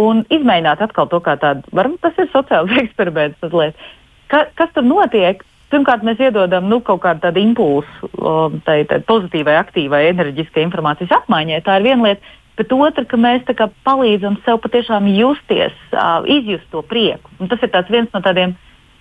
Un 0.00 0.24
izmēģināt 0.32 0.82
atkal 0.84 1.08
to 1.08 1.20
kā 1.24 1.38
tādu, 1.40 1.64
varbūt 1.76 2.02
tas 2.04 2.18
ir 2.20 2.32
sociāls 2.32 2.72
eksperiments 2.84 3.40
mazliet. 3.44 3.86
Ka, 4.32 4.46
kas 4.58 4.72
tur 4.74 4.86
notiek? 4.86 5.42
Pirmkārt, 5.72 6.04
mēs 6.06 6.20
iedodam 6.22 6.68
nu, 6.70 6.78
kaut 6.86 7.00
kādu 7.02 7.24
tādu 7.24 7.42
impulsu 7.42 8.10
um, 8.20 8.60
tai, 8.66 8.84
tai 8.86 9.00
pozitīvai, 9.08 9.56
aktīvai, 9.58 10.04
enerģiskai 10.12 10.62
informācijas 10.62 11.14
apmaiņai. 11.22 11.62
Tā 11.66 11.80
ir 11.80 11.88
viena 11.88 12.10
lieta. 12.10 12.34
Bet 12.56 12.70
otra, 12.72 13.04
ka 13.04 13.18
mēs 13.20 13.42
kā, 13.58 13.66
palīdzam 13.84 14.38
sev 14.46 14.62
patiešām 14.64 15.08
justies, 15.12 15.74
uh, 15.92 16.22
izjust 16.24 16.70
to 16.72 16.80
prieku. 16.86 17.32
Un 17.42 17.50
tas 17.50 17.60
ir 17.66 17.74
viens 17.90 18.08
no 18.14 18.22
tādiem 18.24 18.54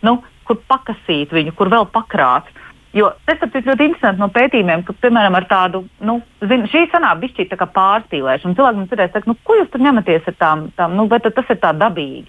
nu, 0.03 0.18
kur 0.45 0.59
pakasīt 0.70 1.32
viņu, 1.34 1.53
kur 1.55 1.72
vēl 1.72 1.88
pakrāt. 1.93 2.49
Jo 2.95 3.11
tas 3.28 3.51
ir 3.51 3.66
ļoti 3.68 3.89
interesanti 3.89 4.24
no 4.24 4.30
pētījumiem, 4.32 4.86
ka, 4.88 4.93
piemēram, 5.03 5.36
ar 5.36 5.47
tādu, 5.49 5.82
nu, 6.07 6.22
zin, 6.47 6.63
šī 6.72 6.86
sanāk 6.93 7.20
bišķīt 7.26 7.51
tā 7.51 7.57
kā 7.59 7.68
pārspīlēšana. 7.76 8.55
Cilvēki 8.55 8.80
man 8.80 8.91
cerēs, 8.91 9.11
teikt, 9.11 9.28
nu, 9.28 9.36
ko 9.43 9.57
jūs 9.59 9.72
tur 9.74 9.84
ņematies 9.84 10.30
ar 10.32 10.38
tām, 10.39 10.70
tām 10.80 10.95
nu, 10.95 11.07
vai 11.11 11.20
tas 11.26 11.51
ir 11.51 11.59
tā 11.59 11.74
dabīgi? 11.76 12.24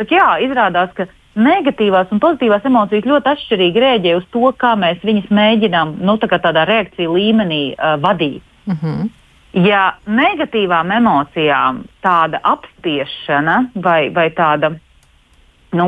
Bet 0.00 0.10
jā, 0.10 0.26
izrādās, 0.42 0.90
ka 0.96 1.06
negatīvās 1.38 2.10
un 2.10 2.20
pozitīvās 2.22 2.66
emocijas 2.66 3.06
ļoti 3.06 3.32
atšķirīgi 3.32 3.82
rēģē 3.84 4.16
uz 4.18 4.26
to, 4.34 4.50
kā 4.58 4.74
mēs 4.78 5.02
viņus 5.06 5.30
mēģinām, 5.30 5.96
nu, 6.02 6.16
tā 6.18 6.38
tādā 6.38 6.66
reakciju 6.68 7.14
līmenī 7.14 7.62
uh, 7.74 7.96
vadīt. 8.02 8.42
Mm 8.66 8.78
-hmm. 8.82 9.08
Ja 9.52 9.96
negatīvām 10.06 10.92
emocijām 10.94 11.84
tāda 12.02 12.38
apspiešana 12.42 13.70
vai, 13.74 14.10
vai 14.14 14.30
tāda 14.30 14.76
nu, 15.72 15.86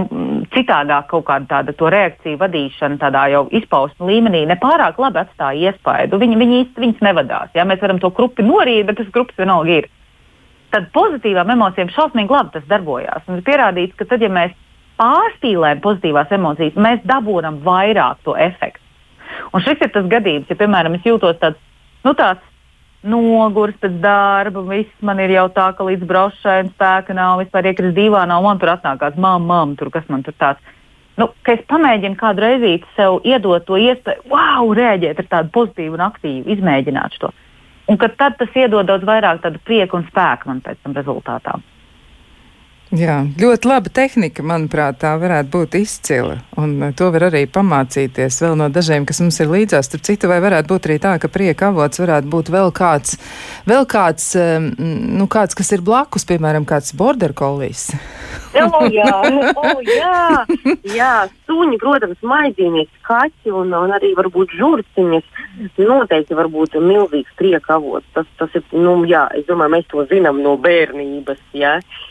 citādāk 0.55 1.09
kaut 1.11 1.25
kāda 1.25 1.47
tāda 1.47 1.91
reakciju 1.91 2.39
vadīšana, 2.39 2.99
tādā 2.99 3.27
jau 3.31 3.49
izpausmu 3.51 4.07
līmenī, 4.07 4.45
nepārāk 4.47 4.99
labi 4.99 5.23
atstāja 5.23 5.73
iespaidu. 5.73 6.19
Viņi, 6.19 6.37
viņi 6.37 6.61
īsti 6.63 6.85
viņas 6.85 7.01
nevadās. 7.01 7.51
Jā, 7.55 7.65
mēs 7.65 7.81
varam 7.81 7.99
to 7.99 8.11
grupu 8.11 8.43
norīt, 8.43 8.87
bet 8.87 8.97
tas 8.97 9.11
grupas 9.15 9.39
vienalga 9.39 9.71
ir. 9.71 9.89
Tad 10.71 10.89
pozitīvām 10.95 11.51
emocijām 11.51 11.91
šausmīgi 11.93 12.33
labi 12.33 12.55
tas 12.55 12.69
darbojās. 12.69 13.27
Un 13.29 13.41
ir 13.41 13.43
pierādīts, 13.43 13.97
ka 13.97 14.05
tad, 14.09 14.23
ja 14.23 14.31
mēs 14.33 14.55
pārspīlējam 15.03 15.83
pozitīvās 15.83 16.33
emocijas, 16.39 16.79
mēs 16.79 17.03
dabūjam 17.09 17.61
vairāk 17.67 18.23
to 18.27 18.37
efektu. 18.39 18.81
Un 19.53 19.65
šis 19.65 19.83
ir 19.83 19.93
tas 19.93 20.09
gadījums, 20.09 20.51
ja, 20.51 20.57
piemēram, 20.61 20.97
es 20.99 21.07
jūtos 21.09 21.39
tāds, 21.41 21.61
nu, 22.07 22.15
tāds 22.19 22.45
nogurs 23.03 23.75
pēc 23.83 23.97
darba, 24.03 24.63
viss 24.69 25.03
man 25.03 25.21
ir 25.23 25.35
jau 25.35 25.49
tā, 25.55 25.71
ka 25.77 25.87
līdz 25.89 26.07
braušai 26.07 26.59
spēka 26.71 27.17
nav, 27.17 27.41
vispār 27.43 27.73
iekrist 27.73 27.97
divānā, 27.97 28.39
un 28.39 28.47
man 28.47 28.63
tur 28.63 28.75
atnākās 28.77 29.19
mamma, 29.19 29.47
mamma, 29.49 29.79
tur 29.81 29.91
kas 29.95 30.07
man 30.13 30.23
tur 30.27 30.37
tāds. 30.39 30.63
Nu, 31.21 31.29
es 31.51 31.61
pamēģinu 31.69 32.17
kādu 32.17 32.41
reizi 32.41 32.79
sev 32.97 33.19
iedot 33.29 33.67
to 33.69 33.77
iespēju, 33.77 34.31
wow, 34.33 34.71
rēģēt 34.77 35.21
ar 35.21 35.29
tādu 35.35 35.53
pozitīvu 35.59 35.99
un 35.99 36.07
aktīvu, 36.07 36.47
izmēģināt 36.55 37.19
to. 37.21 37.33
Un 37.91 37.99
tad 38.01 38.39
tas 38.39 38.57
iedod 38.57 38.87
daudz 38.89 39.05
vairāk 39.05 39.43
prieku 39.67 39.99
un 39.99 40.07
spēku 40.09 40.49
man 40.49 40.63
pēc 40.65 40.81
tam 40.85 40.95
rezultātā. 40.97 41.59
Jā, 42.93 43.23
ļoti 43.41 43.69
laba 43.71 43.89
tehnika, 43.89 44.43
manuprāt, 44.45 44.99
tā 45.01 45.15
varētu 45.17 45.49
būt 45.55 45.77
izcila. 45.79 46.35
Un 46.61 46.75
eh, 46.85 46.91
to 46.93 47.07
var 47.15 47.25
arī 47.31 47.47
pamācīties 47.49 48.37
vēl 48.45 48.59
no 48.61 48.67
dažiem, 48.69 49.07
kas 49.09 49.23
mums 49.23 49.41
ir 49.41 49.49
līdzās. 49.49 49.89
Tur 49.89 50.03
citu 50.05 50.29
vai 50.29 50.43
varētu 50.45 50.69
būt 50.69 50.89
arī 50.91 50.99
tā, 51.01 51.15
ka 51.23 51.31
prieka 51.33 51.71
avots 51.73 52.03
varētu 52.03 52.29
būt 52.35 52.51
vēl 52.53 52.69
kāds, 52.77 53.17
vēl 53.65 53.89
kāds, 53.89 54.27
nu, 54.77 55.25
kāds 55.33 55.57
kas 55.57 55.73
ir 55.73 55.81
blakus, 55.87 56.29
piemēram, 56.29 56.69
kāds 56.69 56.93
border 56.93 57.33
collies. 57.33 57.87
oh, 58.61 58.85
jā, 58.93 59.09
oh, 59.57 59.81
jā, 59.89 60.45
jā, 60.93 61.15
suņi, 61.49 61.81
protams, 61.81 62.21
maizīnieki, 62.21 63.05
kaķi 63.09 63.57
un, 63.57 63.73
un 63.73 63.97
arī 63.97 64.13
varbūt 64.21 64.53
žurciņas. 64.61 65.33
Noteikti 65.81 66.37
var 66.37 66.53
būt 66.53 66.77
milzīgs 66.77 67.41
prieka 67.41 67.79
avots. 67.81 68.13
Tas, 68.13 68.29
tas 68.37 68.53
ir, 68.61 68.69
nu, 68.77 68.99
jā, 69.09 69.31
es 69.33 69.49
domāju, 69.49 69.79
mēs 69.79 69.89
to 69.89 70.09
zinām 70.13 70.45
no 70.45 70.59
bērnības. 70.61 71.41
Jā. 71.57 71.79
Ja? 71.81 72.09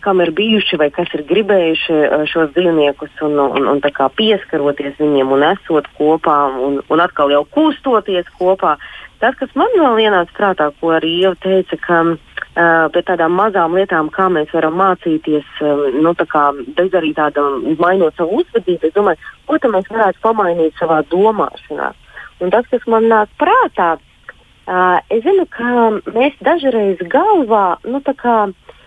Kam 0.00 0.20
ir 0.20 0.30
bijuši 0.36 0.78
vai 0.80 0.88
kas 0.94 1.10
ir 1.16 1.24
gribējuši 1.28 1.96
eh, 1.96 2.24
šos 2.30 2.52
dzīvniekus 2.54 3.22
un, 3.26 3.38
un, 3.42 3.68
un 3.72 3.82
pieskaroties 4.18 4.98
viņiem 5.00 5.34
un 5.34 5.44
esot 5.52 5.88
kopā 5.98 6.38
un, 6.66 6.80
un 6.88 7.02
atkal 7.04 7.32
jau 7.34 7.44
kustoties 7.44 8.28
kopā. 8.38 8.76
Tas, 9.18 9.34
kas 9.34 9.50
man 9.58 9.72
vēl 9.74 9.98
ienāca 10.04 10.34
prātā, 10.36 10.68
ko 10.78 10.92
arī 10.94 11.16
jau 11.24 11.32
teica, 11.42 11.76
ka 11.82 11.96
uh, 12.06 12.84
pie 12.94 13.02
tādām 13.02 13.34
mazām 13.34 13.74
lietām, 13.74 14.12
kā 14.14 14.28
mēs 14.30 14.52
varam 14.54 14.76
mācīties, 14.78 15.48
um, 15.66 15.80
nu, 16.04 16.12
tā 16.14 16.22
kā 16.30 16.44
darīt 16.78 17.16
tādu, 17.18 17.48
mainot 17.82 18.14
savu 18.14 18.38
uzvedību, 18.44 18.86
es 18.86 18.94
domāju, 18.94 19.32
ko 19.50 19.58
tam 19.58 19.74
mēs 19.74 19.90
varētu 19.90 20.22
pamainīt 20.22 20.78
savā 20.78 21.00
domāšanā. 21.10 21.90
Un 22.38 22.54
tas, 22.54 22.70
kas 22.70 22.86
man 22.86 23.10
nāk 23.10 23.34
prātā, 23.42 23.96
uh, 23.98 25.02
es 25.10 25.26
zinu, 25.26 25.48
ka 25.50 25.90
mēs 26.14 26.38
dažreiz 26.46 27.02
galvā, 27.10 27.66
nu, 27.90 27.98
tā 28.06 28.14
kā 28.22 28.38
uh, 28.46 28.77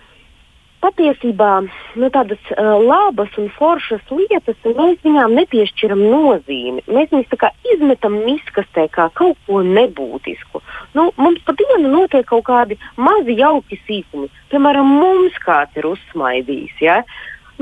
patiesībā 0.82 1.50
nu, 1.62 2.08
tādas 2.14 2.40
uh, 2.52 2.74
labas 2.82 3.32
un 3.40 3.48
foršas 3.56 4.02
lietas, 4.10 4.58
mēs 4.66 5.00
viņām 5.04 5.36
nepiešķiram 5.38 6.02
nozīmi. 6.02 6.84
Mēs 6.90 7.12
viņus 7.14 7.46
izmetam 7.74 8.18
miskastē 8.26 8.88
kā 8.92 9.08
kaut 9.18 9.38
ko 9.46 9.62
nebūtisku. 9.66 10.62
Nu, 10.98 11.10
mums 11.16 11.42
pa 11.46 11.54
dienu 11.58 11.92
notiek 11.92 12.26
kaut 12.28 12.44
kādi 12.48 12.78
mazi 12.96 13.38
jauki 13.38 13.78
sīkumi. 13.86 14.30
Piemēram, 14.52 14.88
mums 15.02 15.38
kāds 15.44 15.78
ir 15.78 15.88
uzsmaidījis. 15.92 16.82
Ja? 16.84 17.02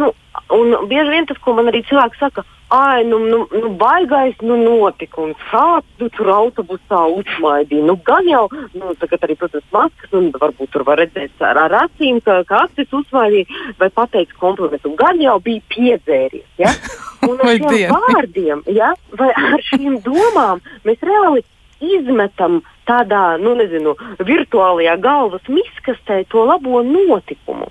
Nu, 0.01 0.13
un 0.55 0.75
bieži 0.91 1.13
vien 1.13 1.29
tas, 1.29 1.39
ko 1.43 1.55
man 1.59 1.71
arī 1.71 1.85
cilvēki 1.89 2.21
saka, 2.21 2.47
ai, 2.71 3.05
nu, 3.05 3.19
nu, 3.19 3.49
nu 3.51 3.69
baigais 3.75 4.37
nu, 4.47 4.57
notikums, 4.63 5.39
kāds 5.51 5.87
nu, 5.99 6.09
tur 6.15 6.31
autobusā 6.31 7.03
uzsmaidīja. 7.17 7.83
Nu, 7.89 7.97
gan 8.07 8.29
jau, 8.31 8.45
nu, 8.79 8.93
tagad 9.01 9.27
arī, 9.27 9.37
protams, 9.41 9.67
maskas, 9.75 10.13
un 10.15 10.31
varbūt 10.37 10.71
tur 10.75 10.85
var 10.87 11.03
redzēt 11.03 11.43
ar, 11.43 11.59
ar 11.67 11.75
acīm, 11.83 12.21
ka, 12.23 12.41
ka 12.47 12.65
acis 12.69 12.95
uzsmaidīja, 13.01 13.51
vai 13.81 13.91
pateikt 13.95 14.37
komplimentu. 14.39 14.95
Gan 15.01 15.19
jau 15.23 15.39
bija 15.43 15.67
piedzēries. 15.75 16.47
Ja? 16.63 16.71
Un 17.29 17.43
ar 17.43 17.59
šiem 17.59 17.91
vārdiem, 17.91 18.63
ja? 18.73 18.95
vai 19.19 19.33
ar 19.35 19.61
šīm 19.67 19.99
domām 20.07 20.63
mēs 20.87 21.03
reāli 21.05 21.43
izmetam 21.81 22.61
tādā, 22.89 23.35
nu, 23.43 23.57
nezinu, 23.59 23.97
virtuālajā 24.25 24.97
galvas 25.03 25.51
miskastē 25.51 26.23
to 26.31 26.47
labo 26.49 26.85
notikumu. 26.87 27.69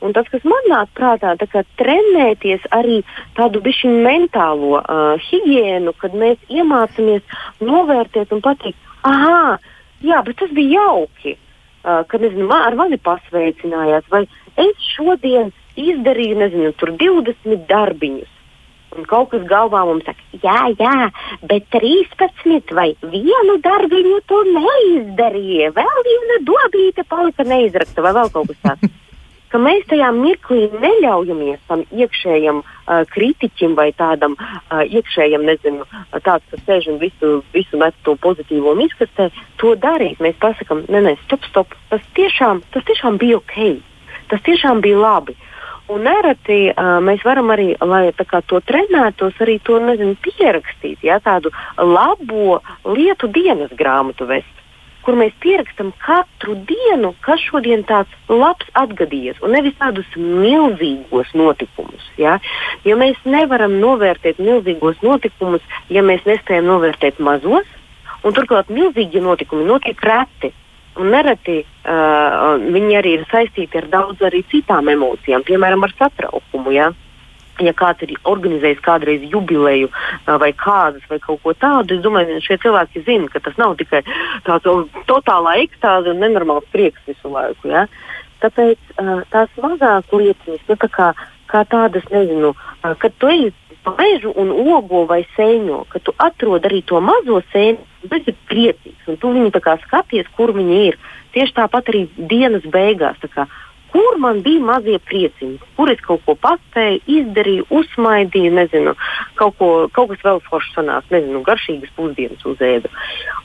Un 0.00 0.14
tas, 0.16 0.28
kas 0.32 0.44
man 0.48 0.68
nāk 0.72 0.92
prātā, 0.96 1.34
ir 1.36 1.66
trenēties 1.80 2.64
arī 2.72 3.02
tādu 3.36 3.60
bišķiņu 3.64 4.00
mentālo 4.06 4.78
uh, 4.80 5.20
higiēnu, 5.28 5.92
kad 6.00 6.16
mēs 6.16 6.40
iemācāmies 6.48 7.36
novērtēt 7.60 8.32
un 8.32 8.40
pateikt, 8.44 8.90
ah, 9.04 9.60
jā, 10.00 10.22
bet 10.24 10.40
tas 10.40 10.52
bija 10.56 10.80
jauki, 10.80 11.36
uh, 11.36 12.00
kad 12.08 12.24
nezinu, 12.24 12.48
man, 12.48 12.64
ar 12.70 12.78
mani 12.80 12.96
pasveicinājās, 12.96 14.08
vai 14.12 14.24
es 14.56 14.90
šodien 14.96 15.52
izdarīju, 15.76 16.40
nezinu, 16.40 16.72
20 16.80 17.66
darbiņus. 17.68 18.36
Un 18.96 19.04
kaut 19.06 19.28
kas 19.30 19.44
galvā 19.46 19.84
mums 19.86 20.02
saka, 20.08 20.24
jā, 20.42 20.64
jā, 20.80 20.94
bet 21.46 21.68
13 21.76 22.72
vai 22.74 22.88
vienu 23.12 23.60
darbiņu 23.62 24.16
tu 24.26 24.40
neizdarīji. 24.48 25.68
Vēl 25.76 26.02
viena 26.08 26.40
dobīte 26.48 27.04
palika 27.06 27.46
neizrakta 27.46 28.02
vai 28.02 28.16
vēl 28.16 28.32
kaut 28.34 28.50
kas 28.50 28.64
tāds 28.64 28.90
ka 29.50 29.58
mēs 29.58 29.86
tajā 29.90 30.10
mirklī 30.14 30.68
neļaujamies 30.82 31.60
tam 31.68 31.82
iekšējam 31.90 32.62
uh, 32.62 33.02
kritiķim 33.10 33.74
vai 33.78 33.90
tādam 33.98 34.36
uh, 34.38 34.82
iekšējam, 34.86 35.44
nezinu, 35.48 35.86
tāds, 36.24 36.46
kas 36.52 36.64
sēž 36.68 36.90
un 36.94 37.00
visu, 37.02 37.32
visu 37.54 37.80
met 37.80 37.96
to 38.06 38.16
pozitīvo 38.22 38.76
izkastē, 38.86 39.30
to 39.62 39.74
darīt. 39.80 40.22
Mēs 40.22 40.38
pasakām, 40.42 40.84
nē, 40.88 41.04
nē, 41.08 41.16
stop, 41.26 41.46
stop. 41.50 41.78
Tas 41.90 42.04
tiešām, 42.18 42.62
tas 42.74 42.86
tiešām 42.88 43.18
bija 43.20 43.40
ok. 43.40 43.56
Tas 44.30 44.42
tiešām 44.46 44.82
bija 44.84 45.00
labi. 45.02 45.36
Un 45.90 46.04
nereti 46.06 46.60
uh, 46.70 47.00
mēs 47.02 47.24
varam 47.26 47.50
arī, 47.50 47.72
lai 47.82 48.04
kā, 48.14 48.44
to 48.46 48.62
trenētos, 48.62 49.34
arī 49.42 49.58
to 49.66 49.80
nezinu, 49.82 50.14
pierakstīt, 50.22 51.02
ja, 51.02 51.18
tādu 51.18 51.50
labo 51.76 52.60
lietu 52.86 53.26
dienas 53.34 53.74
grāmatu 53.74 54.30
vest 54.30 54.59
kur 55.04 55.16
mēs 55.18 55.34
pierakstam 55.42 55.92
katru 56.02 56.56
dienu, 56.68 57.12
kas 57.24 57.42
šodien 57.46 57.82
tāds 57.88 58.12
labs 58.28 58.68
atgadījies, 58.78 59.40
un 59.44 59.54
nevis 59.56 59.76
tādus 59.80 60.08
milzīgos 60.16 61.32
notikumus. 61.38 62.06
Ja? 62.20 62.38
Jo 62.84 62.98
mēs 63.00 63.18
nevaram 63.24 63.78
novērtēt 63.82 64.40
milzīgos 64.42 65.00
notikumus, 65.06 65.64
ja 65.88 66.04
mēs 66.06 66.24
nespējam 66.28 66.68
novērtēt 66.68 67.20
mazos, 67.22 67.68
un 68.24 68.36
turklāt 68.36 68.72
milzīgi 68.72 69.22
notikumi 69.24 69.68
notiek 69.68 70.02
reti. 70.04 70.54
Un 71.00 71.12
nereti 71.14 71.60
uh, 71.62 72.58
viņi 72.60 72.96
arī 72.98 73.12
ir 73.14 73.28
saistīti 73.30 73.78
ar 73.78 73.86
daudz 73.92 74.24
arī 74.26 74.42
citām 74.50 74.90
emocijām, 74.90 75.44
piemēram, 75.46 75.86
ar 75.86 75.94
satraukumu. 75.96 76.74
Ja? 76.74 76.88
Uh, 76.90 77.09
ja 77.64 77.74
kāds 77.76 78.04
ir 78.06 78.14
organizējis 78.28 78.82
kādreiz 78.84 79.24
jubileju 79.32 79.90
vai 80.26 80.52
kādas 80.56 81.04
vai 81.10 81.18
kaut 81.22 81.42
ko 81.44 81.54
tādu, 81.54 81.96
es 81.96 82.04
domāju, 82.04 82.36
ka 82.38 82.46
šie 82.46 82.58
cilvēki 82.64 83.04
zina, 83.06 83.28
ka 83.32 83.42
tas 83.44 83.58
nav 83.60 83.76
tikai 83.80 84.02
tāds 84.46 84.68
totālā 85.10 85.56
ekstāze 85.64 86.12
un 86.12 86.22
nenormāls 86.24 86.68
prieks 86.74 87.02
visu 87.08 87.32
laiku. 87.32 87.72
Ja? 87.72 87.86
Tāpēc 88.40 88.94
tās 89.32 89.56
mazās 89.60 90.12
lietas, 90.12 90.62
nu, 90.68 90.76
tā 90.80 90.88
kā, 90.88 91.10
kā 91.50 91.64
tādas, 91.68 92.06
nezinu, 92.12 92.54
kad 92.82 93.16
tu 93.18 93.28
ej 93.28 93.50
pa 93.84 93.94
mežu 93.96 94.32
un 94.36 94.50
ogo 94.52 95.06
vai 95.08 95.22
sēņo, 95.36 95.84
kad 95.92 96.04
tu 96.04 96.12
atrod 96.20 96.66
arī 96.68 96.82
to 96.84 97.00
mazo 97.00 97.40
sēņu, 97.52 97.86
tas 98.12 98.28
ir 98.28 98.36
priecīgs 98.48 99.08
un 99.08 99.16
tu 99.20 99.32
viņu 99.32 99.52
skaties, 99.86 100.28
kur 100.36 100.52
viņi 100.56 100.80
ir. 100.88 100.98
Tieši 101.32 101.56
tāpat 101.56 101.88
arī 101.92 102.08
dienas 102.16 102.64
beigās 102.66 103.16
kur 103.92 104.18
man 104.22 104.40
bija 104.46 104.62
mazie 104.64 104.98
prieciņi, 105.10 105.58
kur 105.76 105.90
es 105.92 106.00
kaut 106.04 106.24
ko 106.26 106.36
paspēju, 106.38 107.02
izdarīju, 107.18 107.66
uzsmaidīju, 107.80 108.54
nezinu, 108.60 108.94
kaut, 109.40 109.56
ko, 109.58 109.70
kaut 109.96 110.14
kas 110.14 110.24
vēl 110.26 110.42
foršs 110.46 110.74
sanāca, 110.78 111.14
nezinu, 111.16 111.44
garšīgas 111.46 111.92
pusdienas 111.98 112.46
uzēdu. 112.46 112.90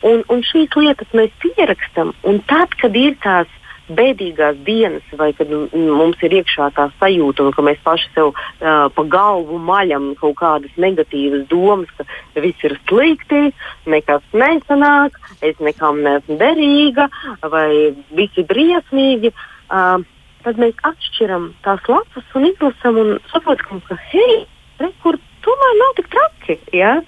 Un, 0.05 0.25
un 0.31 0.43
šīs 0.45 0.75
lietas 0.79 1.13
mēs 1.17 1.33
pierakstam, 1.43 2.13
un 2.29 2.41
tad, 2.49 2.75
kad 2.81 2.97
ir 2.99 3.17
tās 3.25 3.51
bēdīgās 3.85 4.57
dienas, 4.65 5.05
vai 5.17 5.31
kad 5.37 5.49
mums 5.49 6.21
ir 6.25 6.33
iekšā 6.39 6.71
tā 6.73 6.87
sajūta, 6.99 7.45
un 7.45 7.53
ka 7.53 7.65
mēs 7.65 7.81
paši 7.85 8.09
sev 8.15 8.31
uh, 8.31 8.87
pa 8.89 9.03
galvu 9.09 9.59
maļam 9.61 10.13
kaut 10.19 10.37
kādas 10.39 10.73
negatīvas 10.81 11.45
domas, 11.51 11.91
ka 11.97 12.07
viss 12.41 12.65
ir 12.65 12.77
slikti, 12.87 13.51
nekas 13.85 14.25
nesanāk, 14.33 15.19
es 15.45 15.61
nekam 15.61 16.01
neesmu 16.05 16.39
derīga, 16.41 17.09
vai 17.45 17.93
viss 18.17 18.41
ir 18.41 18.49
briesmīgi. 18.49 19.33
Uh, 19.69 20.01
tad 20.45 20.59
mēs 20.61 20.77
atšķiram 20.87 21.49
tās 21.65 21.85
lapas 21.89 22.35
un 22.37 22.47
izlasām 22.51 22.99
un 23.01 23.13
saprotam, 23.31 23.81
ka 23.87 23.97
hei, 24.11 24.43
re, 24.81 24.91
kur 25.03 25.17
tomēr 25.45 25.79
nav 25.81 25.95
tik 25.99 26.11
traki. 26.13 26.59
Ja? 26.77 26.99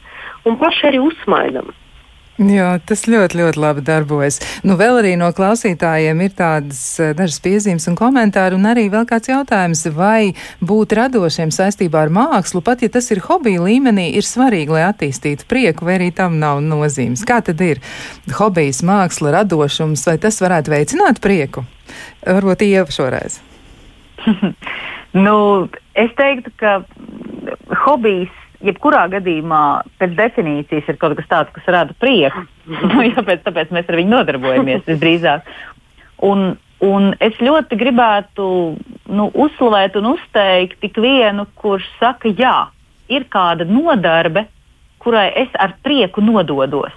Un 0.50 0.58
paši 0.62 0.90
arī 0.90 1.02
uzsmaidām. 1.04 1.70
Jā, 2.38 2.76
tas 2.86 3.08
ļoti, 3.10 3.40
ļoti 3.40 3.58
labi 3.58 3.82
darbojas. 3.82 4.36
Nu, 4.62 4.76
vēl 4.78 5.00
arī 5.00 5.16
no 5.18 5.32
klausītājiem 5.34 6.20
ir 6.22 6.36
tādas 6.38 6.82
eh, 7.02 7.16
dažas 7.18 7.40
piezīmes 7.42 7.88
un 7.90 7.96
komentāri, 7.98 8.54
un 8.54 8.68
arī 8.70 8.84
vēl 8.94 9.08
kāds 9.10 9.32
jautājums, 9.32 9.82
vai 9.96 10.36
būt 10.62 10.94
radošiem 11.00 11.50
saistībā 11.56 12.04
ar 12.06 12.14
mākslu, 12.14 12.62
pat 12.62 12.86
ja 12.86 12.92
tas 12.94 13.10
ir 13.10 13.24
hobija 13.26 13.66
līmenī, 13.66 14.12
ir 14.14 14.28
svarīgi, 14.28 14.70
lai 14.76 14.86
attīstītu 14.86 15.50
prieku, 15.50 15.90
vai 15.90 15.98
arī 15.98 16.12
tam 16.14 16.38
nav 16.38 16.62
nozīmes. 16.62 17.26
Kā 17.26 17.40
tad 17.42 17.64
ir 17.66 17.82
hobijs, 18.38 18.84
māksla, 18.86 19.34
radošums, 19.40 20.06
vai 20.06 20.20
tas 20.22 20.38
varētu 20.44 20.78
veicināt 20.78 21.24
prieku? 21.26 21.66
Varbūt 22.22 22.68
Ieva 22.70 22.94
šoreiz. 22.94 23.42
nu, 25.26 25.38
es 25.98 26.14
teiktu, 26.22 26.54
ka 26.62 26.84
hobijs 27.88 28.44
jebkurā 28.66 29.06
gadījumā 29.12 29.64
pēc 30.02 30.14
definīcijas 30.18 30.88
ir 30.90 31.00
kaut 31.02 31.18
kas 31.20 31.30
tāds, 31.30 31.54
kas 31.56 31.68
rada 31.74 31.96
prieku. 32.02 32.46
nu, 32.92 33.04
jāpēc, 33.06 33.44
tāpēc 33.46 33.74
mēs 33.76 33.90
ar 33.90 34.00
viņu 34.02 34.14
nodarbojamies 34.16 34.88
visdrīzāk. 34.88 35.50
Un, 36.28 36.56
un 36.84 37.10
es 37.24 37.38
ļoti 37.44 37.78
gribētu 37.80 38.48
nu, 39.14 39.30
uzslavēt 39.46 39.98
un 40.00 40.14
uzteikt 40.16 40.80
tik 40.84 40.98
vienu, 41.02 41.48
kurš 41.62 41.86
saka, 42.00 42.32
jā, 42.34 42.70
ir 43.10 43.28
kāda 43.32 43.68
nodarbe, 43.70 44.48
kurai 45.04 45.30
es 45.44 45.54
ar 45.60 45.78
prieku 45.84 46.24
nododos. 46.26 46.96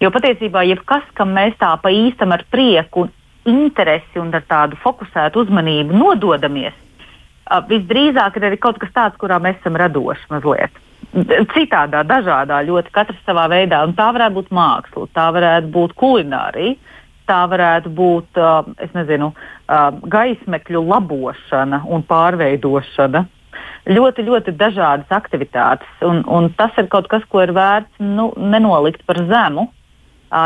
Jo 0.00 0.12
patiesībā 0.14 0.62
jebkas, 0.64 1.04
kam 1.18 1.34
mēs 1.36 1.56
tā 1.60 1.74
pa 1.82 1.90
īstam 1.92 2.32
ar 2.32 2.44
prieku 2.48 3.08
interesi 3.48 4.20
un 4.20 4.30
ar 4.34 4.44
tādu 4.48 4.78
fokusētu 4.80 5.42
uzmanību 5.44 5.96
nododamies, 5.96 6.76
visdrīzāk 7.68 8.36
ir 8.36 8.48
arī 8.48 8.58
kaut 8.60 8.78
kas 8.82 8.92
tāds, 8.94 9.16
kurā 9.20 9.38
mēs 9.42 9.58
esam 9.60 9.78
radoši 9.80 10.28
mazliet. 10.32 10.84
Citādā, 11.54 12.02
dažādā, 12.04 12.60
ļoti 12.66 12.92
katrs 12.92 13.20
savā 13.26 13.46
veidā. 13.50 13.80
Un 13.86 13.94
tā 13.96 14.10
varētu 14.12 14.36
būt 14.40 14.52
māksla, 14.54 15.06
tā 15.16 15.26
varētu 15.34 15.70
būt 15.72 15.94
kulinārija, 15.98 16.76
tā 17.28 17.40
varētu 17.48 17.92
būt, 17.96 18.40
nezinu, 18.96 19.32
gaismekļu 20.14 20.84
labošana 20.84 21.82
un 21.88 22.04
pārveidošana. 22.08 23.24
Ļoti, 23.88 24.24
ļoti 24.26 24.52
dažādas 24.60 25.12
aktivitātes, 25.16 25.88
un, 26.04 26.20
un 26.28 26.50
tas 26.56 26.76
ir 26.76 26.90
kaut 26.92 27.08
kas, 27.08 27.24
ko 27.32 27.40
ir 27.40 27.54
vērts 27.56 28.02
nu, 28.04 28.30
nenolikt 28.36 29.06
par 29.08 29.22
zemu. 29.30 29.70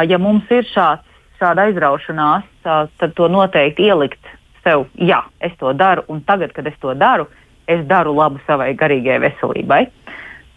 Ja 0.07 0.19
mums 0.23 0.47
ir 0.55 0.69
šāds 0.71 1.09
šāda 1.43 1.67
aizraušanās, 1.67 2.47
tad 2.63 3.17
to 3.19 3.27
noteikti 3.31 3.89
ielikt 3.91 4.31
sev, 4.65 4.87
jā, 4.99 5.23
es 5.41 5.55
to 5.61 5.73
daru, 5.77 6.05
un 6.13 6.23
tagad, 6.27 6.55
kad 6.57 6.67
es 6.67 6.79
to 6.83 6.95
daru, 6.99 7.29
es 7.71 7.83
daru 7.89 8.15
labu 8.17 8.41
savai 8.47 8.73
garīgajai 8.79 9.23
veselībai. 9.27 9.83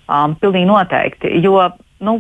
Um, 0.05 0.35
pilnīgi 0.37 0.69
noteikti. 0.69 1.31
Jo, 1.41 1.71
nu, 2.05 2.19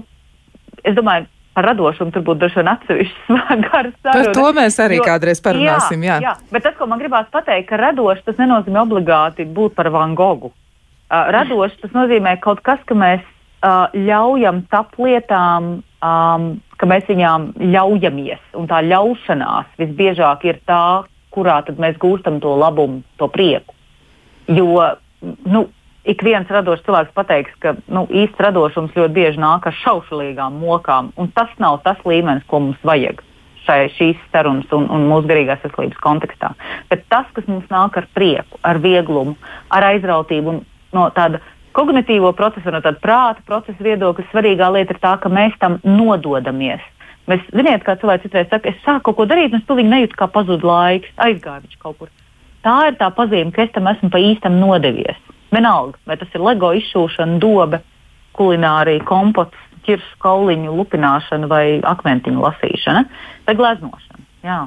es 0.81 0.95
domāju, 0.97 1.27
par 1.55 1.69
radošumu 1.69 2.11
tur 2.11 2.23
būtu 2.25 2.49
vien 2.55 2.71
atsevišķs 2.71 3.27
sarunas. 3.29 3.93
Par 4.03 4.31
to 4.35 4.45
mēs 4.57 4.79
arī 4.81 4.99
jo, 4.99 5.05
kādreiz 5.05 5.41
parunāsim, 5.45 6.03
jā, 6.03 6.17
jā. 6.19 6.33
Jā, 6.33 6.51
bet 6.51 6.65
tas, 6.65 6.75
ko 6.79 6.89
man 6.89 7.01
gribās 7.01 7.29
pateikt, 7.33 7.69
ka 7.69 7.79
radošs 7.79 8.25
tas 8.25 8.41
nenozīmē 8.41 8.81
obligāti 8.83 9.45
būt 9.45 9.77
par 9.77 9.91
Van 9.93 10.17
Gogu. 10.17 10.51
Uh, 11.05 11.29
radošs 11.35 11.77
tas 11.83 11.93
nozīmē 11.93 12.39
kaut 12.43 12.63
kas, 12.65 12.81
ka 12.89 12.97
mēs 12.97 13.21
uh, 13.21 13.93
ļaujam 13.93 14.65
tapt 14.73 14.97
lietām 14.97 15.75
um, 16.05 16.47
ka 16.79 16.89
mēs 16.89 17.07
viņām 17.09 17.51
ļaujamies. 17.61 18.41
Un 18.59 18.67
tā 18.69 18.81
ļaušanās 18.85 19.77
visbiežāk 19.79 20.45
ir 20.49 20.59
tā, 20.67 21.05
kurā 21.35 21.59
mēs 21.77 21.99
gūstam 22.01 22.39
to 22.41 22.55
labumu, 22.59 23.03
to 23.19 23.27
prieku. 23.31 23.75
Jo 24.47 24.95
nu, 25.45 25.65
ik 26.05 26.21
viens 26.23 26.49
radošs 26.49 26.83
cilvēks 26.85 27.13
pateiks, 27.17 27.53
ka 27.59 27.75
nu, 27.87 28.05
īsts 28.09 28.41
radošums 28.41 28.95
ļoti 28.97 29.13
bieži 29.13 29.41
nāk 29.41 29.65
ar 29.69 29.77
šaušalīgām 29.83 30.59
mokām, 30.61 31.11
un 31.17 31.31
tas 31.33 31.49
nav 31.61 31.81
tas 31.85 32.01
līmenis, 32.05 32.45
ko 32.49 32.61
mums 32.67 32.83
vajag 32.85 33.23
šai, 33.65 33.89
šīs 33.97 34.21
sarunas 34.33 34.69
un, 34.75 34.87
un 34.93 35.07
mūsu 35.09 35.29
garīgās 35.29 35.63
veselības 35.65 35.99
kontekstā. 36.03 36.53
Bet 36.91 37.05
tas, 37.09 37.27
kas 37.33 37.47
mums 37.49 37.67
nāk 37.73 37.97
ar 37.97 38.07
prieku, 38.13 38.61
ar 38.61 38.79
vieglumu, 38.83 39.35
ar 39.73 39.89
aizrautību 39.91 40.53
un 40.53 40.61
no 40.95 41.07
tāda 41.15 41.41
kognitīvo 41.75 42.31
procesu, 42.37 42.71
no 42.71 42.81
tāda 42.83 43.01
prāta 43.01 43.43
procesa 43.47 43.81
viedokļa, 43.83 44.29
svarīgā 44.31 44.69
lieta 44.77 44.95
ir 44.95 45.01
tā, 45.03 45.15
ka 45.21 45.31
mēs 45.31 45.57
tam 45.59 45.79
nododamies. 45.83 46.83
Mēs, 47.29 47.41
ziniet, 47.57 47.81
kā 47.85 47.95
cilvēks 47.97 48.27
citreiz 48.27 48.49
saka, 48.51 48.69
es 48.69 48.81
sāku 48.85 49.09
kaut 49.09 49.17
ko 49.17 49.25
darīt, 49.29 49.53
un 49.53 49.61
es 49.61 49.65
to 49.65 49.77
nejūtu, 49.79 50.17
kā 50.19 50.27
pazūd 50.29 50.65
laiks, 50.65 51.09
aizgāja 51.25 51.63
viņš 51.63 51.79
kaut 51.81 51.97
kur. 51.97 52.11
Tā 52.65 52.75
ir 52.89 52.97
tā 52.99 53.09
pazīme, 53.13 53.53
ka 53.53 53.65
es 53.65 53.73
tam 53.73 53.89
esmu 53.89 54.11
pa 54.13 54.21
īstam 54.21 54.59
nodevies. 54.61 55.17
Vienalga, 55.53 55.97
vai 56.05 56.17
tas 56.21 56.29
ir 56.33 56.43
LEGO 56.45 56.71
izšūšana, 56.77 57.39
dobe, 57.41 57.81
kulinārija, 58.37 59.03
kompots, 59.09 59.57
ķiršu 59.85 60.17
kauliņu 60.21 60.73
lupināšana 60.79 61.49
vai 61.49 61.65
akmentiņu 61.85 62.41
lasīšana 62.41 63.05
vai 63.45 63.57
gleznošana. 63.57 64.25
Jā. 64.45 64.59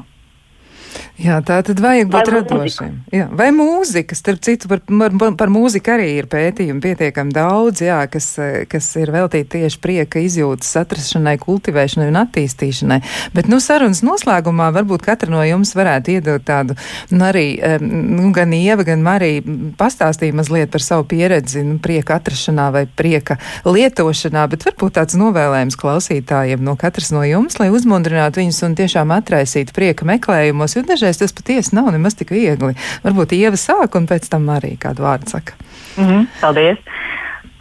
Jā, 1.18 1.40
tā 1.42 1.59
tad 1.66 1.80
vajag 1.82 2.11
būt 2.12 2.30
radošiem. 2.30 2.94
Jā, 3.14 3.26
vai 3.34 3.49
mūzika, 3.55 4.14
starp 4.14 4.42
citu, 4.46 4.68
par, 4.70 4.80
par, 4.86 5.14
par 5.38 5.51
mūziku 5.51 5.94
arī 5.96 6.09
ir 6.20 6.28
pētījumi 6.30 6.82
pietiekami 6.82 7.34
daudz, 7.34 7.82
jā, 7.82 7.99
kas, 8.11 8.30
kas 8.70 8.88
ir 9.01 9.12
veltīti 9.14 9.59
tieši 9.59 9.80
prieka 9.82 10.22
izjūtas 10.22 10.70
atrašanai, 10.82 11.36
kultivēšanai 11.42 12.09
un 12.12 12.20
attīstīšanai. 12.22 13.01
Bet, 13.34 13.51
nu, 13.51 13.59
sarunas 13.62 14.05
noslēgumā 14.07 14.70
varbūt 14.76 15.05
katra 15.07 15.32
no 15.32 15.42
jums 15.46 15.74
varētu 15.78 16.14
iedot 16.16 16.46
tādu, 16.46 16.78
nu, 17.11 17.24
arī, 17.26 17.46
nu, 17.82 18.30
gan 18.34 18.55
Ieva, 18.55 18.86
gan 18.86 19.03
Marija 19.03 19.42
pastāstīja 19.78 20.38
mazliet 20.38 20.72
par 20.74 20.86
savu 20.86 21.07
pieredzi, 21.11 21.64
nu, 21.66 21.78
prieka 21.82 22.18
atrašanā 22.18 22.68
vai 22.74 22.84
prieka 22.86 23.40
lietošanā, 23.66 24.46
bet 24.55 24.66
varbūt 24.70 24.96
tāds 25.01 25.18
novēlējums 25.18 25.78
klausītājiem 25.78 26.62
no 26.64 26.78
katras 26.78 27.12
no 27.14 27.26
jums, 27.26 27.59
lai 27.59 27.70
uzmundrinātu 27.74 28.42
viņus 28.42 28.62
un 28.68 28.78
tiešām 28.78 29.14
atraisītu 29.18 29.74
prieka 29.76 30.07
meklējumos 30.09 30.78
jo 30.78 30.86
dažreiz 30.89 31.20
tas 31.20 31.34
patiesi 31.36 31.76
nav 31.76 31.91
nemaz 31.95 32.16
tik 32.18 32.32
viegli. 32.34 32.74
Varbūt 33.05 33.36
Ieva 33.36 33.59
sāk 33.61 33.97
un 33.99 34.09
pēc 34.11 34.28
tam 34.32 34.49
arī 34.55 34.74
kādu 34.80 35.05
vārdu 35.07 35.30
saka. 35.30 35.59
Mm 35.97 36.07
-hmm, 36.07 36.26
paldies! 36.41 36.78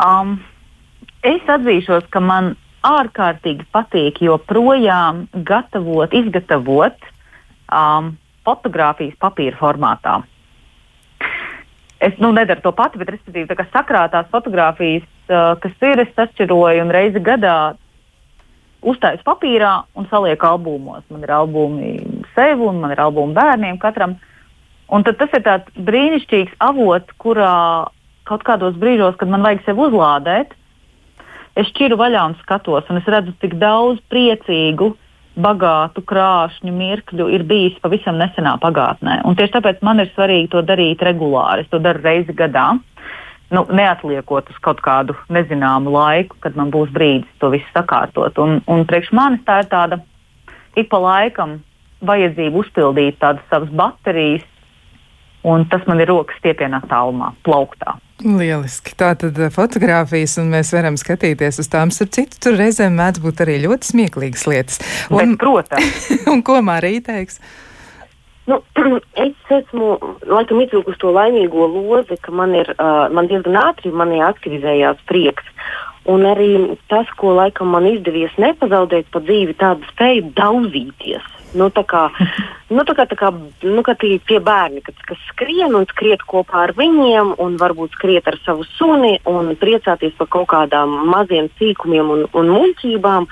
Um, 0.03 0.39
es 1.23 1.41
atzīšos, 1.47 2.07
ka 2.09 2.19
man 2.19 2.55
ārkārtīgi 2.86 3.65
patīk 3.73 4.21
joprojām 4.21 5.28
gatavot, 5.34 6.13
izgatavot 6.13 6.95
um, 7.73 8.17
fotogrāfijas 8.45 9.15
papīra 9.19 9.57
formātā. 9.57 10.21
es 11.99 12.13
nu, 12.17 12.32
nedaru 12.32 12.61
to 12.61 12.71
pati, 12.71 12.97
bet 12.97 13.09
respektīvi 13.09 13.57
kā 13.57 13.65
sakrātās 13.73 14.30
fotogrāfijas, 14.32 15.03
uh, 15.30 15.57
kas 15.59 15.71
ir, 15.82 15.99
es 15.99 16.13
atšķiroju 16.15 16.82
un 16.82 16.93
reizi 16.93 17.19
gadā 17.19 17.75
uztaisu 18.82 19.23
papīrā 19.25 19.71
un 19.97 20.07
salieku 20.11 20.45
albumos. 20.45 21.03
Man 21.09 21.25
ir 21.25 21.34
albumi 21.34 22.16
sev 22.38 22.61
un 22.69 22.81
man 22.83 22.93
ir 22.93 23.01
albumi 23.01 23.35
bērniem 23.38 23.79
katram. 23.81 24.15
Un 24.88 25.03
tad 25.03 25.17
tas 25.19 25.33
ir 25.35 25.43
tāds 25.43 25.81
brīnišķīgs 25.89 26.61
avots, 26.63 27.11
kurā 27.19 27.89
kaut 28.27 28.45
kādos 28.47 28.77
brīžos, 28.79 29.17
kad 29.19 29.31
man 29.31 29.43
vajag 29.43 29.65
sevi 29.65 29.83
uzlādēt, 29.88 30.53
es 31.57 31.67
šķiru 31.71 31.97
vaļā 31.99 32.23
un 32.29 32.38
skatos, 32.43 32.88
un 32.91 33.01
es 33.01 33.09
redzu, 33.09 33.33
cik 33.41 33.57
daudz 33.59 33.99
priecīgu, 34.11 34.93
bagātu, 35.38 36.01
krāšņu 36.07 36.73
mirkļu 36.73 37.27
ir 37.35 37.45
bijis 37.47 37.77
pavisam 37.83 38.17
nesenā 38.17 38.55
pagātnē. 38.61 39.21
Un 39.27 39.38
tieši 39.38 39.57
tāpēc 39.57 39.83
man 39.85 40.01
ir 40.01 40.09
svarīgi 40.15 40.49
to 40.53 40.63
darīt 40.65 41.03
regulāri. 41.05 41.65
Es 41.65 41.71
to 41.71 41.79
daru 41.83 42.01
reizi 42.03 42.33
gadā. 42.38 42.71
Nu, 43.53 43.63
neatliekot 43.71 44.49
uz 44.51 44.57
kaut 44.63 44.81
kādu 44.83 45.15
nezināmu 45.31 45.93
laiku, 45.93 46.35
kad 46.43 46.57
man 46.59 46.71
būs 46.73 46.89
brīdis 46.91 47.29
to 47.39 47.51
visu 47.53 47.69
sakārtot. 47.71 48.35
Un, 48.43 48.59
un 48.67 48.83
priekš 48.89 49.13
manis 49.15 49.45
tā 49.47 49.61
ir 49.61 49.69
tāda 49.71 50.01
ik 50.75 50.89
pa 50.91 50.99
laikam 50.99 51.61
vajadzība 52.05 52.61
uzpildīt 52.61 53.19
tādas 53.21 53.45
savas 53.51 53.71
baterijas, 53.73 54.45
un 55.47 55.65
tas 55.71 55.85
man 55.87 56.01
ir 56.03 56.11
rokas 56.11 56.37
stiepienā 56.41 56.81
tālumā, 56.91 57.31
plauktā. 57.47 57.97
Lieliski. 58.25 58.95
Tā 58.97 59.11
tad 59.19 59.37
eh, 59.37 59.51
fotografijas, 59.53 60.39
un 60.41 60.49
mēs 60.49 60.73
varam 60.73 60.97
skatīties 60.97 61.61
uz 61.61 61.69
tām. 61.69 61.93
Starp 61.93 62.15
citu, 62.15 62.39
tur 62.41 62.57
reizēm 62.57 62.97
mēdz 62.97 63.21
būt 63.21 63.43
arī 63.45 63.59
ļoti 63.67 63.91
smieklīgas 63.91 64.47
lietas. 64.49 64.81
Un, 65.11 65.35
Bet, 65.35 65.37
protams. 65.43 66.07
un 66.33 66.41
ko 66.45 66.57
Mārija 66.65 67.05
teiks? 67.11 67.37
Nu, 68.49 68.61
es 69.25 69.53
esmu 69.53 69.97
laikam 70.25 70.63
izvilkusi 70.65 71.01
to 71.03 71.13
laimīgo 71.13 71.69
lozi, 71.69 72.17
ka 72.23 72.33
man 72.33 72.55
ir 72.57 72.73
uh, 72.77 73.05
man 73.13 73.29
diezgan 73.29 73.59
ātri 73.61 73.93
manī 73.93 74.23
aktivizējās 74.25 75.03
prieks. 75.09 75.45
Un 76.07 76.23
arī 76.25 76.51
tas, 76.87 77.09
ko 77.19 77.35
laikam 77.35 77.73
man 77.75 77.85
izdevies 77.85 78.33
nepazaudēt 78.39 79.11
pa 79.11 79.19
dzīvi, 79.19 79.57
tādu 79.59 79.83
spēju 79.91 80.31
daudzīties. 80.37 81.33
Nu, 81.55 81.69
tā 81.71 81.83
kā, 81.87 82.07
nu, 82.75 82.83
tā 82.87 82.95
kā, 82.97 83.05
tā 83.07 83.15
kā 83.19 83.29
nu, 83.31 83.83
tie, 84.01 84.17
tie 84.27 84.39
bērni, 84.43 84.81
kas, 84.83 84.97
kas 85.07 85.21
skrien 85.29 85.75
un 85.77 85.87
skriet 85.87 86.25
kopā 86.27 86.65
ar 86.65 86.73
viņiem, 86.77 87.35
un 87.43 87.55
varbūt 87.61 87.95
skriet 87.95 88.27
ar 88.27 88.39
savu 88.43 88.65
suni 88.75 89.15
un 89.29 89.53
priecāties 89.59 90.17
par 90.19 90.27
kaut 90.33 90.49
kādām 90.51 90.97
maziem 91.11 91.47
sīkumiem 91.59 92.11
un, 92.11 92.25
un 92.33 92.51
muļķībām. 92.51 93.29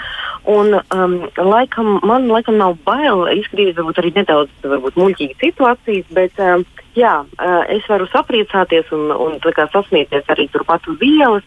Un, 0.55 0.78
um, 0.93 1.16
laikam, 1.41 1.99
man 2.05 2.30
laikam 2.30 2.59
nav 2.61 2.78
bail 2.86 3.26
izkrīt, 3.34 3.76
varbūt 3.76 4.01
arī 4.01 4.13
nedaudz 4.16 4.51
varbūt, 4.63 4.99
muļķīgas 5.01 5.41
situācijas, 5.41 6.11
bet 6.16 6.43
um, 6.43 6.66
jā, 6.95 7.16
uh, 7.26 7.63
es 7.74 7.88
varu 7.89 8.07
sapriecāties 8.13 8.91
un, 8.95 9.09
un 9.11 9.39
sasmieties 9.41 10.30
arī 10.32 10.47
turpat 10.53 10.88
uz 10.88 11.01
ielas. 11.03 11.43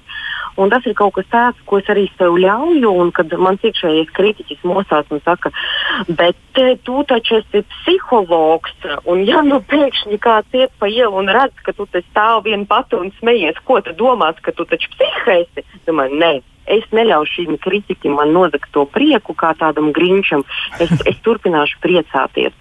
Un 0.59 0.73
tas 0.73 0.87
ir 0.91 0.97
kaut 0.99 1.15
kas 1.15 1.29
tāds, 1.31 1.61
ko 1.71 1.79
es 1.79 1.89
arī 1.93 2.09
sev 2.19 2.35
ļauju. 2.43 2.91
Un 3.03 3.13
kad 3.15 3.33
mans 3.39 3.63
iekšējais 3.63 4.11
kritiķis 4.17 4.65
mosās 4.67 5.07
un 5.15 5.23
saka, 5.23 5.53
bet 6.09 6.39
te, 6.57 6.73
tu 6.83 7.05
taču 7.07 7.39
esi 7.39 7.63
psihologs. 7.75 8.75
Un 9.07 9.23
ja 9.29 9.45
nu 9.47 9.61
pēkšņi 9.71 10.19
kāds 10.25 10.59
iet 10.59 10.75
pa 10.83 10.91
ielu 10.91 11.15
un 11.23 11.31
redz, 11.31 11.55
ka 11.63 11.75
tu 11.77 11.87
te 11.93 12.03
stāv 12.09 12.43
vien 12.49 12.67
pati 12.67 12.99
un 12.99 13.13
smejies, 13.21 13.61
ko 13.65 13.79
tu 13.87 13.95
domās, 13.99 14.41
ka 14.43 14.55
tu 14.57 14.67
taču 14.69 14.91
psihēsi? 14.97 15.67
Domāju, 15.87 16.23
nē. 16.23 16.33
Es 16.69 16.85
neļaušu 16.93 17.45
šim 17.47 17.57
kritiķim 17.65 18.19
man 18.19 18.35
nodegt 18.35 18.69
to 18.75 18.83
prieku 18.93 19.33
kā 19.39 19.55
tādam 19.57 19.93
grinčam. 19.97 20.43
Es, 20.83 20.91
es 21.09 21.23
turpināšu 21.25 21.79
priecāties. 21.85 22.57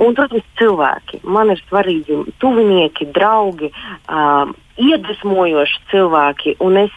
Un, 0.00 0.14
protams, 0.16 0.44
cilvēki. 0.60 1.20
Man 1.28 1.50
ir 1.52 1.60
svarīgi 1.66 2.20
tuvinieki, 2.40 3.08
draugi, 3.16 3.72
uh, 3.72 4.52
iedvesmojoši 4.80 5.82
cilvēki. 5.90 6.54
Un 6.64 6.78
es 6.86 6.94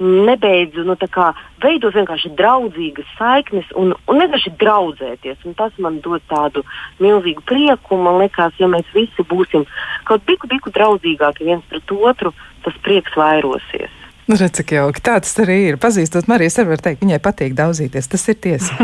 nebeidzu 0.00 0.84
nu, 0.86 0.96
kā, 1.10 1.30
veidot 1.62 1.94
vienkārši 1.96 2.32
draudzīgas 2.38 3.08
saiknes 3.18 3.68
un, 3.80 3.94
un 4.06 4.20
vienkārši 4.22 4.52
draudzēties. 4.60 5.44
Un 5.48 5.56
tas 5.58 5.76
man 5.82 6.00
dod 6.04 6.24
tādu 6.30 6.64
milzīgu 7.02 7.44
prieku. 7.48 8.00
Man 8.00 8.20
liekas, 8.20 8.56
ja 8.60 8.68
mēs 8.70 8.88
visi 8.94 9.26
būsim 9.28 9.66
kaut 10.08 10.26
biku, 10.28 10.50
biku 10.50 10.72
draudzīgāki 10.74 11.48
viens 11.48 11.64
pret 11.70 11.96
otru, 11.96 12.34
tas 12.64 12.76
prieks 12.84 13.16
vairosies. 13.16 14.05
Nu, 14.26 14.34
redz, 14.34 14.56
cik 14.58 14.72
jauki. 14.74 15.02
Tā 15.06 15.20
tas 15.22 15.36
arī 15.38 15.60
ir. 15.68 15.76
Pazīstot 15.78 16.26
Mariju, 16.26 16.50
es 16.50 16.58
varu 16.58 16.80
teikt, 16.82 17.04
viņai 17.04 17.20
patīk 17.22 17.52
daudzīties. 17.54 18.08
Tas 18.10 18.24
ir 18.32 18.38
tiesa. 18.42 18.74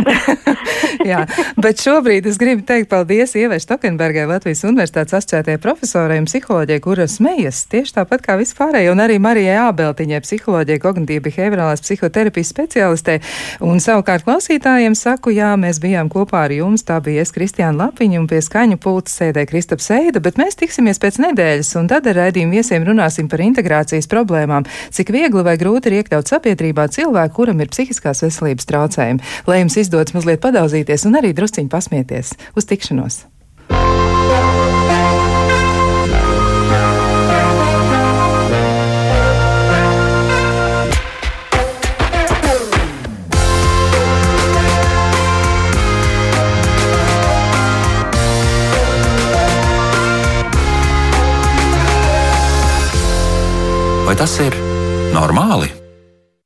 Jā, 1.11 1.25
bet 1.59 1.81
šobrīd 1.83 2.29
es 2.31 2.37
gribu 2.39 2.63
teikt 2.67 2.87
paldies 2.93 3.35
Ievai 3.39 3.59
Stokenbergai, 3.63 4.29
Latvijas 4.31 4.63
Universitātes 4.69 5.17
asociētajai 5.19 5.59
profesorai 5.63 6.21
un 6.21 6.29
psiholoģijai, 6.29 6.83
kura 6.85 7.09
smejas 7.11 7.65
tieši 7.73 7.97
tāpat 7.97 8.23
kā 8.23 8.37
vispārējie, 8.39 8.93
un 8.93 9.03
arī 9.03 9.17
Marijai 9.23 9.57
Ābeltiņai, 9.65 10.21
psiholoģijai, 10.23 10.83
kognitīvi 10.85 11.25
behaviorālās 11.27 11.83
psihoterapijas 11.83 12.53
speciālistē. 12.55 13.19
Un 13.67 13.83
savukārt 13.83 14.27
klausītājiem 14.29 14.95
saku, 14.99 15.35
jā, 15.35 15.51
mēs 15.59 15.83
bijām 15.83 16.13
kopā 16.13 16.45
ar 16.47 16.55
jums. 16.55 16.87
Tā 16.87 17.01
bija 17.03 17.27
es, 17.27 17.35
Kristiāna 17.35 17.89
Lapiņa, 17.89 18.21
un 18.23 18.31
pie 18.31 18.39
skaņu 18.45 18.79
pulta 18.83 19.11
sēdē 19.11 19.47
Kristaps 19.51 19.91
Seida, 19.91 20.23
bet 20.23 20.39
mēs 20.39 20.61
tiksimies 20.61 21.03
pēc 21.03 21.19
nedēļas, 21.27 21.75
un 21.83 21.91
tad 21.91 22.07
ar 22.13 22.21
raidījumu 22.21 22.61
viesiem 22.61 22.87
runāsim 22.87 23.31
par 23.33 23.43
integrācijas 23.43 24.11
problēmām. 24.13 24.69
Cik 24.95 25.11
viegli 25.15 25.32
viegli 25.33 25.47
vai 25.47 25.57
grūti 25.57 25.89
ir 25.89 26.03
iekļaut 26.03 26.29
sabiedrībā 26.29 26.89
cilvēku, 26.93 27.35
kuram 27.41 27.61
ir 27.63 27.73
psihiskās 27.73 28.23
veselības 28.25 28.69
traucējumi. 28.69 29.25
Lai 29.49 29.63
jums 29.63 29.79
izdodas 29.81 30.15
mazliet 30.17 30.43
padauzīties 30.45 31.07
un 31.09 31.17
arī 31.21 31.33
drusciņi 31.33 31.73
pasmieties. 31.73 32.37
Uz 32.57 32.69
tikšanos! 32.69 33.25
Vai 54.03 54.19
tas 54.19 54.35
ir 54.45 54.72
normāli? 55.13 55.82